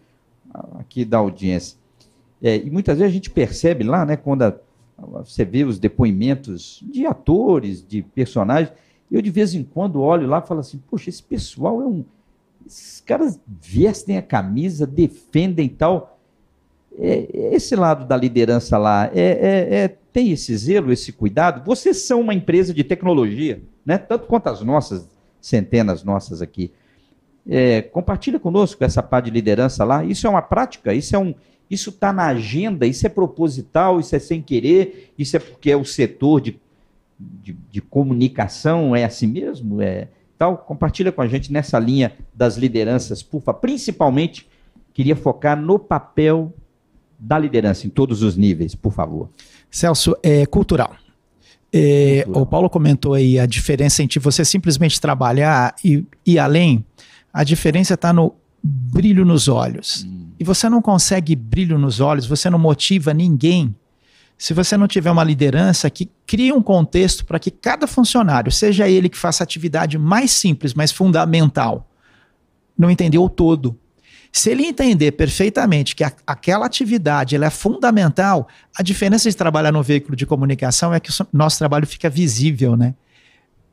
aqui 0.79 1.05
da 1.05 1.17
audiência. 1.17 1.77
É, 2.41 2.57
e 2.57 2.69
muitas 2.69 2.97
vezes 2.97 3.11
a 3.11 3.13
gente 3.13 3.29
percebe 3.29 3.83
lá, 3.83 4.05
né, 4.05 4.17
quando 4.17 4.43
a, 4.43 4.55
você 4.97 5.45
vê 5.45 5.63
os 5.63 5.79
depoimentos 5.79 6.83
de 6.91 7.05
atores, 7.05 7.85
de 7.85 8.01
personagens, 8.01 8.71
eu 9.12 9.22
de 9.22 9.30
vez 9.30 9.53
em 9.53 9.64
quando 9.64 10.01
olho 10.01 10.28
lá 10.28 10.41
e 10.43 10.47
falo 10.47 10.62
assim, 10.62 10.82
poxa, 10.89 11.09
esse 11.09 11.22
pessoal 11.22 11.82
é 11.82 11.86
um, 11.86 12.05
esses 12.66 13.01
caras 13.01 13.39
vestem 13.47 14.18
a 14.18 14.22
camisa, 14.22 14.88
defendem 14.88 15.68
tal. 15.68 16.18
É, 16.97 17.28
esse 17.53 17.76
lado 17.76 18.05
da 18.05 18.16
liderança 18.16 18.78
lá 18.78 19.09
é, 19.14 19.22
é, 19.22 19.76
é, 19.76 19.88
tem 20.12 20.32
esse 20.32 20.55
zelo, 20.55 20.91
esse 20.91 21.12
cuidado. 21.12 21.64
Vocês 21.66 21.97
são 21.97 22.22
uma 22.22 22.34
empresa 22.34 22.74
de 22.74 22.84
tecnologia, 22.84 23.62
né? 23.86 23.97
tanto 23.97 24.28
quanto 24.28 24.47
as 24.47 24.62
nossas, 24.62 25.07
centenas 25.39 26.03
nossas 26.03 26.41
aqui. 26.41 26.72
É, 27.47 27.82
compartilha 27.82 28.39
conosco 28.39 28.84
essa 28.84 29.01
parte 29.01 29.26
de 29.26 29.32
liderança 29.32 29.84
lá. 29.84 30.03
Isso 30.03 30.28
é 30.28 30.30
uma 30.30 30.41
prática, 30.41 30.93
isso 30.93 31.16
é 31.16 31.20
um, 31.20 31.34
isso 31.70 31.89
está 31.89 32.14
na 32.14 32.28
agenda, 32.28 32.86
isso 32.86 33.05
é 33.05 33.09
proposital, 33.09 33.99
isso 33.99 34.16
é 34.16 34.20
sem 34.20 34.41
querer, 34.41 35.12
isso 35.18 35.36
é 35.36 35.39
porque 35.39 35.72
é 35.72 35.76
o 35.76 35.86
setor 35.86 36.41
de, 36.41 36.59
de, 37.43 37.53
de 37.69 37.82
comunicação, 37.82 38.95
é 38.95 39.03
assim 39.03 39.28
mesmo? 39.28 39.82
É, 39.82 40.07
tal, 40.38 40.57
compartilha 40.57 41.11
com 41.11 41.22
a 41.22 41.28
gente 41.28 41.51
nessa 41.51 41.78
linha 41.78 42.13
das 42.34 42.57
lideranças, 42.57 43.22
favor. 43.41 43.61
Principalmente, 43.61 44.47
queria 44.93 45.15
focar 45.15 45.59
no 45.59 45.78
papel 45.78 46.53
da 47.19 47.38
liderança 47.38 47.86
em 47.86 47.89
todos 47.89 48.24
os 48.24 48.36
níveis, 48.36 48.74
por 48.74 48.91
favor. 48.91 49.30
Celso, 49.69 50.15
é 50.24 50.45
cultural. 50.45 50.95
É, 51.74 52.26
o 52.28 52.45
Paulo 52.45 52.69
comentou 52.69 53.13
aí 53.13 53.39
a 53.39 53.45
diferença 53.45 54.03
entre 54.03 54.19
você 54.19 54.43
simplesmente 54.43 54.99
trabalhar 54.99 55.74
e 55.86 56.05
ir 56.26 56.39
além. 56.39 56.84
A 57.32 57.43
diferença 57.43 57.93
está 57.93 58.11
no 58.11 58.36
brilho 58.61 59.24
nos 59.24 59.47
olhos. 59.47 60.05
Hum. 60.05 60.32
E 60.39 60.43
você 60.43 60.67
não 60.67 60.82
consegue 60.82 61.36
brilho 61.36 61.78
nos 61.78 61.99
olhos, 61.99 62.26
você 62.26 62.49
não 62.49 62.59
motiva 62.59 63.13
ninguém 63.13 63.74
se 64.41 64.55
você 64.55 64.75
não 64.75 64.87
tiver 64.87 65.11
uma 65.11 65.23
liderança 65.23 65.87
que 65.87 66.09
crie 66.25 66.51
um 66.51 66.63
contexto 66.63 67.23
para 67.23 67.37
que 67.37 67.51
cada 67.51 67.85
funcionário, 67.85 68.51
seja 68.51 68.89
ele 68.89 69.07
que 69.07 69.15
faça 69.15 69.43
a 69.43 69.45
atividade 69.45 69.99
mais 69.99 70.31
simples, 70.31 70.73
mas 70.73 70.91
fundamental, 70.91 71.87
não 72.75 72.89
entendeu 72.89 73.21
o 73.21 73.29
todo. 73.29 73.77
Se 74.31 74.49
ele 74.49 74.65
entender 74.65 75.11
perfeitamente 75.11 75.95
que 75.95 76.03
a, 76.03 76.11
aquela 76.25 76.65
atividade 76.65 77.35
é 77.35 77.49
fundamental, 77.51 78.47
a 78.75 78.81
diferença 78.81 79.29
de 79.29 79.37
trabalhar 79.37 79.71
no 79.71 79.83
veículo 79.83 80.15
de 80.15 80.25
comunicação 80.25 80.91
é 80.91 80.99
que 80.99 81.11
o 81.11 81.27
nosso 81.31 81.59
trabalho 81.59 81.85
fica 81.85 82.09
visível, 82.09 82.75
né? 82.75 82.95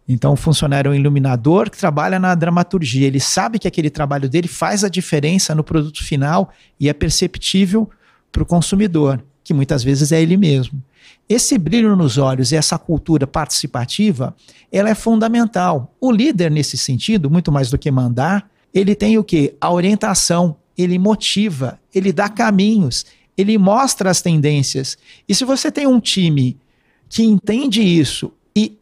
Então, 0.07 0.35
o 0.35 0.37
funcionário 0.37 0.91
é 0.91 0.93
um 0.93 0.95
iluminador 0.95 1.71
que 1.71 1.79
trabalha 1.79 2.19
na 2.19 2.35
dramaturgia. 2.35 3.07
Ele 3.07 3.21
sabe 3.21 3.59
que 3.59 3.69
aquele 3.69 3.89
trabalho 3.89 4.29
dele 4.29 4.49
faz 4.49 4.85
a 4.85 4.91
diferença 4.91 5.55
no 5.55 5.65
produto 5.65 6.05
final 6.05 6.53
e 6.79 6.91
é 6.91 6.93
perceptível 6.93 7.89
para 8.31 8.43
o 8.43 8.47
consumidor 8.47 9.25
que 9.49 9.55
muitas 9.55 9.83
vezes 9.83 10.13
é 10.13 10.21
ele 10.21 10.37
mesmo. 10.37 10.85
Esse 11.27 11.57
brilho 11.57 11.97
nos 11.97 12.19
olhos 12.19 12.53
e 12.53 12.57
essa 12.57 12.79
cultura 12.79 13.27
participativa, 13.27 14.37
ela 14.71 14.91
é 14.91 14.95
fundamental. 14.95 15.97
O 15.99 16.13
líder 16.13 16.51
nesse 16.51 16.77
sentido, 16.77 17.31
muito 17.31 17.51
mais 17.51 17.71
do 17.71 17.79
que 17.79 17.91
mandar, 17.91 18.47
ele 18.75 18.95
tem 18.95 19.17
o 19.17 19.25
que? 19.25 19.55
A 19.59 19.73
orientação, 19.73 20.55
ele 20.77 20.99
motiva, 20.99 21.81
ele 21.95 22.13
dá 22.13 22.29
caminhos, 22.29 23.07
ele 23.39 23.57
mostra 23.57 24.11
as 24.11 24.21
tendências. 24.21 24.99
E 25.27 25.35
se 25.35 25.47
você 25.47 25.73
tem 25.73 25.87
um 25.87 25.99
time 25.99 26.59
que 27.09 27.23
entende 27.23 27.81
isso 27.81 28.31
e 28.55 28.77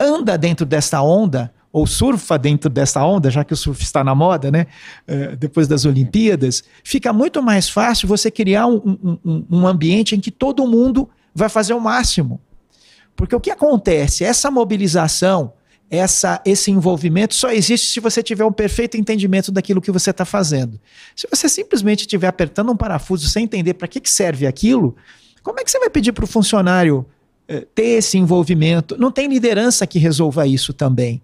anda 0.00 0.36
dentro 0.36 0.66
dessa 0.66 1.00
onda, 1.02 1.54
ou 1.74 1.88
surfa 1.88 2.38
dentro 2.38 2.70
dessa 2.70 3.04
onda, 3.04 3.28
já 3.28 3.42
que 3.42 3.52
o 3.52 3.56
surf 3.56 3.82
está 3.82 4.04
na 4.04 4.14
moda, 4.14 4.48
né? 4.48 4.68
Uh, 5.08 5.34
depois 5.34 5.66
das 5.66 5.84
Olimpíadas, 5.84 6.62
fica 6.84 7.12
muito 7.12 7.42
mais 7.42 7.68
fácil 7.68 8.06
você 8.06 8.30
criar 8.30 8.68
um, 8.68 9.18
um, 9.24 9.44
um 9.50 9.66
ambiente 9.66 10.14
em 10.14 10.20
que 10.20 10.30
todo 10.30 10.64
mundo 10.68 11.10
vai 11.34 11.48
fazer 11.48 11.74
o 11.74 11.80
máximo. 11.80 12.40
Porque 13.16 13.34
o 13.34 13.40
que 13.40 13.50
acontece? 13.50 14.22
Essa 14.22 14.52
mobilização, 14.52 15.52
essa, 15.90 16.40
esse 16.46 16.70
envolvimento 16.70 17.34
só 17.34 17.50
existe 17.50 17.88
se 17.88 17.98
você 17.98 18.22
tiver 18.22 18.44
um 18.44 18.52
perfeito 18.52 18.96
entendimento 18.96 19.50
daquilo 19.50 19.80
que 19.80 19.90
você 19.90 20.10
está 20.10 20.24
fazendo. 20.24 20.80
Se 21.16 21.26
você 21.28 21.48
simplesmente 21.48 22.02
estiver 22.02 22.28
apertando 22.28 22.70
um 22.70 22.76
parafuso 22.76 23.28
sem 23.28 23.42
entender 23.42 23.74
para 23.74 23.88
que, 23.88 23.98
que 23.98 24.10
serve 24.10 24.46
aquilo, 24.46 24.94
como 25.42 25.58
é 25.58 25.64
que 25.64 25.70
você 25.72 25.80
vai 25.80 25.90
pedir 25.90 26.12
para 26.12 26.24
o 26.24 26.28
funcionário 26.28 27.04
eh, 27.48 27.66
ter 27.74 27.98
esse 27.98 28.16
envolvimento? 28.16 28.96
Não 28.96 29.10
tem 29.10 29.26
liderança 29.26 29.84
que 29.88 29.98
resolva 29.98 30.46
isso 30.46 30.72
também. 30.72 31.20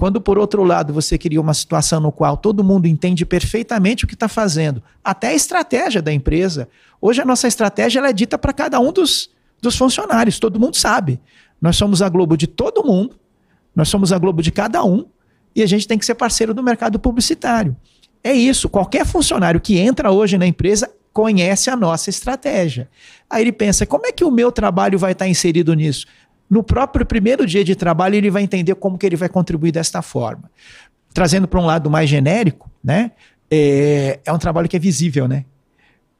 Quando, 0.00 0.18
por 0.18 0.38
outro 0.38 0.64
lado, 0.64 0.94
você 0.94 1.18
cria 1.18 1.38
uma 1.38 1.52
situação 1.52 2.00
no 2.00 2.10
qual 2.10 2.34
todo 2.34 2.64
mundo 2.64 2.86
entende 2.86 3.26
perfeitamente 3.26 4.06
o 4.06 4.08
que 4.08 4.14
está 4.14 4.28
fazendo, 4.28 4.82
até 5.04 5.28
a 5.28 5.34
estratégia 5.34 6.00
da 6.00 6.10
empresa. 6.10 6.70
Hoje, 7.02 7.20
a 7.20 7.24
nossa 7.26 7.46
estratégia 7.46 8.00
é 8.00 8.10
dita 8.10 8.38
para 8.38 8.50
cada 8.54 8.80
um 8.80 8.94
dos, 8.94 9.28
dos 9.60 9.76
funcionários, 9.76 10.38
todo 10.38 10.58
mundo 10.58 10.74
sabe. 10.74 11.20
Nós 11.60 11.76
somos 11.76 12.00
a 12.00 12.08
Globo 12.08 12.34
de 12.34 12.46
todo 12.46 12.82
mundo, 12.82 13.14
nós 13.76 13.90
somos 13.90 14.10
a 14.10 14.16
Globo 14.16 14.40
de 14.40 14.50
cada 14.50 14.82
um, 14.82 15.04
e 15.54 15.62
a 15.62 15.66
gente 15.66 15.86
tem 15.86 15.98
que 15.98 16.06
ser 16.06 16.14
parceiro 16.14 16.54
do 16.54 16.62
mercado 16.62 16.98
publicitário. 16.98 17.76
É 18.24 18.32
isso. 18.32 18.70
Qualquer 18.70 19.04
funcionário 19.04 19.60
que 19.60 19.76
entra 19.76 20.10
hoje 20.10 20.38
na 20.38 20.46
empresa 20.46 20.90
conhece 21.12 21.68
a 21.68 21.76
nossa 21.76 22.08
estratégia. 22.08 22.88
Aí 23.28 23.42
ele 23.42 23.52
pensa: 23.52 23.84
como 23.84 24.06
é 24.06 24.12
que 24.12 24.24
o 24.24 24.30
meu 24.30 24.50
trabalho 24.50 24.98
vai 24.98 25.12
estar 25.12 25.28
inserido 25.28 25.74
nisso? 25.74 26.06
No 26.50 26.64
próprio 26.64 27.06
primeiro 27.06 27.46
dia 27.46 27.62
de 27.62 27.76
trabalho 27.76 28.16
ele 28.16 28.28
vai 28.28 28.42
entender 28.42 28.74
como 28.74 28.98
que 28.98 29.06
ele 29.06 29.14
vai 29.14 29.28
contribuir 29.28 29.70
desta 29.70 30.02
forma. 30.02 30.50
Trazendo 31.14 31.46
para 31.46 31.60
um 31.60 31.64
lado 31.64 31.88
mais 31.88 32.10
genérico, 32.10 32.68
né? 32.82 33.12
É, 33.48 34.18
é 34.24 34.32
um 34.32 34.38
trabalho 34.38 34.68
que 34.68 34.76
é 34.76 34.80
visível, 34.80 35.28
né? 35.28 35.44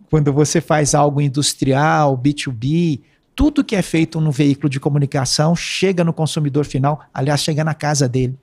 Quando 0.09 0.33
você 0.33 0.61
faz 0.61 0.95
algo 0.95 1.21
industrial, 1.21 2.17
B2B, 2.17 3.01
tudo 3.35 3.65
que 3.65 3.75
é 3.75 3.83
feito 3.83 4.21
no 4.21 4.31
veículo 4.31 4.69
de 4.69 4.79
comunicação 4.79 5.57
chega 5.57 6.05
no 6.05 6.13
consumidor 6.13 6.65
final, 6.65 7.01
aliás, 7.13 7.43
chega 7.43 7.65
na 7.65 7.75
casa 7.75 8.09
dele. 8.09 8.39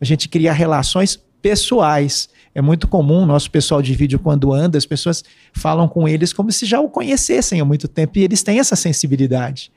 A 0.00 0.04
gente 0.04 0.28
cria 0.28 0.52
relações 0.52 1.20
pessoais. 1.42 2.28
É 2.54 2.60
muito 2.60 2.88
comum, 2.88 3.26
nosso 3.26 3.50
pessoal 3.50 3.82
de 3.82 3.94
vídeo, 3.94 4.18
quando 4.18 4.52
anda, 4.52 4.78
as 4.78 4.86
pessoas 4.86 5.24
falam 5.52 5.86
com 5.88 6.08
eles 6.08 6.32
como 6.32 6.50
se 6.50 6.66
já 6.66 6.80
o 6.80 6.88
conhecessem 6.88 7.60
há 7.60 7.64
muito 7.64 7.86
tempo 7.86 8.18
e 8.18 8.22
eles 8.22 8.42
têm 8.42 8.58
essa 8.58 8.76
sensibilidade. 8.76 9.70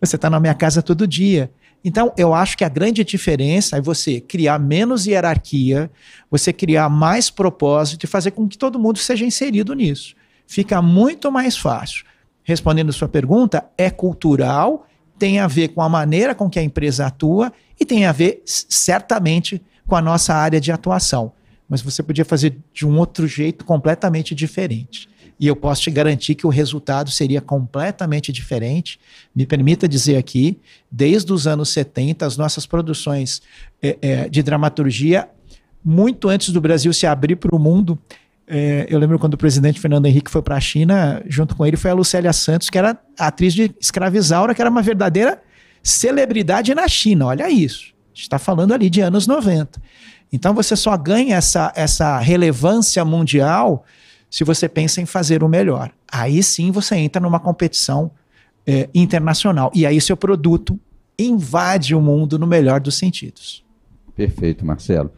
Você 0.00 0.16
está 0.16 0.30
na 0.30 0.40
minha 0.40 0.54
casa 0.54 0.82
todo 0.82 1.06
dia. 1.06 1.50
Então, 1.84 2.12
eu 2.16 2.34
acho 2.34 2.56
que 2.56 2.64
a 2.64 2.68
grande 2.68 3.04
diferença 3.04 3.76
é 3.76 3.80
você 3.80 4.20
criar 4.20 4.58
menos 4.58 5.06
hierarquia, 5.06 5.90
você 6.30 6.52
criar 6.52 6.88
mais 6.88 7.30
propósito 7.30 8.04
e 8.04 8.06
fazer 8.06 8.32
com 8.32 8.48
que 8.48 8.58
todo 8.58 8.78
mundo 8.78 8.98
seja 8.98 9.24
inserido 9.24 9.74
nisso. 9.74 10.14
Fica 10.46 10.80
muito 10.82 11.30
mais 11.30 11.56
fácil. 11.56 12.04
Respondendo 12.42 12.92
sua 12.92 13.08
pergunta, 13.08 13.64
é 13.78 13.90
cultural, 13.90 14.86
tem 15.18 15.38
a 15.38 15.46
ver 15.46 15.68
com 15.68 15.82
a 15.82 15.88
maneira 15.88 16.34
com 16.34 16.48
que 16.48 16.58
a 16.58 16.62
empresa 16.62 17.06
atua 17.06 17.52
e 17.78 17.84
tem 17.84 18.06
a 18.06 18.12
ver, 18.12 18.42
certamente, 18.44 19.62
com 19.86 19.96
a 19.96 20.02
nossa 20.02 20.34
área 20.34 20.60
de 20.60 20.72
atuação. 20.72 21.32
Mas 21.68 21.82
você 21.82 22.02
podia 22.02 22.24
fazer 22.24 22.58
de 22.72 22.86
um 22.86 22.98
outro 22.98 23.26
jeito 23.26 23.64
completamente 23.64 24.34
diferente 24.34 25.09
e 25.40 25.46
eu 25.46 25.56
posso 25.56 25.80
te 25.80 25.90
garantir 25.90 26.34
que 26.34 26.46
o 26.46 26.50
resultado 26.50 27.10
seria 27.10 27.40
completamente 27.40 28.30
diferente. 28.30 29.00
Me 29.34 29.46
permita 29.46 29.88
dizer 29.88 30.18
aqui, 30.18 30.60
desde 30.92 31.32
os 31.32 31.46
anos 31.46 31.70
70, 31.70 32.26
as 32.26 32.36
nossas 32.36 32.66
produções 32.66 33.40
é, 33.82 33.96
é, 34.02 34.28
de 34.28 34.42
dramaturgia, 34.42 35.30
muito 35.82 36.28
antes 36.28 36.50
do 36.50 36.60
Brasil 36.60 36.92
se 36.92 37.06
abrir 37.06 37.36
para 37.36 37.56
o 37.56 37.58
mundo, 37.58 37.98
é, 38.46 38.86
eu 38.90 38.98
lembro 38.98 39.18
quando 39.18 39.34
o 39.34 39.38
presidente 39.38 39.80
Fernando 39.80 40.04
Henrique 40.04 40.30
foi 40.30 40.42
para 40.42 40.56
a 40.56 40.60
China, 40.60 41.22
junto 41.26 41.56
com 41.56 41.64
ele 41.64 41.76
foi 41.76 41.90
a 41.90 41.94
Lucélia 41.94 42.32
Santos, 42.34 42.68
que 42.68 42.76
era 42.76 42.98
atriz 43.18 43.54
de 43.54 43.74
Escravizaura, 43.80 44.54
que 44.54 44.60
era 44.60 44.70
uma 44.70 44.82
verdadeira 44.82 45.40
celebridade 45.82 46.74
na 46.74 46.86
China. 46.86 47.26
Olha 47.26 47.48
isso. 47.48 47.94
A 48.12 48.12
gente 48.12 48.22
está 48.24 48.38
falando 48.38 48.74
ali 48.74 48.90
de 48.90 49.00
anos 49.00 49.26
90. 49.26 49.80
Então 50.30 50.52
você 50.52 50.76
só 50.76 50.94
ganha 50.98 51.36
essa, 51.36 51.72
essa 51.74 52.18
relevância 52.18 53.02
mundial 53.04 53.86
se 54.30 54.44
você 54.44 54.68
pensa 54.68 55.00
em 55.00 55.06
fazer 55.06 55.42
o 55.42 55.48
melhor. 55.48 55.90
Aí 56.10 56.42
sim 56.42 56.70
você 56.70 56.94
entra 56.94 57.20
numa 57.20 57.40
competição 57.40 58.10
é, 58.66 58.88
internacional. 58.94 59.70
E 59.74 59.84
aí 59.84 60.00
seu 60.00 60.16
produto 60.16 60.78
invade 61.18 61.94
o 61.94 62.00
mundo 62.00 62.38
no 62.38 62.46
melhor 62.46 62.80
dos 62.80 62.96
sentidos. 62.96 63.64
Perfeito, 64.14 64.64
Marcelo. 64.64 65.10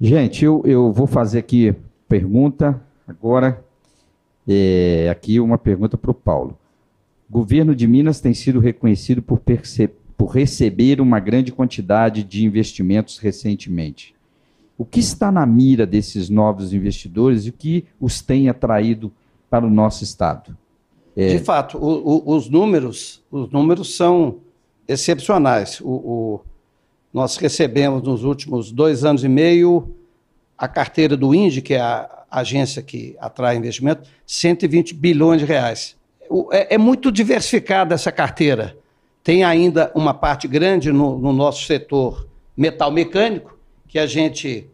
Gente, 0.00 0.44
eu, 0.44 0.62
eu 0.64 0.92
vou 0.92 1.06
fazer 1.06 1.38
aqui 1.38 1.74
pergunta 2.08 2.80
agora. 3.06 3.62
É, 4.48 5.08
aqui 5.10 5.38
uma 5.38 5.58
pergunta 5.58 5.96
para 5.96 6.10
o 6.10 6.14
Paulo. 6.14 6.58
Governo 7.30 7.74
de 7.74 7.86
Minas 7.86 8.20
tem 8.20 8.34
sido 8.34 8.58
reconhecido 8.58 9.22
por, 9.22 9.40
por 10.16 10.26
receber 10.26 11.00
uma 11.00 11.20
grande 11.20 11.52
quantidade 11.52 12.24
de 12.24 12.44
investimentos 12.44 13.18
recentemente. 13.18 14.14
O 14.82 14.84
que 14.84 14.98
está 14.98 15.30
na 15.30 15.46
mira 15.46 15.86
desses 15.86 16.28
novos 16.28 16.72
investidores 16.72 17.46
e 17.46 17.50
o 17.50 17.52
que 17.52 17.84
os 18.00 18.20
tem 18.20 18.48
atraído 18.48 19.12
para 19.48 19.64
o 19.64 19.70
nosso 19.70 20.02
estado? 20.02 20.58
É... 21.16 21.36
De 21.36 21.38
fato, 21.38 21.78
o, 21.78 22.30
o, 22.30 22.34
os 22.34 22.48
números, 22.48 23.22
os 23.30 23.48
números 23.52 23.94
são 23.94 24.38
excepcionais. 24.88 25.80
O, 25.80 26.40
nós 27.14 27.36
recebemos 27.36 28.02
nos 28.02 28.24
últimos 28.24 28.72
dois 28.72 29.04
anos 29.04 29.22
e 29.22 29.28
meio 29.28 29.94
a 30.58 30.66
carteira 30.66 31.16
do 31.16 31.32
INDE, 31.32 31.62
que 31.62 31.74
é 31.74 31.80
a 31.80 32.24
agência 32.28 32.82
que 32.82 33.14
atrai 33.20 33.56
investimento, 33.56 34.02
120 34.26 34.94
bilhões 34.96 35.42
de 35.42 35.46
reais. 35.46 35.96
É, 36.50 36.74
é 36.74 36.78
muito 36.78 37.12
diversificada 37.12 37.94
essa 37.94 38.10
carteira. 38.10 38.76
Tem 39.22 39.44
ainda 39.44 39.92
uma 39.94 40.12
parte 40.12 40.48
grande 40.48 40.90
no, 40.90 41.20
no 41.20 41.32
nosso 41.32 41.66
setor 41.66 42.26
metal 42.56 42.90
mecânico, 42.90 43.61
que 43.92 43.98
a 43.98 44.06
gente, 44.06 44.70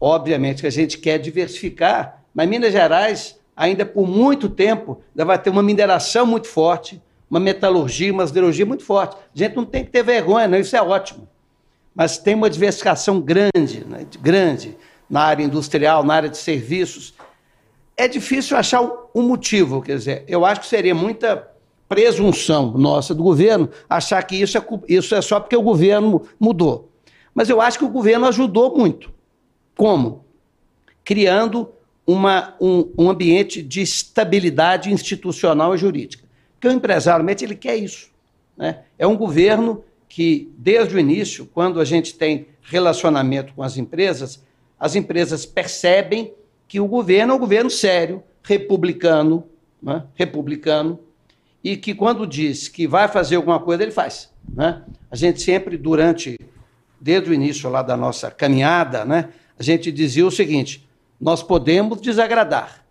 obviamente, 0.00 0.62
que 0.62 0.66
a 0.66 0.70
gente 0.70 0.98
quer 0.98 1.18
diversificar, 1.18 2.24
mas 2.34 2.48
Minas 2.48 2.72
Gerais, 2.72 3.38
ainda 3.56 3.86
por 3.86 4.08
muito 4.08 4.48
tempo, 4.48 5.00
ainda 5.10 5.24
vai 5.24 5.38
ter 5.38 5.50
uma 5.50 5.62
mineração 5.62 6.26
muito 6.26 6.48
forte, 6.48 7.00
uma 7.30 7.38
metalurgia, 7.38 8.12
uma 8.12 8.26
siderurgia 8.26 8.66
muito 8.66 8.82
forte. 8.82 9.14
A 9.14 9.38
gente 9.38 9.54
não 9.54 9.64
tem 9.64 9.84
que 9.84 9.92
ter 9.92 10.02
vergonha, 10.02 10.48
não, 10.48 10.58
isso 10.58 10.74
é 10.76 10.82
ótimo. 10.82 11.28
Mas 11.94 12.18
tem 12.18 12.34
uma 12.34 12.50
diversificação 12.50 13.20
grande, 13.20 13.84
né, 13.86 14.04
grande 14.20 14.76
na 15.08 15.20
área 15.22 15.44
industrial, 15.44 16.02
na 16.02 16.14
área 16.14 16.28
de 16.28 16.36
serviços. 16.36 17.14
É 17.96 18.08
difícil 18.08 18.56
achar 18.56 18.82
um 19.14 19.22
motivo, 19.22 19.80
quer 19.80 19.96
dizer, 19.96 20.24
eu 20.26 20.44
acho 20.44 20.62
que 20.62 20.66
seria 20.66 20.92
muita 20.94 21.48
presunção 21.88 22.72
nossa 22.72 23.14
do 23.14 23.22
governo 23.22 23.70
achar 23.88 24.20
que 24.24 24.34
isso 24.34 24.58
é, 24.58 24.66
isso 24.88 25.14
é 25.14 25.22
só 25.22 25.38
porque 25.38 25.56
o 25.56 25.62
governo 25.62 26.22
mudou. 26.40 26.90
Mas 27.36 27.50
eu 27.50 27.60
acho 27.60 27.78
que 27.78 27.84
o 27.84 27.90
governo 27.90 28.24
ajudou 28.24 28.74
muito. 28.74 29.12
Como? 29.76 30.24
Criando 31.04 31.70
uma, 32.06 32.56
um, 32.58 32.90
um 32.96 33.10
ambiente 33.10 33.62
de 33.62 33.82
estabilidade 33.82 34.90
institucional 34.90 35.74
e 35.74 35.78
jurídica. 35.78 36.24
Porque 36.54 36.66
o 36.66 36.72
empresário, 36.72 37.26
ele 37.42 37.54
quer 37.54 37.76
isso. 37.76 38.08
Né? 38.56 38.84
É 38.98 39.06
um 39.06 39.14
governo 39.14 39.84
que, 40.08 40.50
desde 40.56 40.96
o 40.96 40.98
início, 40.98 41.44
quando 41.52 41.78
a 41.78 41.84
gente 41.84 42.14
tem 42.14 42.46
relacionamento 42.62 43.52
com 43.52 43.62
as 43.62 43.76
empresas, 43.76 44.42
as 44.80 44.96
empresas 44.96 45.44
percebem 45.44 46.32
que 46.66 46.80
o 46.80 46.88
governo 46.88 47.34
é 47.34 47.36
um 47.36 47.38
governo 47.38 47.68
sério, 47.68 48.22
republicano, 48.42 49.44
né? 49.82 50.04
republicano, 50.14 50.98
e 51.62 51.76
que 51.76 51.94
quando 51.94 52.26
diz 52.26 52.66
que 52.66 52.86
vai 52.86 53.08
fazer 53.08 53.36
alguma 53.36 53.60
coisa, 53.60 53.82
ele 53.82 53.92
faz. 53.92 54.32
Né? 54.48 54.82
A 55.10 55.16
gente 55.16 55.42
sempre, 55.42 55.76
durante 55.76 56.38
desde 57.00 57.30
o 57.30 57.34
início 57.34 57.68
lá 57.70 57.82
da 57.82 57.96
nossa 57.96 58.30
caminhada, 58.30 59.04
né, 59.04 59.30
a 59.58 59.62
gente 59.62 59.90
dizia 59.90 60.26
o 60.26 60.30
seguinte: 60.30 60.86
nós 61.20 61.42
podemos 61.42 62.00
desagradar, 62.00 62.84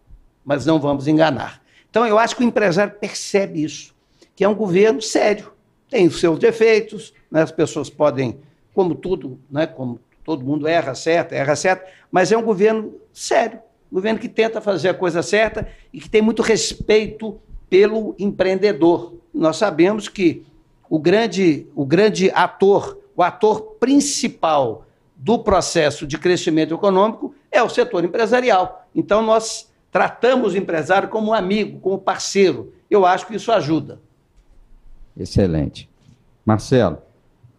mas 0.44 0.66
não 0.66 0.80
vamos 0.80 1.08
enganar. 1.08 1.62
Então 1.90 2.06
eu 2.06 2.18
acho 2.20 2.36
que 2.36 2.44
o 2.44 2.48
empresário 2.48 2.94
percebe 3.00 3.64
isso, 3.64 3.94
que 4.36 4.44
é 4.44 4.50
um 4.50 4.56
governo 4.56 5.02
sério, 5.02 5.52
tem 5.90 6.08
os 6.08 6.20
seus 6.20 6.40
defeitos, 6.40 7.14
né, 7.32 7.42
as 7.42 7.52
pessoas 7.52 7.90
podem, 7.90 8.40
como 8.74 8.96
tudo, 8.96 9.40
né, 9.50 9.66
como 9.66 10.00
todo 10.24 10.44
mundo 10.44 10.68
erra 10.68 10.96
certo, 10.96 11.34
erra 11.34 11.56
certo, 11.56 11.90
mas 12.12 12.32
é 12.32 12.38
um 12.38 12.42
governo 12.42 12.96
sério, 13.14 13.60
um 13.92 13.96
governo 13.96 14.20
que 14.20 14.28
tenta 14.28 14.60
fazer 14.60 14.90
a 14.90 14.94
coisa 14.94 15.22
certa 15.22 15.68
e 15.94 16.00
que 16.00 16.10
tem 16.10 16.22
muito 16.22 16.42
respeito 16.42 17.40
pelo 17.70 18.16
empreendedor. 18.18 19.16
Nós 19.34 19.58
sabemos 19.58 20.08
que 20.08 20.44
o 20.90 21.00
grande, 21.00 21.68
o 21.76 21.86
grande 21.86 22.32
ator 22.32 22.98
o 23.16 23.24
ator 23.24 23.78
principal 23.80 24.86
do 25.16 25.40
processo 25.40 26.06
de 26.06 26.18
crescimento 26.18 26.74
econômico 26.74 27.34
é 27.52 27.64
o 27.64 27.70
setor 27.70 28.04
empresarial. 28.04 28.88
Então, 28.94 29.22
nós 29.22 29.72
tratamos 29.92 30.54
o 30.54 30.58
empresário 30.58 31.10
como 31.10 31.32
um 31.32 31.34
amigo, 31.34 31.80
como 31.80 31.98
parceiro. 31.98 32.74
Eu 32.90 33.06
acho 33.06 33.26
que 33.26 33.36
isso 33.36 33.52
ajuda. 33.52 34.00
Excelente. 35.18 35.90
Marcelo, 36.46 36.98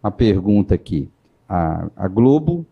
a 0.01 0.11
pergunta 0.11 0.75
aqui. 0.75 1.09
A, 1.49 1.87
a 1.95 2.07
Globo 2.07 2.65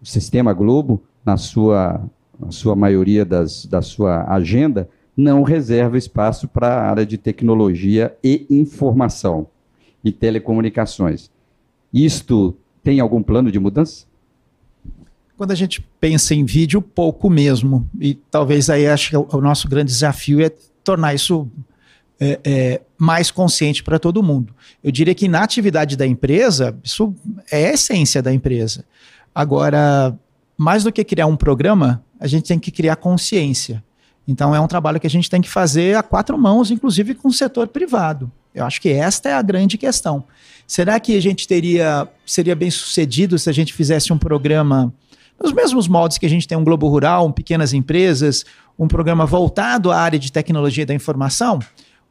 o 0.00 0.06
Sistema 0.06 0.52
Globo, 0.52 1.02
na 1.24 1.36
sua, 1.36 2.00
na 2.38 2.50
sua 2.50 2.74
maioria 2.74 3.24
das, 3.24 3.66
da 3.66 3.82
sua 3.82 4.24
agenda, 4.32 4.88
não 5.16 5.42
reserva 5.42 5.98
espaço 5.98 6.48
para 6.48 6.68
a 6.68 6.90
área 6.90 7.04
de 7.04 7.18
tecnologia 7.18 8.16
e 8.24 8.46
informação 8.48 9.46
e 10.02 10.10
telecomunicações. 10.10 11.30
Isto 11.92 12.56
tem 12.82 13.00
algum 13.00 13.22
plano 13.22 13.50
de 13.50 13.58
mudança? 13.58 14.06
Quando 15.36 15.52
a 15.52 15.54
gente 15.54 15.80
pensa 16.00 16.34
em 16.34 16.44
vídeo, 16.44 16.82
pouco 16.82 17.30
mesmo. 17.30 17.88
E 17.98 18.14
talvez 18.14 18.68
aí 18.68 18.86
acho 18.86 19.10
que 19.10 19.16
o 19.16 19.40
nosso 19.40 19.68
grande 19.68 19.90
desafio 19.90 20.40
é 20.40 20.50
tornar 20.84 21.14
isso 21.14 21.48
é, 22.20 22.38
é, 22.44 22.80
mais 22.98 23.30
consciente 23.30 23.82
para 23.82 23.98
todo 23.98 24.22
mundo. 24.22 24.54
Eu 24.84 24.92
diria 24.92 25.14
que 25.14 25.26
na 25.26 25.42
atividade 25.42 25.96
da 25.96 26.06
empresa, 26.06 26.78
isso 26.84 27.14
é 27.50 27.68
a 27.68 27.72
essência 27.72 28.22
da 28.22 28.32
empresa. 28.32 28.84
Agora, 29.34 30.14
mais 30.56 30.84
do 30.84 30.92
que 30.92 31.02
criar 31.02 31.26
um 31.26 31.36
programa, 31.36 32.04
a 32.18 32.26
gente 32.26 32.46
tem 32.46 32.58
que 32.58 32.70
criar 32.70 32.96
consciência. 32.96 33.82
Então, 34.28 34.54
é 34.54 34.60
um 34.60 34.68
trabalho 34.68 35.00
que 35.00 35.06
a 35.06 35.10
gente 35.10 35.30
tem 35.30 35.40
que 35.40 35.48
fazer 35.48 35.96
a 35.96 36.02
quatro 36.02 36.38
mãos, 36.38 36.70
inclusive 36.70 37.14
com 37.14 37.28
o 37.28 37.32
setor 37.32 37.68
privado. 37.68 38.30
Eu 38.54 38.64
acho 38.64 38.80
que 38.80 38.88
esta 38.88 39.28
é 39.28 39.34
a 39.34 39.42
grande 39.42 39.78
questão. 39.78 40.24
Será 40.66 40.98
que 41.00 41.16
a 41.16 41.20
gente 41.20 41.46
teria 41.46 42.08
seria 42.24 42.54
bem 42.54 42.70
sucedido 42.70 43.38
se 43.38 43.48
a 43.48 43.52
gente 43.52 43.72
fizesse 43.72 44.12
um 44.12 44.18
programa 44.18 44.92
nos 45.42 45.52
mesmos 45.52 45.88
moldes 45.88 46.18
que 46.18 46.26
a 46.26 46.28
gente 46.28 46.46
tem 46.46 46.56
um 46.56 46.64
Globo 46.64 46.86
Rural, 46.88 47.26
um 47.26 47.32
Pequenas 47.32 47.72
Empresas, 47.72 48.44
um 48.78 48.86
programa 48.86 49.24
voltado 49.24 49.90
à 49.90 49.98
área 49.98 50.18
de 50.18 50.30
tecnologia 50.30 50.84
da 50.84 50.94
informação, 50.94 51.58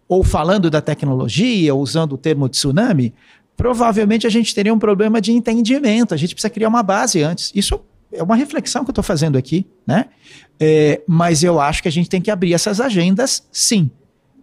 ou 0.08 0.24
falando 0.24 0.70
da 0.70 0.82
tecnologia, 0.82 1.76
usando 1.76 2.14
o 2.14 2.18
termo 2.18 2.50
tsunami, 2.50 3.14
provavelmente 3.56 4.26
a 4.26 4.30
gente 4.30 4.56
teria 4.56 4.74
um 4.74 4.80
problema 4.80 5.22
de 5.22 5.32
entendimento. 5.32 6.14
A 6.14 6.18
gente 6.18 6.34
precisa 6.34 6.50
criar 6.50 6.70
uma 6.70 6.82
base 6.82 7.22
antes. 7.22 7.52
Isso 7.54 7.80
é 8.12 8.24
uma 8.24 8.36
reflexão 8.36 8.84
que 8.84 8.90
eu 8.90 8.94
estou 8.94 9.04
fazendo 9.04 9.38
aqui, 9.38 9.68
né? 9.86 10.06
É, 10.60 11.02
mas 11.08 11.44
eu 11.44 11.60
acho 11.60 11.82
que 11.84 11.88
a 11.88 11.92
gente 11.92 12.10
tem 12.10 12.20
que 12.20 12.32
abrir 12.32 12.54
essas 12.54 12.82
agendas, 12.82 13.44
sim. 13.52 13.92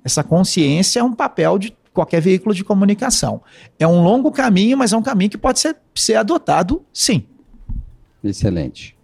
Essa 0.04 0.22
consciência 0.22 1.00
é 1.00 1.02
um 1.02 1.12
papel 1.12 1.58
de 1.58 1.76
qualquer 1.96 2.20
veículo 2.20 2.54
de 2.54 2.62
comunicação. 2.62 3.40
É 3.78 3.86
um 3.86 4.02
longo 4.02 4.30
caminho, 4.30 4.76
mas 4.76 4.92
é 4.92 4.96
um 4.96 5.02
caminho 5.02 5.30
que 5.30 5.38
pode 5.38 5.58
ser, 5.58 5.76
ser 5.94 6.14
adotado, 6.14 6.84
sim. 6.92 7.24
Excelente. 8.22 8.94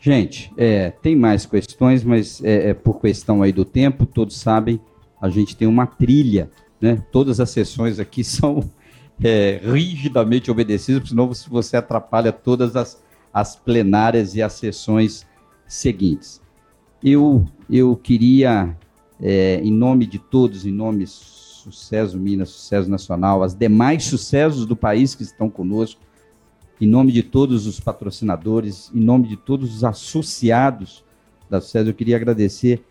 Gente, 0.00 0.52
é, 0.56 0.90
tem 0.90 1.14
mais 1.14 1.46
questões, 1.46 2.02
mas 2.02 2.42
é, 2.42 2.70
é, 2.70 2.74
por 2.74 3.00
questão 3.00 3.42
aí 3.42 3.52
do 3.52 3.64
tempo, 3.64 4.04
todos 4.04 4.36
sabem, 4.36 4.80
a 5.20 5.28
gente 5.28 5.54
tem 5.54 5.68
uma 5.68 5.86
trilha, 5.86 6.50
né? 6.80 7.00
Todas 7.12 7.38
as 7.38 7.50
sessões 7.50 8.00
aqui 8.00 8.24
são 8.24 8.68
é, 9.22 9.60
rigidamente 9.62 10.50
obedecidas, 10.50 11.10
senão 11.10 11.30
você 11.48 11.76
atrapalha 11.76 12.32
todas 12.32 12.74
as, 12.74 13.00
as 13.32 13.54
plenárias 13.54 14.34
e 14.34 14.42
as 14.42 14.54
sessões 14.54 15.24
seguintes. 15.68 16.40
Eu, 17.04 17.44
eu 17.70 17.94
queria, 17.94 18.76
é, 19.20 19.60
em 19.62 19.72
nome 19.72 20.06
de 20.06 20.18
todos, 20.18 20.66
em 20.66 20.72
nome 20.72 21.04
Sucesso 21.62 22.18
Minas, 22.18 22.50
Sucesso 22.50 22.90
Nacional, 22.90 23.42
as 23.42 23.54
demais 23.54 24.04
sucessos 24.04 24.66
do 24.66 24.74
país 24.74 25.14
que 25.14 25.22
estão 25.22 25.48
conosco, 25.48 26.00
em 26.80 26.86
nome 26.86 27.12
de 27.12 27.22
todos 27.22 27.66
os 27.66 27.78
patrocinadores, 27.78 28.90
em 28.94 29.00
nome 29.00 29.28
de 29.28 29.36
todos 29.36 29.76
os 29.76 29.84
associados 29.84 31.04
da 31.48 31.60
Sucesso, 31.60 31.90
eu 31.90 31.94
queria 31.94 32.16
agradecer 32.16 32.84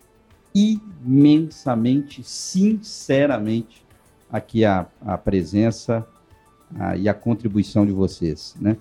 imensamente, 0.54 2.24
sinceramente, 2.24 3.86
aqui 4.32 4.64
a, 4.64 4.88
a 5.02 5.18
presença 5.18 6.08
a, 6.80 6.96
e 6.96 7.10
a 7.10 7.14
contribuição 7.14 7.86
de 7.86 7.92
vocês, 7.92 8.56
né? 8.60 8.78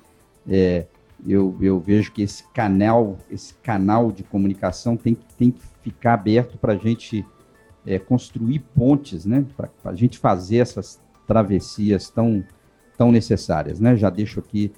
É, 0.48 0.86
eu, 1.26 1.56
eu 1.60 1.78
vejo 1.78 2.12
que 2.12 2.22
esse 2.22 2.44
canal, 2.52 3.18
esse 3.30 3.54
canal 3.54 4.10
de 4.10 4.22
comunicação 4.22 4.96
tem, 4.96 5.16
tem 5.36 5.50
que 5.50 5.60
ficar 5.82 6.14
aberto 6.14 6.56
para 6.56 6.72
a 6.72 6.76
gente 6.76 7.26
é, 7.86 7.98
construir 7.98 8.60
pontes, 8.74 9.24
né? 9.24 9.44
Para 9.56 9.70
a 9.84 9.94
gente 9.94 10.18
fazer 10.18 10.58
essas 10.58 11.00
travessias 11.26 12.10
tão, 12.10 12.44
tão 12.96 13.10
necessárias, 13.10 13.80
né? 13.80 13.96
Já 13.96 14.10
deixo 14.10 14.40
aqui 14.40 14.72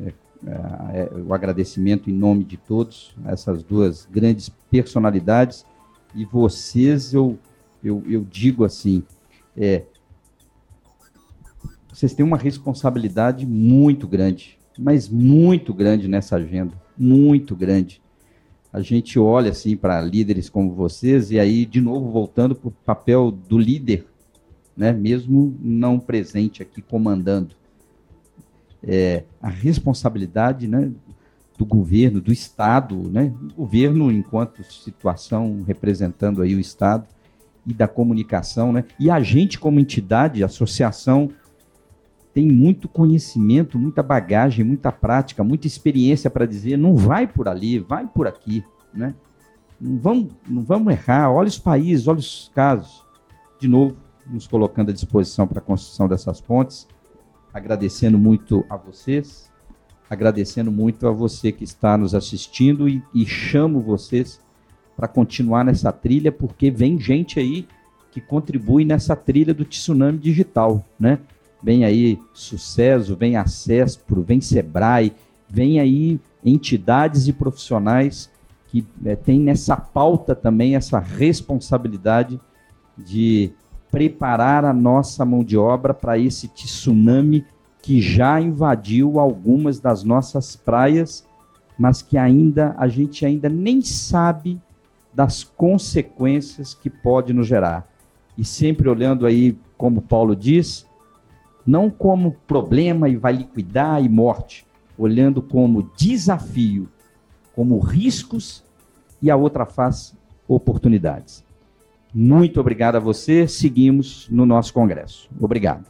é, 0.00 0.12
é, 0.46 1.10
é 1.12 1.18
o 1.18 1.34
agradecimento 1.34 2.10
em 2.10 2.14
nome 2.14 2.44
de 2.44 2.56
todos, 2.56 3.14
essas 3.26 3.62
duas 3.62 4.06
grandes 4.10 4.48
personalidades. 4.70 5.66
E 6.14 6.24
vocês, 6.24 7.12
eu, 7.12 7.38
eu, 7.82 8.02
eu 8.08 8.24
digo 8.28 8.64
assim, 8.64 9.02
é, 9.56 9.84
vocês 11.92 12.14
têm 12.14 12.24
uma 12.24 12.36
responsabilidade 12.36 13.46
muito 13.46 14.08
grande 14.08 14.60
mas 14.80 15.08
muito 15.08 15.74
grande 15.74 16.08
nessa 16.08 16.36
agenda, 16.36 16.72
muito 16.96 17.54
grande. 17.54 18.00
A 18.72 18.80
gente 18.80 19.18
olha 19.18 19.50
assim 19.50 19.76
para 19.76 20.00
líderes 20.00 20.48
como 20.48 20.72
vocês 20.74 21.30
e 21.30 21.38
aí 21.38 21.66
de 21.66 21.80
novo 21.80 22.10
voltando 22.10 22.54
para 22.54 22.68
o 22.68 22.70
papel 22.70 23.30
do 23.30 23.58
líder, 23.58 24.06
né? 24.76 24.92
Mesmo 24.92 25.56
não 25.60 25.98
presente 25.98 26.62
aqui 26.62 26.80
comandando, 26.80 27.54
é, 28.82 29.24
a 29.42 29.48
responsabilidade, 29.48 30.68
né? 30.68 30.90
Do 31.58 31.66
governo, 31.66 32.20
do 32.20 32.32
Estado, 32.32 32.96
né? 33.10 33.34
O 33.56 33.62
governo 33.62 34.10
enquanto 34.10 34.62
situação 34.64 35.62
representando 35.66 36.40
aí 36.40 36.54
o 36.54 36.60
Estado 36.60 37.06
e 37.66 37.74
da 37.74 37.88
comunicação, 37.88 38.72
né? 38.72 38.84
E 38.98 39.10
a 39.10 39.20
gente 39.20 39.58
como 39.58 39.80
entidade, 39.80 40.44
associação 40.44 41.30
tem 42.40 42.50
muito 42.50 42.88
conhecimento, 42.88 43.78
muita 43.78 44.02
bagagem, 44.02 44.64
muita 44.64 44.90
prática, 44.90 45.44
muita 45.44 45.66
experiência 45.66 46.30
para 46.30 46.46
dizer, 46.46 46.78
não 46.78 46.96
vai 46.96 47.26
por 47.26 47.46
ali, 47.46 47.78
vai 47.78 48.06
por 48.06 48.26
aqui, 48.26 48.64
né? 48.94 49.14
Não 49.78 49.98
vamos, 49.98 50.32
não 50.48 50.62
vamos 50.62 50.90
errar, 50.90 51.30
olha 51.30 51.48
os 51.48 51.58
países, 51.58 52.08
olha 52.08 52.18
os 52.18 52.50
casos. 52.54 53.04
De 53.60 53.68
novo, 53.68 53.94
nos 54.26 54.46
colocando 54.46 54.88
à 54.88 54.94
disposição 54.94 55.46
para 55.46 55.58
a 55.58 55.62
construção 55.62 56.08
dessas 56.08 56.40
pontes, 56.40 56.88
agradecendo 57.52 58.16
muito 58.16 58.64
a 58.70 58.76
vocês, 58.78 59.52
agradecendo 60.08 60.72
muito 60.72 61.06
a 61.06 61.10
você 61.10 61.52
que 61.52 61.64
está 61.64 61.98
nos 61.98 62.14
assistindo 62.14 62.88
e, 62.88 63.02
e 63.12 63.26
chamo 63.26 63.82
vocês 63.82 64.40
para 64.96 65.06
continuar 65.06 65.62
nessa 65.62 65.92
trilha, 65.92 66.32
porque 66.32 66.70
vem 66.70 66.98
gente 66.98 67.38
aí 67.38 67.68
que 68.10 68.18
contribui 68.18 68.86
nessa 68.86 69.14
trilha 69.14 69.52
do 69.52 69.66
tsunami 69.66 70.16
digital, 70.16 70.82
né? 70.98 71.18
Vem 71.62 71.84
aí 71.84 72.18
Sucesso, 72.32 73.16
vem 73.16 73.36
a 73.36 73.46
CESPRO, 73.46 74.22
vem 74.22 74.40
Sebrae, 74.40 75.12
vem 75.48 75.80
aí 75.80 76.20
entidades 76.44 77.28
e 77.28 77.32
profissionais 77.32 78.30
que 78.68 78.86
é, 79.04 79.16
têm 79.16 79.40
nessa 79.40 79.76
pauta 79.76 80.34
também 80.34 80.76
essa 80.76 80.98
responsabilidade 80.98 82.40
de 82.96 83.52
preparar 83.90 84.64
a 84.64 84.72
nossa 84.72 85.24
mão 85.24 85.42
de 85.42 85.58
obra 85.58 85.92
para 85.92 86.16
esse 86.16 86.46
tsunami 86.48 87.44
que 87.82 88.00
já 88.00 88.40
invadiu 88.40 89.18
algumas 89.18 89.80
das 89.80 90.04
nossas 90.04 90.54
praias, 90.54 91.26
mas 91.76 92.00
que 92.00 92.16
ainda 92.16 92.74
a 92.78 92.86
gente 92.86 93.26
ainda 93.26 93.48
nem 93.48 93.82
sabe 93.82 94.60
das 95.12 95.42
consequências 95.42 96.72
que 96.72 96.88
pode 96.88 97.32
nos 97.32 97.48
gerar. 97.48 97.88
E 98.38 98.44
sempre 98.44 98.88
olhando 98.88 99.26
aí, 99.26 99.58
como 99.76 100.00
Paulo 100.00 100.36
diz, 100.36 100.86
não 101.66 101.90
como 101.90 102.36
problema 102.46 103.08
e 103.08 103.16
vai 103.16 103.32
liquidar 103.34 104.02
e 104.02 104.08
morte, 104.08 104.66
olhando 104.96 105.42
como 105.42 105.90
desafio, 105.96 106.88
como 107.54 107.78
riscos 107.78 108.64
e 109.20 109.30
a 109.30 109.36
outra 109.36 109.66
face, 109.66 110.14
oportunidades. 110.46 111.44
Muito 112.12 112.60
obrigado 112.60 112.96
a 112.96 113.00
você. 113.00 113.46
Seguimos 113.46 114.28
no 114.30 114.44
nosso 114.44 114.72
congresso. 114.72 115.28
Obrigado. 115.40 115.89